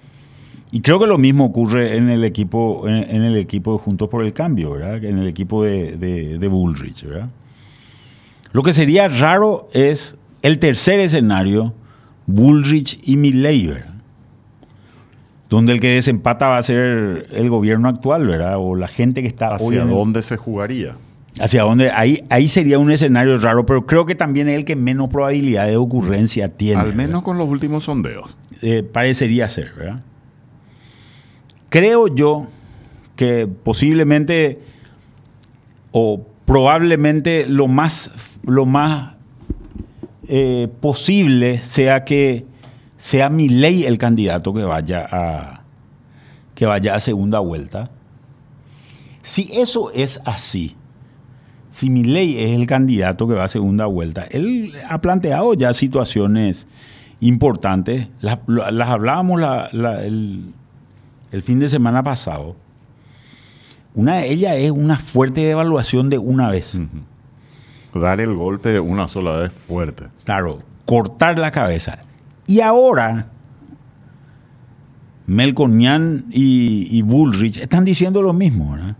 Y 0.71 0.81
creo 0.81 0.99
que 0.99 1.07
lo 1.07 1.17
mismo 1.17 1.45
ocurre 1.45 1.97
en 1.97 2.09
el 2.09 2.23
equipo, 2.23 2.87
en, 2.87 2.95
en 2.95 3.23
el 3.23 3.35
equipo 3.37 3.73
de 3.73 3.79
Juntos 3.79 4.07
por 4.09 4.23
el 4.23 4.31
Cambio, 4.33 4.71
¿verdad? 4.71 5.03
En 5.03 5.17
el 5.17 5.27
equipo 5.27 5.63
de, 5.63 5.97
de- 5.97 6.37
de 6.39 6.47
Bullrich, 6.47 7.03
¿verdad? 7.03 7.29
Lo 8.53 8.63
que 8.63 8.73
sería 8.73 9.07
raro 9.09 9.67
es 9.73 10.17
el 10.41 10.59
tercer 10.59 10.99
escenario, 10.99 11.73
Bullrich 12.25 12.99
y 13.03 13.17
Milley, 13.17 13.67
¿verdad? 13.67 13.87
Donde 15.49 15.73
el 15.73 15.81
que 15.81 15.89
desempata 15.89 16.47
va 16.47 16.57
a 16.57 16.63
ser 16.63 17.27
el 17.33 17.49
gobierno 17.49 17.89
actual, 17.89 18.25
¿verdad? 18.25 18.55
O 18.57 18.75
la 18.77 18.87
gente 18.87 19.21
que 19.21 19.27
está 19.27 19.49
hoy 19.57 19.75
¿Hacia 19.75 19.81
en 19.81 19.89
el- 19.89 19.93
dónde 19.93 20.21
se 20.21 20.37
jugaría? 20.37 20.95
Hacia 21.39 21.63
dónde, 21.63 21.91
ahí, 21.91 22.23
ahí 22.29 22.47
sería 22.49 22.77
un 22.79 22.91
escenario 22.91 23.37
raro, 23.37 23.65
pero 23.65 23.85
creo 23.85 24.05
que 24.05 24.15
también 24.15 24.47
es 24.49 24.55
el 24.57 24.65
que 24.65 24.75
menos 24.75 25.07
probabilidad 25.09 25.65
de 25.67 25.77
ocurrencia 25.77 26.49
tiene. 26.49 26.79
Al 26.79 26.87
¿verdad? 26.87 26.97
menos 26.97 27.23
con 27.23 27.37
los 27.37 27.47
últimos 27.47 27.85
sondeos. 27.85 28.35
Eh, 28.61 28.83
parecería 28.83 29.47
ser, 29.49 29.71
¿verdad? 29.77 30.01
Creo 31.71 32.07
yo 32.07 32.47
que 33.15 33.47
posiblemente 33.47 34.59
o 35.93 36.21
probablemente 36.45 37.45
lo 37.47 37.67
más, 37.67 38.11
lo 38.43 38.65
más 38.65 39.13
eh, 40.27 40.67
posible 40.81 41.59
sea 41.63 42.03
que 42.03 42.45
sea 42.97 43.29
mi 43.29 43.47
ley 43.49 43.85
el 43.85 43.97
candidato 43.97 44.53
que 44.53 44.63
vaya 44.63 45.07
a 45.11 45.61
que 46.55 46.65
vaya 46.65 46.93
a 46.93 46.99
segunda 46.99 47.39
vuelta. 47.39 47.89
Si 49.23 49.49
eso 49.53 49.91
es 49.93 50.19
así, 50.25 50.75
si 51.71 51.89
mi 51.89 52.03
ley 52.03 52.37
es 52.37 52.51
el 52.59 52.67
candidato 52.67 53.27
que 53.29 53.33
va 53.33 53.45
a 53.45 53.47
segunda 53.47 53.85
vuelta, 53.85 54.25
él 54.29 54.73
ha 54.89 54.99
planteado 54.99 55.53
ya 55.53 55.73
situaciones 55.73 56.67
importantes, 57.21 58.09
las, 58.19 58.39
hablábamos 58.47 59.39
la- 59.39 59.69
la- 59.71 60.03
el, 60.03 60.53
el 61.31 61.43
fin 61.43 61.59
de 61.59 61.69
semana 61.69 62.03
pasado. 62.03 62.55
Una 63.93 64.17
de 64.17 64.31
ellas 64.31 64.55
es 64.57 64.71
una 64.71 64.97
fuerte 64.97 65.41
devaluación 65.41 66.09
de 66.09 66.17
una 66.17 66.49
vez. 66.49 66.79
Dar 67.93 68.21
el 68.21 68.35
golpe 68.35 68.69
de 68.69 68.79
una 68.79 69.07
sola 69.07 69.31
vez 69.37 69.53
fuerte. 69.53 70.07
Claro, 70.23 70.63
cortar 70.85 71.37
la 71.37 71.51
cabeza. 71.51 71.99
Y 72.47 72.61
ahora, 72.61 73.27
Melconian 75.27 76.25
y, 76.31 76.87
y 76.97 77.01
Bullrich 77.01 77.57
están 77.57 77.83
diciendo 77.83 78.21
lo 78.21 78.33
mismo, 78.33 78.73
¿verdad? 78.73 78.95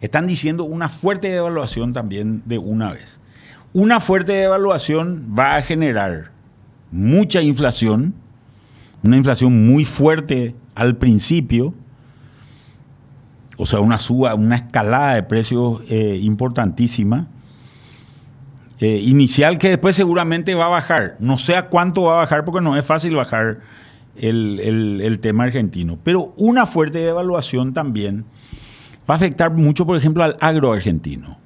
Están 0.00 0.26
diciendo 0.26 0.64
una 0.64 0.88
fuerte 0.88 1.28
devaluación 1.28 1.92
también 1.92 2.42
de 2.44 2.58
una 2.58 2.92
vez. 2.92 3.20
Una 3.72 4.00
fuerte 4.00 4.32
devaluación 4.32 5.34
va 5.38 5.56
a 5.56 5.62
generar 5.62 6.32
mucha 6.90 7.40
inflación, 7.40 8.14
una 9.02 9.16
inflación 9.16 9.66
muy 9.66 9.84
fuerte 9.84 10.54
al 10.76 10.96
principio, 10.96 11.74
o 13.56 13.66
sea, 13.66 13.80
una 13.80 13.98
suba, 13.98 14.34
una 14.34 14.56
escalada 14.56 15.14
de 15.14 15.22
precios 15.24 15.80
eh, 15.88 16.18
importantísima 16.22 17.26
eh, 18.78 19.00
inicial 19.02 19.58
que 19.58 19.70
después 19.70 19.96
seguramente 19.96 20.54
va 20.54 20.66
a 20.66 20.68
bajar. 20.68 21.16
No 21.18 21.38
sé 21.38 21.56
a 21.56 21.68
cuánto 21.68 22.02
va 22.02 22.12
a 22.12 22.16
bajar 22.18 22.44
porque 22.44 22.60
no 22.60 22.76
es 22.76 22.84
fácil 22.84 23.16
bajar 23.16 23.60
el, 24.16 25.00
el- 25.02 25.18
tema 25.20 25.44
argentino. 25.44 25.98
Pero 26.04 26.34
una 26.36 26.66
fuerte 26.66 26.98
devaluación 26.98 27.72
también 27.72 28.26
va 29.08 29.14
a 29.14 29.16
afectar 29.16 29.50
mucho, 29.52 29.86
por 29.86 29.96
ejemplo, 29.96 30.22
al 30.22 30.36
agro 30.40 30.72
argentino. 30.72 31.38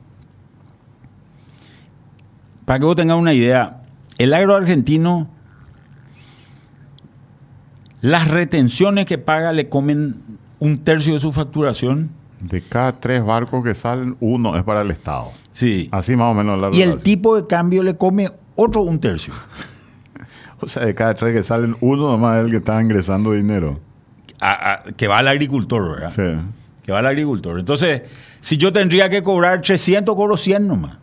Para 2.65 2.81
que 2.81 2.85
vos 2.85 2.97
tengas 2.97 3.17
una 3.17 3.33
idea, 3.35 3.83
el 4.19 4.35
agro 4.35 4.57
argentino, 4.57 5.29
las 8.01 8.29
retenciones 8.29 9.07
que 9.07 9.19
paga 9.19 9.53
le 9.53 9.69
comen 9.69 10.17
un 10.59 10.79
tercio 10.79 11.15
de 11.15 11.21
su 11.21 11.33
facturación. 11.33 12.11
De 12.41 12.63
cada 12.63 12.99
tres 13.01 13.25
barcos 13.25 13.63
que 13.65 13.75
salen, 13.75 14.17
uno 14.21 14.57
es 14.57 14.65
para 14.65 14.81
el 14.83 14.91
Estado. 14.91 15.29
Sí. 15.53 15.89
Así 15.93 16.17
más 16.17 16.31
o 16.31 16.35
menos 16.35 16.61
la 16.61 16.71
Y 16.73 16.83
el 16.83 17.03
tipo 17.03 17.37
de 17.37 17.47
cambio 17.47 17.83
le 17.83 17.97
come 17.97 18.31
otro 18.57 18.83
un 18.83 18.99
tercio. 19.01 19.33
O 20.63 20.69
sea, 20.69 20.85
de 20.85 20.95
cada 20.95 21.15
tres 21.15 21.33
que 21.33 21.43
salen, 21.43 21.75
uno 21.81 22.11
nomás 22.11 22.37
es 22.39 22.45
el 22.45 22.51
que 22.51 22.59
está 22.59 22.83
ingresando 22.83 23.33
dinero. 23.33 23.81
a- 24.43 24.73
a- 24.75 24.83
que 24.93 25.09
va 25.09 25.17
al 25.21 25.29
agricultor, 25.29 25.91
¿verdad? 26.01 26.11
Sí. 26.11 26.47
Que 26.83 26.93
va 26.93 26.99
al 26.99 27.07
agricultor. 27.07 27.59
Entonces, 27.59 28.03
si 28.41 28.59
yo 28.59 28.71
tendría 28.71 29.09
que 29.09 29.23
cobrar 29.23 29.63
300, 29.63 30.15
cobro 30.15 30.37
100 30.37 30.69
nomás. 30.69 30.99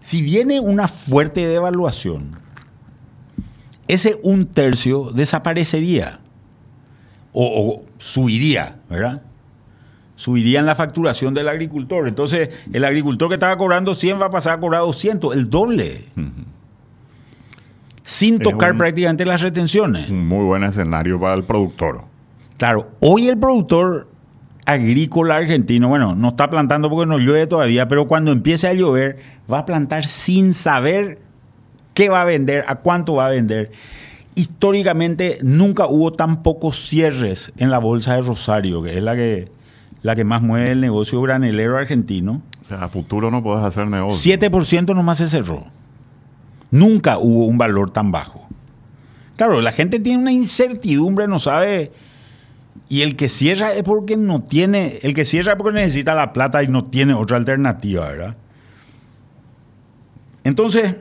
Si 0.00 0.22
viene 0.22 0.58
una 0.60 0.88
fuerte 0.88 1.46
devaluación, 1.46 2.38
ese 3.88 4.16
un 4.22 4.46
tercio 4.46 5.10
desaparecería. 5.12 6.20
O, 7.32 7.44
o 7.44 7.84
subiría, 7.98 8.76
¿verdad? 8.88 9.22
Subiría 10.14 10.60
en 10.60 10.66
la 10.66 10.74
facturación 10.74 11.34
del 11.34 11.48
agricultor. 11.48 12.08
Entonces, 12.08 12.48
el 12.72 12.84
agricultor 12.84 13.28
que 13.28 13.34
estaba 13.34 13.56
cobrando 13.58 13.94
100 13.94 14.20
va 14.20 14.26
a 14.26 14.30
pasar 14.30 14.54
a 14.54 14.60
cobrar 14.60 14.80
200, 14.80 15.34
el 15.36 15.50
doble. 15.50 16.06
Sin 18.04 18.38
tocar 18.38 18.72
un- 18.72 18.78
prácticamente 18.78 19.24
las 19.26 19.42
retenciones. 19.42 20.08
Un 20.10 20.26
muy 20.28 20.44
buen 20.44 20.62
escenario 20.62 21.18
para 21.20 21.34
el 21.34 21.44
productor. 21.44 22.02
Claro, 22.56 22.88
hoy 23.00 23.28
el 23.28 23.36
productor 23.38 24.08
agrícola 24.64 25.36
argentino, 25.36 25.88
bueno, 25.88 26.14
no 26.14 26.28
está 26.28 26.48
plantando 26.48 26.88
porque 26.88 27.06
no 27.06 27.18
llueve 27.18 27.46
todavía, 27.46 27.86
pero 27.88 28.06
cuando 28.08 28.32
empiece 28.32 28.66
a 28.68 28.72
llover 28.74 29.18
va 29.52 29.60
a 29.60 29.66
plantar 29.66 30.06
sin 30.06 30.54
saber 30.54 31.18
qué 31.96 32.10
va 32.10 32.20
a 32.20 32.24
vender, 32.24 32.62
a 32.68 32.76
cuánto 32.76 33.14
va 33.14 33.26
a 33.26 33.30
vender. 33.30 33.72
Históricamente 34.34 35.38
nunca 35.42 35.86
hubo 35.86 36.12
tan 36.12 36.42
pocos 36.42 36.76
cierres 36.76 37.52
en 37.56 37.70
la 37.70 37.78
bolsa 37.78 38.14
de 38.14 38.22
Rosario, 38.22 38.82
que 38.82 38.98
es 38.98 39.02
la 39.02 39.16
que, 39.16 39.48
la 40.02 40.14
que 40.14 40.22
más 40.22 40.42
mueve 40.42 40.72
el 40.72 40.82
negocio 40.82 41.22
granelero 41.22 41.78
argentino. 41.78 42.42
O 42.60 42.64
sea, 42.66 42.84
a 42.84 42.88
futuro 42.90 43.30
no 43.30 43.42
puedes 43.42 43.64
hacer 43.64 43.86
negocio. 43.86 44.38
7% 44.38 44.94
nomás 44.94 45.18
se 45.18 45.26
cerró. 45.26 45.64
Nunca 46.70 47.16
hubo 47.16 47.46
un 47.46 47.56
valor 47.56 47.90
tan 47.90 48.12
bajo. 48.12 48.46
Claro, 49.36 49.62
la 49.62 49.72
gente 49.72 49.98
tiene 49.98 50.20
una 50.20 50.32
incertidumbre, 50.32 51.26
no 51.26 51.40
sabe. 51.40 51.92
Y 52.90 53.00
el 53.00 53.16
que 53.16 53.30
cierra 53.30 53.72
es 53.72 53.84
porque 53.84 54.18
no 54.18 54.42
tiene. 54.42 54.98
El 55.00 55.14
que 55.14 55.24
cierra 55.24 55.52
es 55.52 55.58
porque 55.58 55.78
necesita 55.78 56.14
la 56.14 56.34
plata 56.34 56.62
y 56.62 56.68
no 56.68 56.84
tiene 56.84 57.14
otra 57.14 57.38
alternativa, 57.38 58.06
¿verdad? 58.06 58.36
Entonces, 60.44 60.96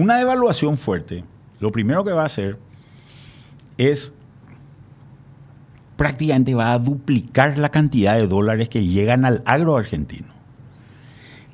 una 0.00 0.16
devaluación 0.16 0.78
fuerte, 0.78 1.24
lo 1.60 1.70
primero 1.72 2.04
que 2.04 2.12
va 2.12 2.22
a 2.22 2.26
hacer 2.26 2.58
es 3.76 4.14
prácticamente 5.96 6.54
va 6.54 6.72
a 6.72 6.78
duplicar 6.78 7.58
la 7.58 7.70
cantidad 7.70 8.16
de 8.16 8.26
dólares 8.26 8.68
que 8.68 8.84
llegan 8.84 9.24
al 9.24 9.42
agro 9.44 9.76
argentino 9.76 10.38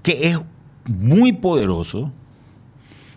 que 0.05 0.29
es 0.29 0.39
muy 0.85 1.33
poderoso 1.33 2.13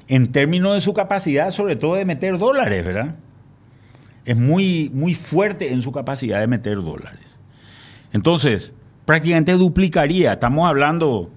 en 0.07 0.32
términos 0.32 0.73
de 0.73 0.82
su 0.82 0.93
capacidad, 0.93 1.51
sobre 1.51 1.75
todo 1.75 1.95
de 1.95 2.05
meter 2.05 2.38
dólares, 2.38 2.84
¿verdad? 2.84 3.15
Es 4.23 4.38
muy, 4.38 4.89
muy 4.93 5.13
fuerte 5.13 5.73
en 5.73 5.82
su 5.82 5.91
capacidad 5.91 6.39
de 6.39 6.47
meter 6.47 6.78
dólares. 6.78 7.39
Entonces, 8.13 8.73
prácticamente 9.05 9.51
duplicaría, 9.53 10.34
estamos 10.34 10.67
hablando 10.67 11.30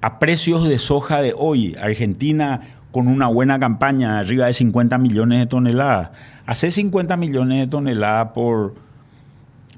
a 0.00 0.18
precios 0.18 0.66
de 0.66 0.78
soja 0.78 1.20
de 1.20 1.34
hoy, 1.36 1.76
Argentina 1.78 2.62
con 2.94 3.08
una 3.08 3.26
buena 3.26 3.58
campaña, 3.58 4.20
arriba 4.20 4.46
de 4.46 4.52
50 4.52 4.98
millones 4.98 5.40
de 5.40 5.46
toneladas. 5.46 6.10
Hace 6.46 6.70
50 6.70 7.16
millones 7.16 7.58
de 7.58 7.66
toneladas 7.66 8.28
por 8.34 8.76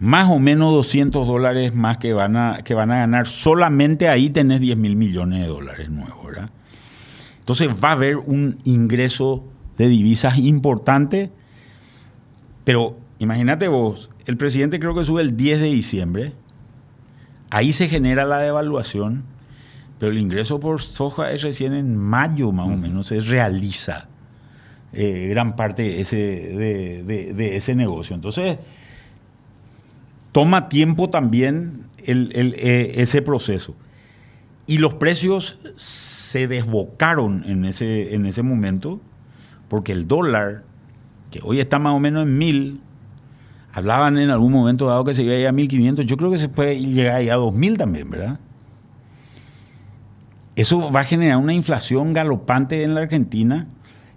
más 0.00 0.28
o 0.28 0.38
menos 0.38 0.70
200 0.74 1.26
dólares 1.26 1.74
más 1.74 1.96
que 1.96 2.12
van 2.12 2.36
a, 2.36 2.58
que 2.62 2.74
van 2.74 2.90
a 2.90 2.96
ganar. 2.96 3.26
Solamente 3.26 4.10
ahí 4.10 4.28
tenés 4.28 4.60
10 4.60 4.76
mil 4.76 4.96
millones 4.96 5.40
de 5.40 5.46
dólares 5.46 5.88
nuevos, 5.88 6.26
¿verdad? 6.26 6.50
Entonces 7.38 7.70
va 7.82 7.88
a 7.88 7.92
haber 7.92 8.18
un 8.18 8.58
ingreso 8.64 9.46
de 9.78 9.88
divisas 9.88 10.36
importante, 10.36 11.32
pero 12.64 12.98
imagínate 13.18 13.68
vos, 13.68 14.10
el 14.26 14.36
presidente 14.36 14.78
creo 14.78 14.94
que 14.94 15.06
sube 15.06 15.22
el 15.22 15.38
10 15.38 15.60
de 15.60 15.66
diciembre, 15.68 16.32
ahí 17.48 17.72
se 17.72 17.88
genera 17.88 18.26
la 18.26 18.40
devaluación, 18.40 19.24
pero 19.98 20.12
el 20.12 20.18
ingreso 20.18 20.60
por 20.60 20.80
soja 20.80 21.32
es 21.32 21.42
recién 21.42 21.72
en 21.72 21.96
mayo 21.96 22.52
más 22.52 22.66
o 22.66 22.76
menos, 22.76 23.06
se 23.06 23.20
realiza 23.20 24.08
eh, 24.92 25.28
gran 25.30 25.56
parte 25.56 25.82
de 25.82 26.00
ese, 26.00 26.16
de, 26.16 27.56
ese 27.56 27.74
negocio. 27.74 28.14
Entonces, 28.14 28.58
toma 30.32 30.68
tiempo 30.68 31.10
también 31.10 31.86
eh, 31.98 32.92
ese 32.96 33.22
proceso. 33.22 33.74
Y 34.66 34.78
los 34.78 34.94
precios 34.94 35.60
se 35.76 36.48
desbocaron 36.48 37.44
en 37.46 37.64
ese, 37.64 38.14
en 38.14 38.26
ese 38.26 38.42
momento, 38.42 39.00
porque 39.68 39.92
el 39.92 40.08
dólar, 40.08 40.64
que 41.30 41.40
hoy 41.42 41.60
está 41.60 41.78
más 41.78 41.94
o 41.94 42.00
menos 42.00 42.24
en 42.24 42.36
mil, 42.36 42.80
hablaban 43.72 44.18
en 44.18 44.30
algún 44.30 44.52
momento 44.52 44.86
dado 44.86 45.04
que 45.04 45.14
se 45.14 45.22
iba 45.22 45.34
a 45.34 45.38
ir 45.38 45.46
a 45.46 45.52
1500, 45.52 46.06
yo 46.06 46.16
creo 46.16 46.30
que 46.30 46.38
se 46.38 46.48
puede 46.48 46.80
llegar 46.80 47.20
a 47.20 47.34
2000 47.36 47.78
también, 47.78 48.10
¿verdad? 48.10 48.40
Eso 50.56 50.90
va 50.90 51.00
a 51.00 51.04
generar 51.04 51.36
una 51.36 51.52
inflación 51.52 52.14
galopante 52.14 52.82
en 52.82 52.94
la 52.94 53.02
Argentina 53.02 53.68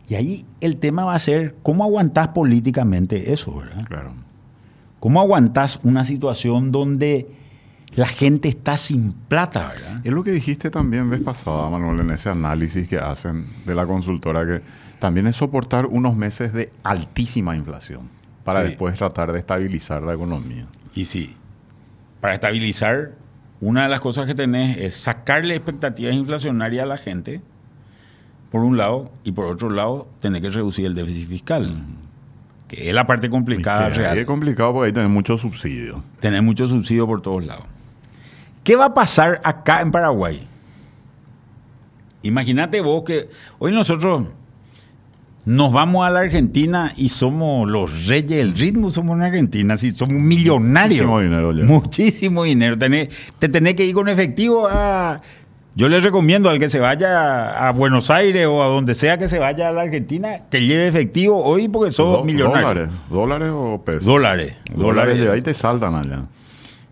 y 0.07 0.15
ahí 0.15 0.45
el 0.61 0.79
tema 0.79 1.05
va 1.05 1.13
a 1.13 1.19
ser 1.19 1.55
cómo 1.61 1.83
aguantás 1.83 2.29
políticamente 2.29 3.31
eso, 3.31 3.57
¿verdad? 3.57 3.85
Claro. 3.85 4.13
¿Cómo 4.99 5.21
aguantás 5.21 5.79
una 5.83 6.05
situación 6.05 6.71
donde 6.71 7.29
la 7.95 8.07
gente 8.07 8.49
está 8.49 8.77
sin 8.77 9.13
plata, 9.13 9.67
¿verdad? 9.67 10.01
Es 10.03 10.13
lo 10.13 10.23
que 10.23 10.31
dijiste 10.31 10.69
también 10.69 11.09
vez 11.09 11.21
pasada, 11.21 11.69
Manuel, 11.69 11.99
en 11.99 12.11
ese 12.11 12.29
análisis 12.29 12.87
que 12.87 12.97
hacen 12.97 13.47
de 13.65 13.75
la 13.75 13.85
consultora, 13.85 14.45
que 14.45 14.61
también 14.99 15.27
es 15.27 15.35
soportar 15.35 15.85
unos 15.85 16.15
meses 16.15 16.53
de 16.53 16.71
altísima 16.83 17.55
inflación 17.55 18.09
para 18.43 18.63
después 18.63 18.97
tratar 18.97 19.31
de 19.31 19.39
estabilizar 19.39 20.01
la 20.01 20.13
economía. 20.13 20.65
Y 20.95 21.05
sí, 21.05 21.35
para 22.21 22.35
estabilizar 22.35 23.11
una 23.61 23.83
de 23.83 23.89
las 23.89 23.99
cosas 23.99 24.25
que 24.25 24.35
tenés 24.35 24.77
es 24.77 24.95
sacarle 24.95 25.55
expectativas 25.55 26.13
inflacionarias 26.13 26.83
a 26.83 26.85
la 26.85 26.97
gente, 26.97 27.41
por 28.51 28.61
un 28.61 28.77
lado, 28.77 29.11
y 29.23 29.31
por 29.31 29.45
otro 29.45 29.69
lado, 29.69 30.07
tener 30.21 30.41
que 30.41 30.49
reducir 30.49 30.85
el 30.85 30.95
déficit 30.95 31.27
fiscal. 31.27 31.75
Que 32.67 32.89
es 32.89 32.95
la 32.95 33.05
parte 33.05 33.29
complicada 33.29 33.89
real. 33.89 34.17
Es 34.17 34.25
complicado 34.25 34.73
porque 34.73 34.87
ahí 34.87 34.93
tenés 34.93 35.09
muchos 35.09 35.41
subsidios. 35.41 36.01
Tenés 36.19 36.43
muchos 36.43 36.69
subsidios 36.69 37.07
por 37.07 37.21
todos 37.21 37.43
lados. 37.43 37.65
¿Qué 38.63 38.75
va 38.75 38.85
a 38.85 38.93
pasar 38.93 39.41
acá 39.43 39.81
en 39.81 39.91
Paraguay? 39.91 40.47
Imagínate 42.21 42.81
vos 42.81 43.03
que 43.03 43.29
hoy 43.57 43.71
nosotros 43.71 44.27
nos 45.49 45.71
vamos 45.71 46.05
a 46.05 46.11
la 46.11 46.19
Argentina 46.19 46.93
y 46.95 47.09
somos 47.09 47.67
los 47.67 48.05
reyes 48.05 48.37
del 48.37 48.53
ritmo, 48.53 48.91
somos 48.91 49.17
en 49.17 49.23
Argentina, 49.23 49.79
sí, 49.79 49.89
somos 49.89 50.13
millonarios. 50.13 51.07
Muchísimo 51.07 51.21
dinero. 51.21 51.51
Ya. 51.53 51.63
Muchísimo 51.63 52.43
dinero. 52.43 52.77
te 52.77 53.49
tenés 53.49 53.73
que 53.73 53.83
ir 53.83 53.95
con 53.95 54.07
efectivo 54.09 54.67
a... 54.69 55.21
Yo 55.73 55.89
les 55.89 56.03
recomiendo 56.03 56.51
al 56.51 56.59
que 56.59 56.69
se 56.69 56.79
vaya 56.79 57.67
a 57.67 57.71
Buenos 57.71 58.11
Aires 58.11 58.45
o 58.45 58.61
a 58.61 58.67
donde 58.67 58.93
sea 58.93 59.17
que 59.17 59.27
se 59.27 59.39
vaya 59.39 59.69
a 59.69 59.71
la 59.71 59.81
Argentina, 59.81 60.41
que 60.51 60.61
lleve 60.61 60.87
efectivo 60.87 61.43
hoy 61.43 61.67
porque 61.67 61.91
somos 61.91 62.23
millonarios. 62.23 62.61
¿Dólares? 62.61 62.89
¿Dólares 63.09 63.49
o 63.51 63.81
pesos? 63.83 64.05
Dólares. 64.05 64.53
Dólares, 64.71 65.17
dólares 65.17 65.29
ahí 65.31 65.41
te 65.41 65.55
saltan 65.55 65.95
allá. 65.95 66.27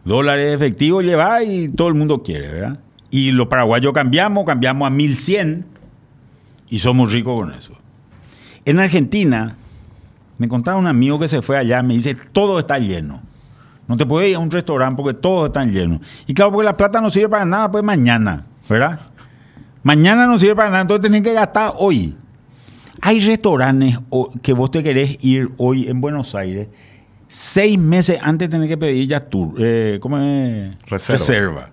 Dólares 0.03 0.55
efectivo 0.55 1.03
lleva 1.03 1.43
y 1.43 1.69
todo 1.69 1.89
el 1.89 1.93
mundo 1.93 2.23
quiere, 2.23 2.47
¿verdad? 2.47 2.79
Y 3.11 3.33
los 3.33 3.45
paraguayos 3.49 3.93
cambiamos, 3.93 4.45
cambiamos 4.45 4.87
a 4.87 4.89
1100 4.89 5.63
y 6.71 6.79
somos 6.79 7.11
ricos 7.11 7.39
con 7.39 7.53
eso. 7.53 7.77
En 8.67 8.81
Argentina, 8.81 9.55
me 10.37 10.49
contaba 10.49 10.77
un 10.77 10.87
amigo 10.87 11.17
que 11.17 11.29
se 11.29 11.41
fue 11.41 11.57
allá, 11.57 11.81
me 11.81 11.93
dice, 11.93 12.17
todo 12.33 12.59
está 12.59 12.77
lleno. 12.77 13.21
No 13.87 13.95
te 13.95 14.05
puedes 14.05 14.29
ir 14.29 14.35
a 14.35 14.39
un 14.39 14.51
restaurante 14.51 15.01
porque 15.01 15.17
todos 15.17 15.47
están 15.47 15.71
llenos. 15.71 16.01
Y 16.25 16.33
claro, 16.33 16.51
porque 16.51 16.65
la 16.65 16.75
plata 16.75 16.99
no 16.99 17.09
sirve 17.09 17.29
para 17.29 17.45
nada, 17.45 17.71
pues 17.71 17.81
mañana, 17.81 18.45
¿verdad? 18.67 18.99
Mañana 19.83 20.27
no 20.27 20.37
sirve 20.37 20.53
para 20.53 20.69
nada, 20.69 20.81
entonces 20.81 21.01
tenés 21.01 21.23
que 21.23 21.31
gastar 21.31 21.75
hoy. 21.77 22.17
Hay 22.99 23.21
restaurantes 23.21 23.99
que 24.41 24.51
vos 24.51 24.69
te 24.69 24.83
querés 24.83 25.17
ir 25.23 25.49
hoy 25.55 25.87
en 25.87 26.01
Buenos 26.01 26.35
Aires, 26.35 26.67
seis 27.29 27.79
meses 27.79 28.19
antes 28.21 28.49
tenés 28.49 28.67
que 28.67 28.77
pedir 28.77 29.07
ya 29.07 29.21
tour, 29.21 29.53
eh, 29.59 29.97
¿cómo 30.01 30.17
es? 30.17 30.75
Reserva. 30.89 31.17
Reserva, 31.17 31.69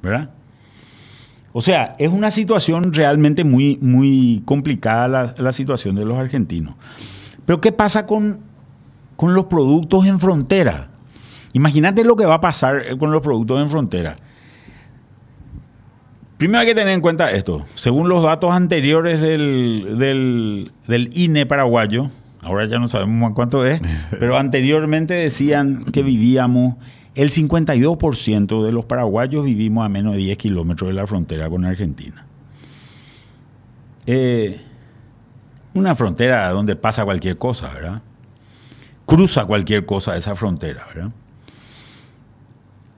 ¿verdad? 0.00 0.30
O 1.52 1.60
sea, 1.60 1.96
es 1.98 2.10
una 2.10 2.30
situación 2.30 2.92
realmente 2.92 3.44
muy, 3.44 3.78
muy 3.80 4.42
complicada 4.44 5.34
la, 5.36 5.52
situación 5.52 5.96
de 5.96 6.04
los 6.04 6.18
argentinos. 6.18 6.74
Pero 7.46 7.60
¿qué 7.60 7.72
pasa 7.72 8.06
con, 8.06 8.40
con 9.16 9.34
los 9.34 9.46
productos 9.46 10.06
en 10.06 10.20
frontera? 10.20 10.90
Imagínate 11.54 12.04
lo 12.04 12.16
que 12.16 12.26
va 12.26 12.34
a 12.34 12.40
pasar 12.40 12.96
con 12.98 13.10
los 13.10 13.22
productos 13.22 13.60
en 13.60 13.70
frontera. 13.70 14.16
Primero 16.36 16.60
hay 16.60 16.66
que 16.66 16.74
tener 16.74 16.92
en 16.94 17.00
cuenta 17.00 17.32
esto. 17.32 17.64
Según 17.74 18.08
los 18.08 18.22
datos 18.22 18.52
anteriores 18.52 19.20
del, 19.20 19.96
del, 19.98 20.70
del 20.86 21.10
INE 21.14 21.46
paraguayo, 21.46 22.10
ahora 22.42 22.66
ya 22.66 22.78
no 22.78 22.86
sabemos 22.86 23.32
cuánto 23.34 23.64
es, 23.64 23.80
pero 24.20 24.36
anteriormente 24.36 25.14
decían 25.14 25.86
que 25.86 26.02
vivíamos 26.02 26.76
el 27.14 27.30
52% 27.30 28.62
de 28.64 28.72
los 28.72 28.84
paraguayos 28.84 29.44
vivimos 29.44 29.84
a 29.84 29.88
menos 29.88 30.14
de 30.14 30.20
10 30.20 30.38
kilómetros 30.38 30.88
de 30.88 30.94
la 30.94 31.06
frontera 31.06 31.48
con 31.48 31.64
Argentina. 31.64 32.26
Eh, 34.06 34.60
una 35.74 35.94
frontera 35.94 36.50
donde 36.50 36.76
pasa 36.76 37.04
cualquier 37.04 37.38
cosa, 37.38 37.72
¿verdad? 37.72 38.02
Cruza 39.04 39.44
cualquier 39.46 39.84
cosa 39.84 40.16
esa 40.16 40.34
frontera, 40.34 40.86
¿verdad? 40.94 41.10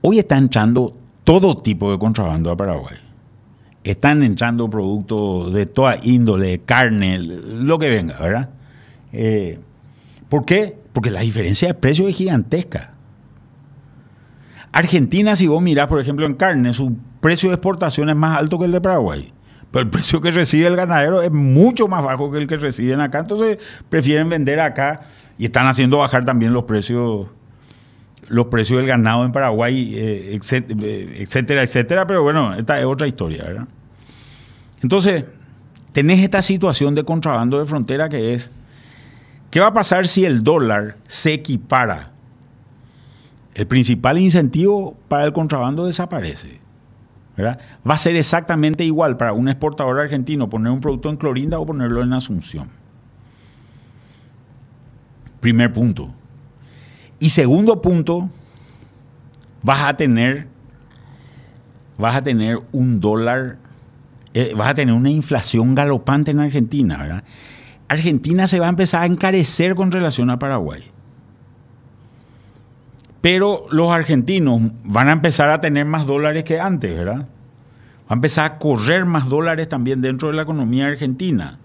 Hoy 0.02 0.18
está 0.18 0.38
entrando 0.38 0.96
todo 1.24 1.56
tipo 1.56 1.90
de 1.90 1.98
contrabando 1.98 2.50
a 2.50 2.56
Paraguay. 2.56 2.96
Están 3.84 4.22
entrando 4.22 4.68
productos 4.68 5.52
de 5.52 5.66
toda 5.66 5.96
índole, 6.02 6.60
carne, 6.60 7.18
lo 7.18 7.78
que 7.78 7.88
venga, 7.88 8.18
¿verdad? 8.18 8.50
Eh, 9.12 9.58
¿Por 10.28 10.44
qué? 10.44 10.76
Porque 10.92 11.10
la 11.10 11.20
diferencia 11.20 11.68
de 11.68 11.74
precio 11.74 12.08
es 12.08 12.16
gigantesca. 12.16 12.89
Argentina, 14.72 15.34
si 15.36 15.46
vos 15.46 15.62
mirás, 15.62 15.88
por 15.88 16.00
ejemplo, 16.00 16.26
en 16.26 16.34
carne, 16.34 16.72
su 16.72 16.96
precio 17.20 17.48
de 17.50 17.56
exportación 17.56 18.08
es 18.08 18.16
más 18.16 18.38
alto 18.38 18.58
que 18.58 18.66
el 18.66 18.72
de 18.72 18.80
Paraguay. 18.80 19.32
Pero 19.70 19.82
el 19.82 19.90
precio 19.90 20.20
que 20.20 20.30
recibe 20.30 20.66
el 20.66 20.76
ganadero 20.76 21.22
es 21.22 21.30
mucho 21.30 21.86
más 21.88 22.04
bajo 22.04 22.30
que 22.30 22.38
el 22.38 22.46
que 22.46 22.56
reciben 22.56 23.00
acá. 23.00 23.20
Entonces 23.20 23.58
prefieren 23.88 24.28
vender 24.28 24.60
acá 24.60 25.02
y 25.38 25.46
están 25.46 25.66
haciendo 25.66 25.98
bajar 25.98 26.24
también 26.24 26.52
los 26.52 26.64
precios 26.64 27.28
los 28.28 28.46
precios 28.46 28.78
del 28.78 28.86
ganado 28.86 29.24
en 29.24 29.32
Paraguay, 29.32 29.92
eh, 29.96 30.38
eh, 30.38 31.16
etcétera, 31.20 31.62
etcétera. 31.62 32.06
Pero 32.06 32.22
bueno, 32.22 32.54
esta 32.54 32.78
es 32.78 32.84
otra 32.84 33.08
historia, 33.08 33.42
¿verdad? 33.42 33.66
Entonces, 34.82 35.24
tenés 35.92 36.20
esta 36.20 36.40
situación 36.40 36.94
de 36.94 37.04
contrabando 37.04 37.58
de 37.58 37.66
frontera 37.66 38.08
que 38.08 38.34
es, 38.34 38.52
¿qué 39.50 39.58
va 39.58 39.68
a 39.68 39.72
pasar 39.72 40.06
si 40.06 40.24
el 40.24 40.44
dólar 40.44 40.96
se 41.08 41.32
equipara 41.32 42.12
el 43.54 43.66
principal 43.66 44.18
incentivo 44.18 44.96
para 45.08 45.24
el 45.24 45.32
contrabando 45.32 45.86
desaparece. 45.86 46.60
¿verdad? 47.36 47.58
Va 47.88 47.94
a 47.94 47.98
ser 47.98 48.16
exactamente 48.16 48.84
igual 48.84 49.16
para 49.16 49.32
un 49.32 49.48
exportador 49.48 49.98
argentino 49.98 50.48
poner 50.50 50.72
un 50.72 50.80
producto 50.80 51.08
en 51.08 51.16
Clorinda 51.16 51.58
o 51.58 51.66
ponerlo 51.66 52.02
en 52.02 52.12
Asunción. 52.12 52.68
Primer 55.40 55.72
punto. 55.72 56.12
Y 57.18 57.30
segundo 57.30 57.80
punto, 57.80 58.30
vas 59.62 59.86
a 59.86 59.96
tener, 59.96 60.48
vas 61.98 62.16
a 62.16 62.22
tener 62.22 62.58
un 62.72 63.00
dólar, 63.00 63.58
eh, 64.34 64.52
vas 64.56 64.68
a 64.68 64.74
tener 64.74 64.94
una 64.94 65.10
inflación 65.10 65.74
galopante 65.74 66.30
en 66.30 66.40
Argentina. 66.40 66.98
¿verdad? 66.98 67.24
Argentina 67.88 68.46
se 68.48 68.60
va 68.60 68.66
a 68.66 68.70
empezar 68.70 69.02
a 69.02 69.06
encarecer 69.06 69.74
con 69.74 69.92
relación 69.92 70.30
a 70.30 70.38
Paraguay. 70.38 70.82
Pero 73.20 73.66
los 73.70 73.90
argentinos 73.90 74.62
van 74.84 75.08
a 75.08 75.12
empezar 75.12 75.50
a 75.50 75.60
tener 75.60 75.84
más 75.84 76.06
dólares 76.06 76.44
que 76.44 76.58
antes, 76.58 76.96
¿verdad? 76.96 77.26
Va 78.10 78.10
a 78.10 78.14
empezar 78.14 78.44
a 78.46 78.58
correr 78.58 79.04
más 79.04 79.28
dólares 79.28 79.68
también 79.68 80.00
dentro 80.00 80.28
de 80.28 80.34
la 80.34 80.42
economía 80.42 80.86
argentina. 80.86 81.58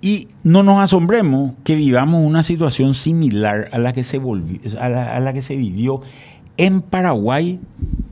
Y 0.00 0.28
no 0.42 0.64
nos 0.64 0.80
asombremos 0.80 1.54
que 1.62 1.76
vivamos 1.76 2.24
una 2.26 2.42
situación 2.42 2.94
similar 2.94 3.68
a 3.72 3.78
la 3.78 3.92
que 3.92 4.02
se, 4.02 4.20
a 4.78 4.88
la, 5.20 5.32
que 5.32 5.42
se 5.42 5.56
vivió 5.56 6.02
en 6.56 6.82
Paraguay 6.82 7.60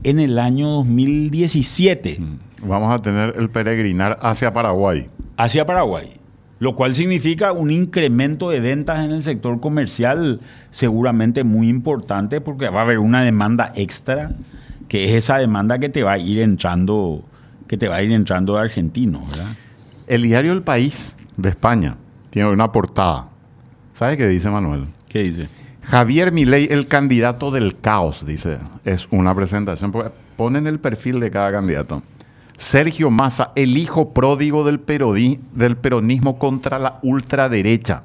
en 0.03 0.21
el 0.21 0.39
año 0.39 0.69
2017. 0.69 2.17
Mm. 2.17 2.67
Vamos 2.67 2.95
a 2.95 3.01
tener 3.01 3.35
el 3.37 3.49
peregrinar 3.49 4.17
hacia 4.21 4.53
Paraguay. 4.53 5.09
hacia 5.35 5.65
Paraguay, 5.65 6.13
lo 6.61 6.75
cual 6.75 6.93
significa 6.93 7.53
un 7.53 7.71
incremento 7.71 8.51
de 8.51 8.59
ventas 8.59 9.03
en 9.03 9.09
el 9.09 9.23
sector 9.23 9.59
comercial 9.59 10.39
seguramente 10.69 11.43
muy 11.43 11.67
importante 11.67 12.39
porque 12.39 12.69
va 12.69 12.81
a 12.81 12.83
haber 12.83 12.99
una 12.99 13.23
demanda 13.23 13.71
extra, 13.75 14.33
que 14.87 15.05
es 15.05 15.11
esa 15.15 15.39
demanda 15.39 15.79
que 15.79 15.89
te 15.89 16.03
va 16.03 16.13
a 16.13 16.17
ir 16.19 16.37
entrando, 16.37 17.23
que 17.67 17.77
te 17.77 17.87
va 17.87 17.95
a 17.95 18.03
ir 18.03 18.11
entrando 18.11 18.53
de 18.53 18.61
argentino, 18.61 19.25
¿verdad? 19.31 19.55
El 20.05 20.21
diario 20.21 20.53
El 20.53 20.61
País 20.61 21.15
de 21.35 21.49
España 21.49 21.97
tiene 22.29 22.51
una 22.51 22.71
portada. 22.71 23.29
¿Sabe 23.95 24.15
qué 24.15 24.27
dice 24.27 24.47
Manuel? 24.51 24.85
¿Qué 25.09 25.23
dice? 25.23 25.47
Javier 25.81 26.31
Milei, 26.31 26.67
el 26.69 26.87
candidato 26.87 27.49
del 27.49 27.79
caos, 27.79 28.23
dice. 28.23 28.59
Es 28.85 29.07
una 29.09 29.33
presentación. 29.33 29.91
Ponen 30.37 30.67
el 30.67 30.79
perfil 30.79 31.19
de 31.21 31.31
cada 31.31 31.51
candidato. 31.51 32.03
Sergio 32.61 33.09
Massa, 33.09 33.53
el 33.55 33.75
hijo 33.75 34.13
pródigo 34.13 34.63
del, 34.63 34.79
del 35.51 35.77
peronismo 35.77 36.37
contra 36.37 36.77
la 36.77 36.99
ultraderecha. 37.01 38.03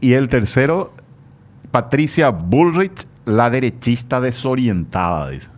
Y 0.00 0.14
el 0.14 0.30
tercero, 0.30 0.94
Patricia 1.70 2.30
Bullrich, 2.30 3.06
la 3.26 3.50
derechista 3.50 4.22
desorientada, 4.22 5.28
dice. 5.28 5.48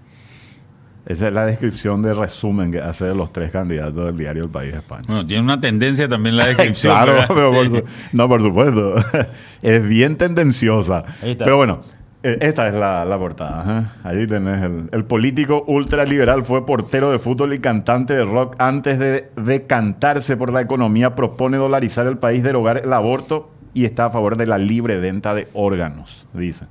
Esa 1.06 1.28
es 1.28 1.32
la 1.32 1.46
descripción 1.46 2.02
de 2.02 2.14
resumen 2.14 2.72
que 2.72 2.80
hace 2.80 3.04
de 3.04 3.14
los 3.14 3.32
tres 3.32 3.52
candidatos 3.52 4.06
del 4.06 4.16
diario 4.16 4.44
El 4.44 4.50
País 4.50 4.72
de 4.72 4.78
España. 4.78 5.04
Bueno, 5.06 5.24
tiene 5.24 5.44
una 5.44 5.60
tendencia 5.60 6.08
también 6.08 6.36
la 6.36 6.46
descripción. 6.48 6.92
claro, 6.92 7.32
pero 7.32 7.52
por 7.52 7.70
su, 7.70 7.84
no, 8.12 8.28
por 8.28 8.42
supuesto. 8.42 8.96
es 9.62 9.88
bien 9.88 10.16
tendenciosa. 10.16 11.04
Pero 11.20 11.56
bueno, 11.56 11.84
esta 12.22 12.68
es 12.68 12.74
la, 12.74 13.04
la 13.04 13.18
portada. 13.18 13.80
¿eh? 13.80 13.86
Allí 14.02 14.26
tenés 14.26 14.62
el, 14.92 15.04
político 15.04 15.64
ultraliberal, 15.66 16.42
fue 16.44 16.66
portero 16.66 17.10
de 17.10 17.18
fútbol 17.18 17.52
y 17.52 17.60
cantante 17.60 18.14
de 18.14 18.24
rock. 18.24 18.56
Antes 18.58 18.98
de 18.98 19.30
decantarse 19.36 20.36
por 20.36 20.52
la 20.52 20.60
economía, 20.60 21.14
propone 21.14 21.56
dolarizar 21.56 22.06
el 22.06 22.18
país, 22.18 22.42
derogar 22.42 22.78
el 22.78 22.92
aborto 22.92 23.50
y 23.72 23.84
está 23.84 24.06
a 24.06 24.10
favor 24.10 24.36
de 24.36 24.46
la 24.46 24.58
libre 24.58 24.98
venta 24.98 25.34
de 25.34 25.48
órganos, 25.52 26.26
dice. 26.34 26.66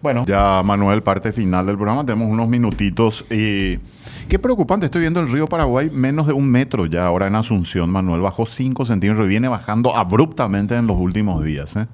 Bueno, 0.00 0.24
ya 0.26 0.62
Manuel, 0.62 1.02
parte 1.02 1.32
final 1.32 1.66
del 1.66 1.76
programa, 1.76 2.06
tenemos 2.06 2.28
unos 2.30 2.48
minutitos. 2.48 3.24
Y 3.30 3.78
qué 4.28 4.38
preocupante, 4.38 4.86
estoy 4.86 5.00
viendo 5.02 5.20
el 5.20 5.30
río 5.30 5.46
Paraguay 5.46 5.90
menos 5.90 6.26
de 6.26 6.32
un 6.32 6.50
metro 6.50 6.86
ya 6.86 7.06
ahora 7.06 7.26
en 7.26 7.34
Asunción, 7.34 7.90
Manuel, 7.90 8.20
bajó 8.20 8.46
5 8.46 8.84
centímetros 8.84 9.26
y 9.26 9.30
viene 9.30 9.48
bajando 9.48 9.96
abruptamente 9.96 10.76
en 10.76 10.86
los 10.86 10.96
últimos 10.96 11.44
días. 11.44 11.76
¿eh? 11.76 11.86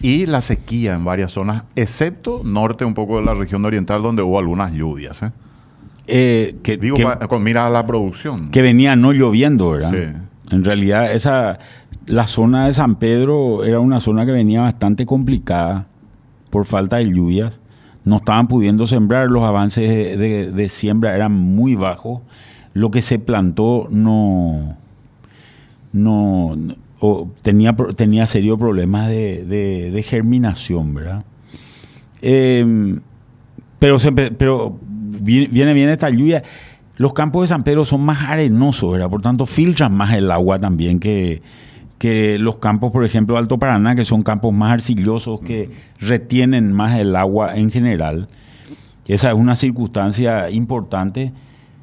Y 0.00 0.26
la 0.26 0.40
sequía 0.40 0.94
en 0.94 1.04
varias 1.04 1.32
zonas, 1.32 1.64
excepto 1.74 2.42
norte 2.44 2.84
un 2.84 2.94
poco 2.94 3.18
de 3.18 3.24
la 3.24 3.34
región 3.34 3.64
oriental 3.64 4.02
donde 4.02 4.22
hubo 4.22 4.38
algunas 4.38 4.72
lluvias. 4.72 5.22
¿eh? 5.22 5.32
Eh, 6.06 6.56
que, 6.62 6.76
Digo, 6.76 6.96
que, 6.96 7.26
con 7.28 7.42
mira 7.42 7.66
a 7.66 7.70
la 7.70 7.86
producción. 7.86 8.50
Que 8.50 8.62
venía 8.62 8.96
no 8.96 9.12
lloviendo, 9.12 9.70
¿verdad? 9.70 9.90
Sí. 9.90 10.54
En 10.54 10.64
realidad, 10.64 11.12
esa, 11.12 11.58
la 12.06 12.26
zona 12.26 12.66
de 12.66 12.74
San 12.74 12.96
Pedro 12.96 13.64
era 13.64 13.80
una 13.80 14.00
zona 14.00 14.26
que 14.26 14.32
venía 14.32 14.60
bastante 14.60 15.06
complicada 15.06 15.86
por 16.50 16.66
falta 16.66 16.98
de 16.98 17.06
lluvias. 17.06 17.60
No 18.04 18.16
estaban 18.16 18.46
pudiendo 18.46 18.86
sembrar, 18.86 19.28
los 19.28 19.42
avances 19.42 19.88
de, 19.88 20.16
de, 20.16 20.52
de 20.52 20.68
siembra 20.68 21.16
eran 21.16 21.32
muy 21.32 21.74
bajos. 21.74 22.20
Lo 22.72 22.90
que 22.90 23.02
se 23.02 23.18
plantó 23.18 23.88
no, 23.90 24.76
no, 25.92 26.54
tenía, 27.42 27.74
tenía 27.96 28.26
serios 28.26 28.58
problemas 28.58 29.08
de, 29.08 29.44
de, 29.44 30.02
germinación, 30.02 30.94
¿verdad? 30.94 31.24
Eh, 32.22 32.98
pero, 33.78 33.98
se, 33.98 34.12
pero 34.12 34.78
viene 34.82 35.74
bien 35.74 35.88
esta 35.88 36.10
lluvia. 36.10 36.42
Los 36.96 37.12
campos 37.12 37.42
de 37.42 37.48
San 37.48 37.62
Pedro 37.62 37.84
son 37.84 38.02
más 38.02 38.22
arenosos, 38.28 38.92
¿verdad? 38.92 39.10
Por 39.10 39.22
tanto, 39.22 39.46
filtran 39.46 39.94
más 39.94 40.14
el 40.14 40.30
agua 40.30 40.58
también 40.58 40.98
que, 40.98 41.42
que 41.98 42.38
los 42.38 42.56
campos, 42.56 42.92
por 42.92 43.04
ejemplo, 43.04 43.36
Alto 43.36 43.58
Paraná, 43.58 43.94
que 43.94 44.04
son 44.04 44.22
campos 44.22 44.52
más 44.52 44.72
arcillosos, 44.72 45.40
que 45.40 45.70
retienen 46.00 46.72
más 46.72 46.98
el 46.98 47.14
agua 47.16 47.56
en 47.56 47.70
general. 47.70 48.28
Esa 49.06 49.28
es 49.28 49.34
una 49.34 49.56
circunstancia 49.56 50.50
importante. 50.50 51.32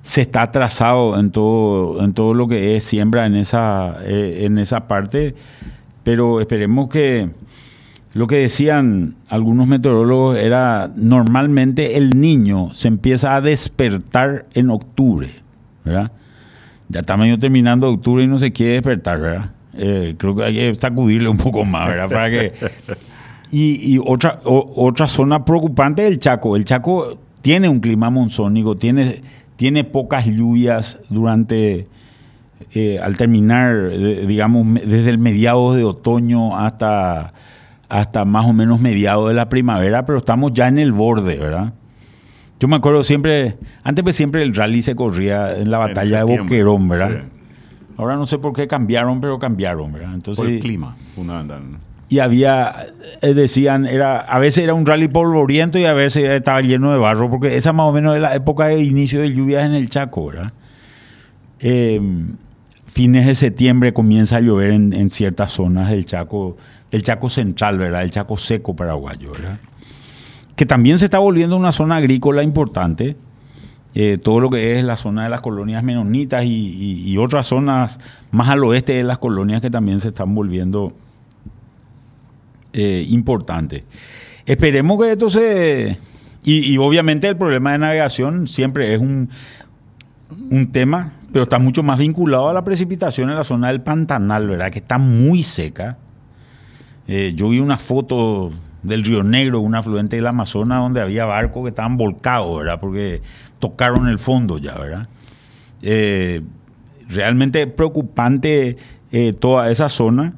Se 0.04 0.22
está 0.22 0.44
atrasado 0.44 1.20
en 1.20 1.32
todo, 1.32 2.04
en 2.04 2.14
todo 2.14 2.34
lo 2.34 2.48
que 2.48 2.76
es 2.76 2.84
siembra 2.84 3.26
en 3.26 3.36
esa, 3.36 3.98
eh, 4.04 4.46
en 4.46 4.58
esa 4.60 4.88
parte, 4.88 5.34
pero 6.04 6.42
esperemos 6.42 6.90
que 6.90 7.30
lo 8.14 8.28
que 8.28 8.36
decían 8.36 9.16
algunos 9.30 9.68
meteorólogos 9.68 10.38
era 10.38 10.90
normalmente 10.96 11.98
el 11.98 12.20
niño 12.20 12.74
se 12.74 12.90
empieza 12.90 13.36
a 13.36 13.42
despertar 13.42 14.46
en 14.54 14.70
octubre, 14.70 15.30
¿verdad? 15.84 16.12
Ya 16.90 17.00
estamos 17.00 17.40
terminando 17.40 17.90
octubre 17.90 18.24
y 18.24 18.28
no 18.28 18.38
se 18.38 18.52
quiere 18.52 18.74
despertar, 18.74 19.20
¿verdad? 19.20 19.50
Eh, 19.76 20.16
creo 20.18 20.36
que 20.36 20.44
hay 20.44 20.54
que 20.54 20.76
sacudirle 20.76 21.28
un 21.30 21.38
poco 21.38 21.66
más, 21.66 21.88
¿verdad? 21.88 22.10
Para 22.10 22.30
que... 22.30 22.54
Y, 23.54 23.94
y 23.94 24.00
otra, 24.04 24.40
o, 24.46 24.84
otra 24.84 25.08
zona 25.08 25.46
preocupante 25.46 26.04
es 26.04 26.12
el 26.12 26.18
Chaco. 26.18 26.56
El 26.56 26.66
Chaco 26.66 27.20
tiene 27.44 27.70
un 27.70 27.80
clima 27.82 28.10
monzónico, 28.10 28.78
tiene, 28.78 29.22
tiene 29.56 29.84
pocas 29.84 30.26
lluvias 30.26 31.00
durante, 31.10 31.88
eh, 32.74 33.00
al 33.00 33.18
terminar, 33.18 33.76
eh, 33.92 34.26
digamos, 34.28 34.66
desde 34.74 35.10
el 35.10 35.18
mediados 35.18 35.76
de 35.76 35.84
otoño 35.84 36.58
hasta, 36.58 37.34
hasta 37.90 38.26
más 38.26 38.46
o 38.46 38.54
menos 38.54 38.82
mediados 38.82 39.30
de 39.30 39.36
la 39.36 39.50
primavera, 39.50 40.06
pero 40.06 40.20
estamos 40.20 40.54
ya 40.54 40.68
en 40.68 40.80
el 40.80 40.92
borde, 40.92 41.38
¿verdad? 41.38 41.74
Yo 42.60 42.68
me 42.68 42.76
acuerdo 42.76 43.04
siempre, 43.04 43.58
antes 43.84 44.04
pues 44.04 44.16
siempre 44.16 44.42
el 44.42 44.56
rally 44.56 44.82
se 44.82 44.96
corría 44.96 45.58
en 45.58 45.70
la 45.70 45.80
batalla 45.80 46.22
en 46.22 46.28
de 46.28 46.38
Boquerón, 46.40 46.88
¿verdad? 46.88 47.10
Sí. 47.12 47.40
Ahora 47.98 48.16
no 48.16 48.26
sé 48.26 48.40
por 48.40 48.54
qué 48.54 48.68
cambiaron, 48.68 49.22
pero 49.22 49.38
cambiaron, 49.38 49.92
¿verdad? 49.92 50.14
Entonces, 50.14 50.44
por 50.44 50.52
el 50.52 50.60
clima, 50.60 50.96
fundamental. 51.14 51.62
Y 52.10 52.20
había, 52.20 52.76
eh, 53.22 53.34
decían, 53.34 53.86
era 53.86 54.20
a 54.20 54.38
veces 54.38 54.64
era 54.64 54.74
un 54.74 54.86
rally 54.86 55.08
polvoriento 55.08 55.80
y 55.80 55.86
a 55.86 55.94
veces 55.94 56.30
estaba 56.30 56.62
lleno 56.62 56.92
de 56.92 57.00
barro, 57.00 57.30
porque 57.30 57.58
esa 57.58 57.74
más 57.74 57.88
o 57.88 57.92
menos 57.92 58.16
es 58.16 58.22
la 58.22 58.36
época 58.36 58.68
de 58.68 58.84
inicio 58.84 59.22
de 59.22 59.34
lluvias 59.34 59.66
en 59.66 59.74
el 59.74 59.90
Chaco, 59.90 60.28
¿verdad? 60.28 60.54
Eh, 61.60 62.00
fines 62.94 63.26
de 63.26 63.34
septiembre 63.34 63.92
comienza 63.92 64.38
a 64.38 64.40
llover 64.40 64.72
en, 64.72 65.10
ciertas 65.10 65.54
zonas 65.54 65.90
del 65.90 66.06
Chaco, 66.06 66.58
del 66.92 67.02
Chaco 67.02 67.30
central, 67.30 67.80
¿verdad? 67.80 68.04
El 68.04 68.12
Chaco 68.12 68.38
seco 68.38 68.76
paraguayo, 68.76 69.32
¿verdad? 69.32 69.58
Que 70.56 70.68
también 70.68 71.00
se 71.00 71.06
está 71.06 71.18
volviendo 71.18 71.58
una 71.58 71.72
zona 71.72 71.96
agrícola 71.96 72.44
importante. 72.44 73.18
Eh, 73.96 74.18
todo 74.18 74.40
lo 74.40 74.50
que 74.50 74.78
es 74.78 74.86
la 74.86 74.98
zona 74.98 75.24
de 75.24 75.30
las 75.30 75.42
colonias 75.42 75.84
menonitas 75.84 76.46
y, 76.46 77.04
y, 77.06 77.18
otras 77.18 77.48
zonas 77.48 78.00
más 78.32 78.50
al 78.50 78.64
oeste 78.64 78.94
de 78.94 79.04
las 79.04 79.20
colonias 79.20 79.62
que 79.62 79.70
también 79.70 80.02
se 80.02 80.10
están 80.10 80.34
volviendo 80.34 80.94
eh, 82.74 83.06
importantes. 83.10 83.84
Esperemos 84.46 85.02
que 85.02 85.12
esto 85.12 85.30
se... 85.30 85.98
Y, 86.44 86.74
y, 86.74 86.78
obviamente 86.78 87.30
el 87.30 87.38
problema 87.38 87.72
de 87.72 87.78
navegación 87.78 88.50
siempre 88.50 88.94
es 88.94 89.00
un, 89.00 89.30
un 90.52 90.72
tema, 90.72 91.14
pero 91.32 91.44
está 91.44 91.58
mucho 91.58 91.84
más 91.84 91.98
vinculado 91.98 92.50
a 92.50 92.54
la 92.54 92.64
precipitación 92.64 93.30
en 93.30 93.38
la 93.38 93.44
zona 93.44 93.70
del 93.70 93.82
Pantanal, 93.82 94.48
¿verdad? 94.48 94.72
Que 94.72 94.80
está 94.80 94.98
muy 94.98 95.42
seca. 95.42 95.98
Eh, 97.08 97.34
yo 97.36 97.50
vi 97.50 97.60
una 97.60 97.78
foto 97.78 98.52
del 98.82 99.04
Río 99.04 99.24
Negro, 99.24 99.60
un 99.60 99.76
afluente 99.76 100.16
del 100.16 100.28
Amazonas, 100.28 100.80
donde 100.80 101.02
había 101.02 101.26
barcos 101.26 101.64
que 101.64 101.70
estaban 101.70 101.98
volcados, 101.98 102.60
¿verdad? 102.60 102.80
Porque 102.80 103.22
tocaron 103.60 104.08
el 104.08 104.20
fondo 104.20 104.58
ya, 104.58 104.78
¿verdad? 104.78 105.08
Eh, 105.82 106.42
realmente 107.10 107.66
preocupante 107.68 108.78
eh, 109.12 109.34
toda 109.34 109.72
esa 109.72 109.90
zona. 109.90 110.34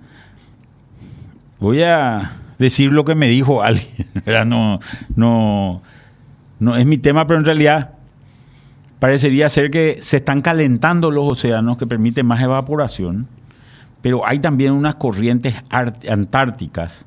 Voy 1.60 1.82
a 1.84 2.32
decir 2.58 2.92
lo 2.92 3.06
que 3.06 3.16
me 3.16 3.28
dijo 3.28 3.62
alguien, 3.64 4.08
¿verdad? 4.26 4.46
No, 4.46 4.80
no, 5.16 5.82
no 6.60 6.76
es 6.76 6.86
mi 6.86 6.98
tema, 6.98 7.28
pero 7.28 7.40
en 7.40 7.46
realidad 7.46 7.92
parecería 9.00 9.50
ser 9.50 9.72
que 9.72 9.98
se 10.02 10.18
están 10.18 10.42
calentando 10.42 11.12
los 11.12 11.32
océanos 11.32 11.78
que 11.78 11.86
permiten 11.86 12.26
más 12.26 12.42
evaporación, 12.42 13.28
pero 14.02 14.28
hay 14.28 14.40
también 14.40 14.72
unas 14.72 14.96
corrientes 14.96 15.56
antárticas 15.70 17.06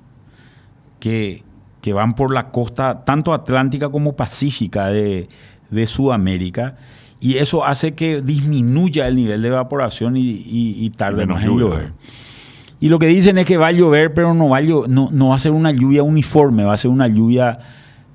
que, 1.01 1.43
que 1.81 1.93
van 1.93 2.15
por 2.15 2.33
la 2.33 2.51
costa 2.51 3.05
tanto 3.05 3.33
atlántica 3.33 3.89
como 3.89 4.17
pacífica 4.17 4.89
de, 4.89 5.29
de 5.71 5.87
Sudamérica 5.87 6.77
y 7.21 7.39
eso 7.39 7.65
hace 7.65 7.95
que 7.95 8.21
disminuya 8.21 9.09
el 9.09 9.17
nivel 9.17 9.43
de 9.43 9.49
evaporación 9.49 10.17
y, 10.17 10.23
y, 10.23 10.77
y 10.79 10.91
tarde 10.91 11.27
más 11.27 11.43
en 11.43 11.59
llover. 11.59 11.93
Y 12.81 12.89
lo 12.89 12.99
que 12.99 13.07
dicen 13.07 13.39
es 13.39 13.47
que 13.47 13.57
va 13.57 13.69
a 13.69 13.73
llover, 13.73 14.15
pero 14.15 14.35
no 14.35 14.49
va 14.49 14.59
a, 14.59 14.61
llover, 14.61 14.89
no, 14.89 15.09
no 15.13 15.29
va 15.29 15.35
a 15.35 15.39
ser 15.39 15.53
una 15.53 15.73
lluvia 15.73 16.03
uniforme, 16.03 16.65
va 16.65 16.75
a 16.75 16.79
ser 16.79 16.91
una 16.91 17.09
lluvia, 17.09 17.59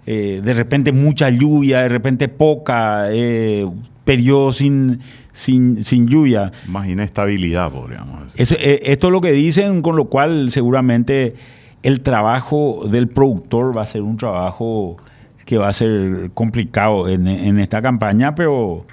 eh, 0.05 0.41
de 0.43 0.53
repente 0.53 0.91
mucha 0.91 1.29
lluvia, 1.29 1.81
de 1.81 1.89
repente 1.89 2.29
poca, 2.29 3.07
eh, 3.11 3.67
periodos 4.05 4.57
sin, 4.57 4.99
sin, 5.33 5.83
sin, 5.83 6.07
lluvia. 6.07 6.51
Más 6.67 6.87
inestabilidad, 6.87 7.71
podríamos 7.71 8.33
decir. 8.33 8.57
Eh, 8.61 8.81
esto 8.85 9.07
es 9.07 9.11
lo 9.11 9.21
que 9.21 9.31
dicen, 9.33 9.81
con 9.81 9.95
lo 9.95 10.05
cual 10.05 10.49
seguramente 10.49 11.35
el 11.83 12.01
trabajo 12.01 12.87
del 12.89 13.09
productor 13.09 13.77
va 13.77 13.83
a 13.83 13.85
ser 13.85 14.01
un 14.01 14.15
trabajo 14.15 14.97
que 15.45 15.57
va 15.57 15.67
a 15.67 15.73
ser 15.73 16.31
complicado 16.33 17.09
en, 17.09 17.27
en 17.27 17.59
esta 17.59 17.81
campaña, 17.81 18.33
pero 18.33 18.85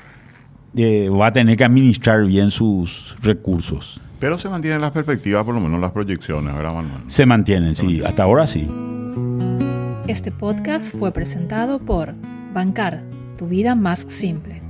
eh, 0.77 1.09
va 1.09 1.29
a 1.29 1.33
tener 1.33 1.57
que 1.57 1.65
administrar 1.65 2.25
bien 2.27 2.51
sus 2.51 3.17
recursos. 3.23 4.01
Pero 4.21 4.37
se 4.37 4.51
mantienen 4.51 4.83
las 4.83 4.93
perspectivas, 4.93 5.45
por 5.45 5.55
lo 5.55 5.61
menos 5.61 5.81
las 5.81 5.93
proyecciones, 5.93 6.55
¿verdad, 6.55 6.75
Manuel? 6.75 7.03
Se 7.07 7.25
mantienen, 7.25 7.75
sí, 7.75 8.03
hasta 8.05 8.25
ahora 8.25 8.47
sí. 8.47 8.69
Este 10.07 10.31
podcast 10.31 10.95
fue 10.95 11.11
presentado 11.11 11.79
por 11.79 12.15
Bancar, 12.53 13.03
tu 13.39 13.47
vida 13.49 13.75
más 13.75 14.01
simple. 14.01 14.61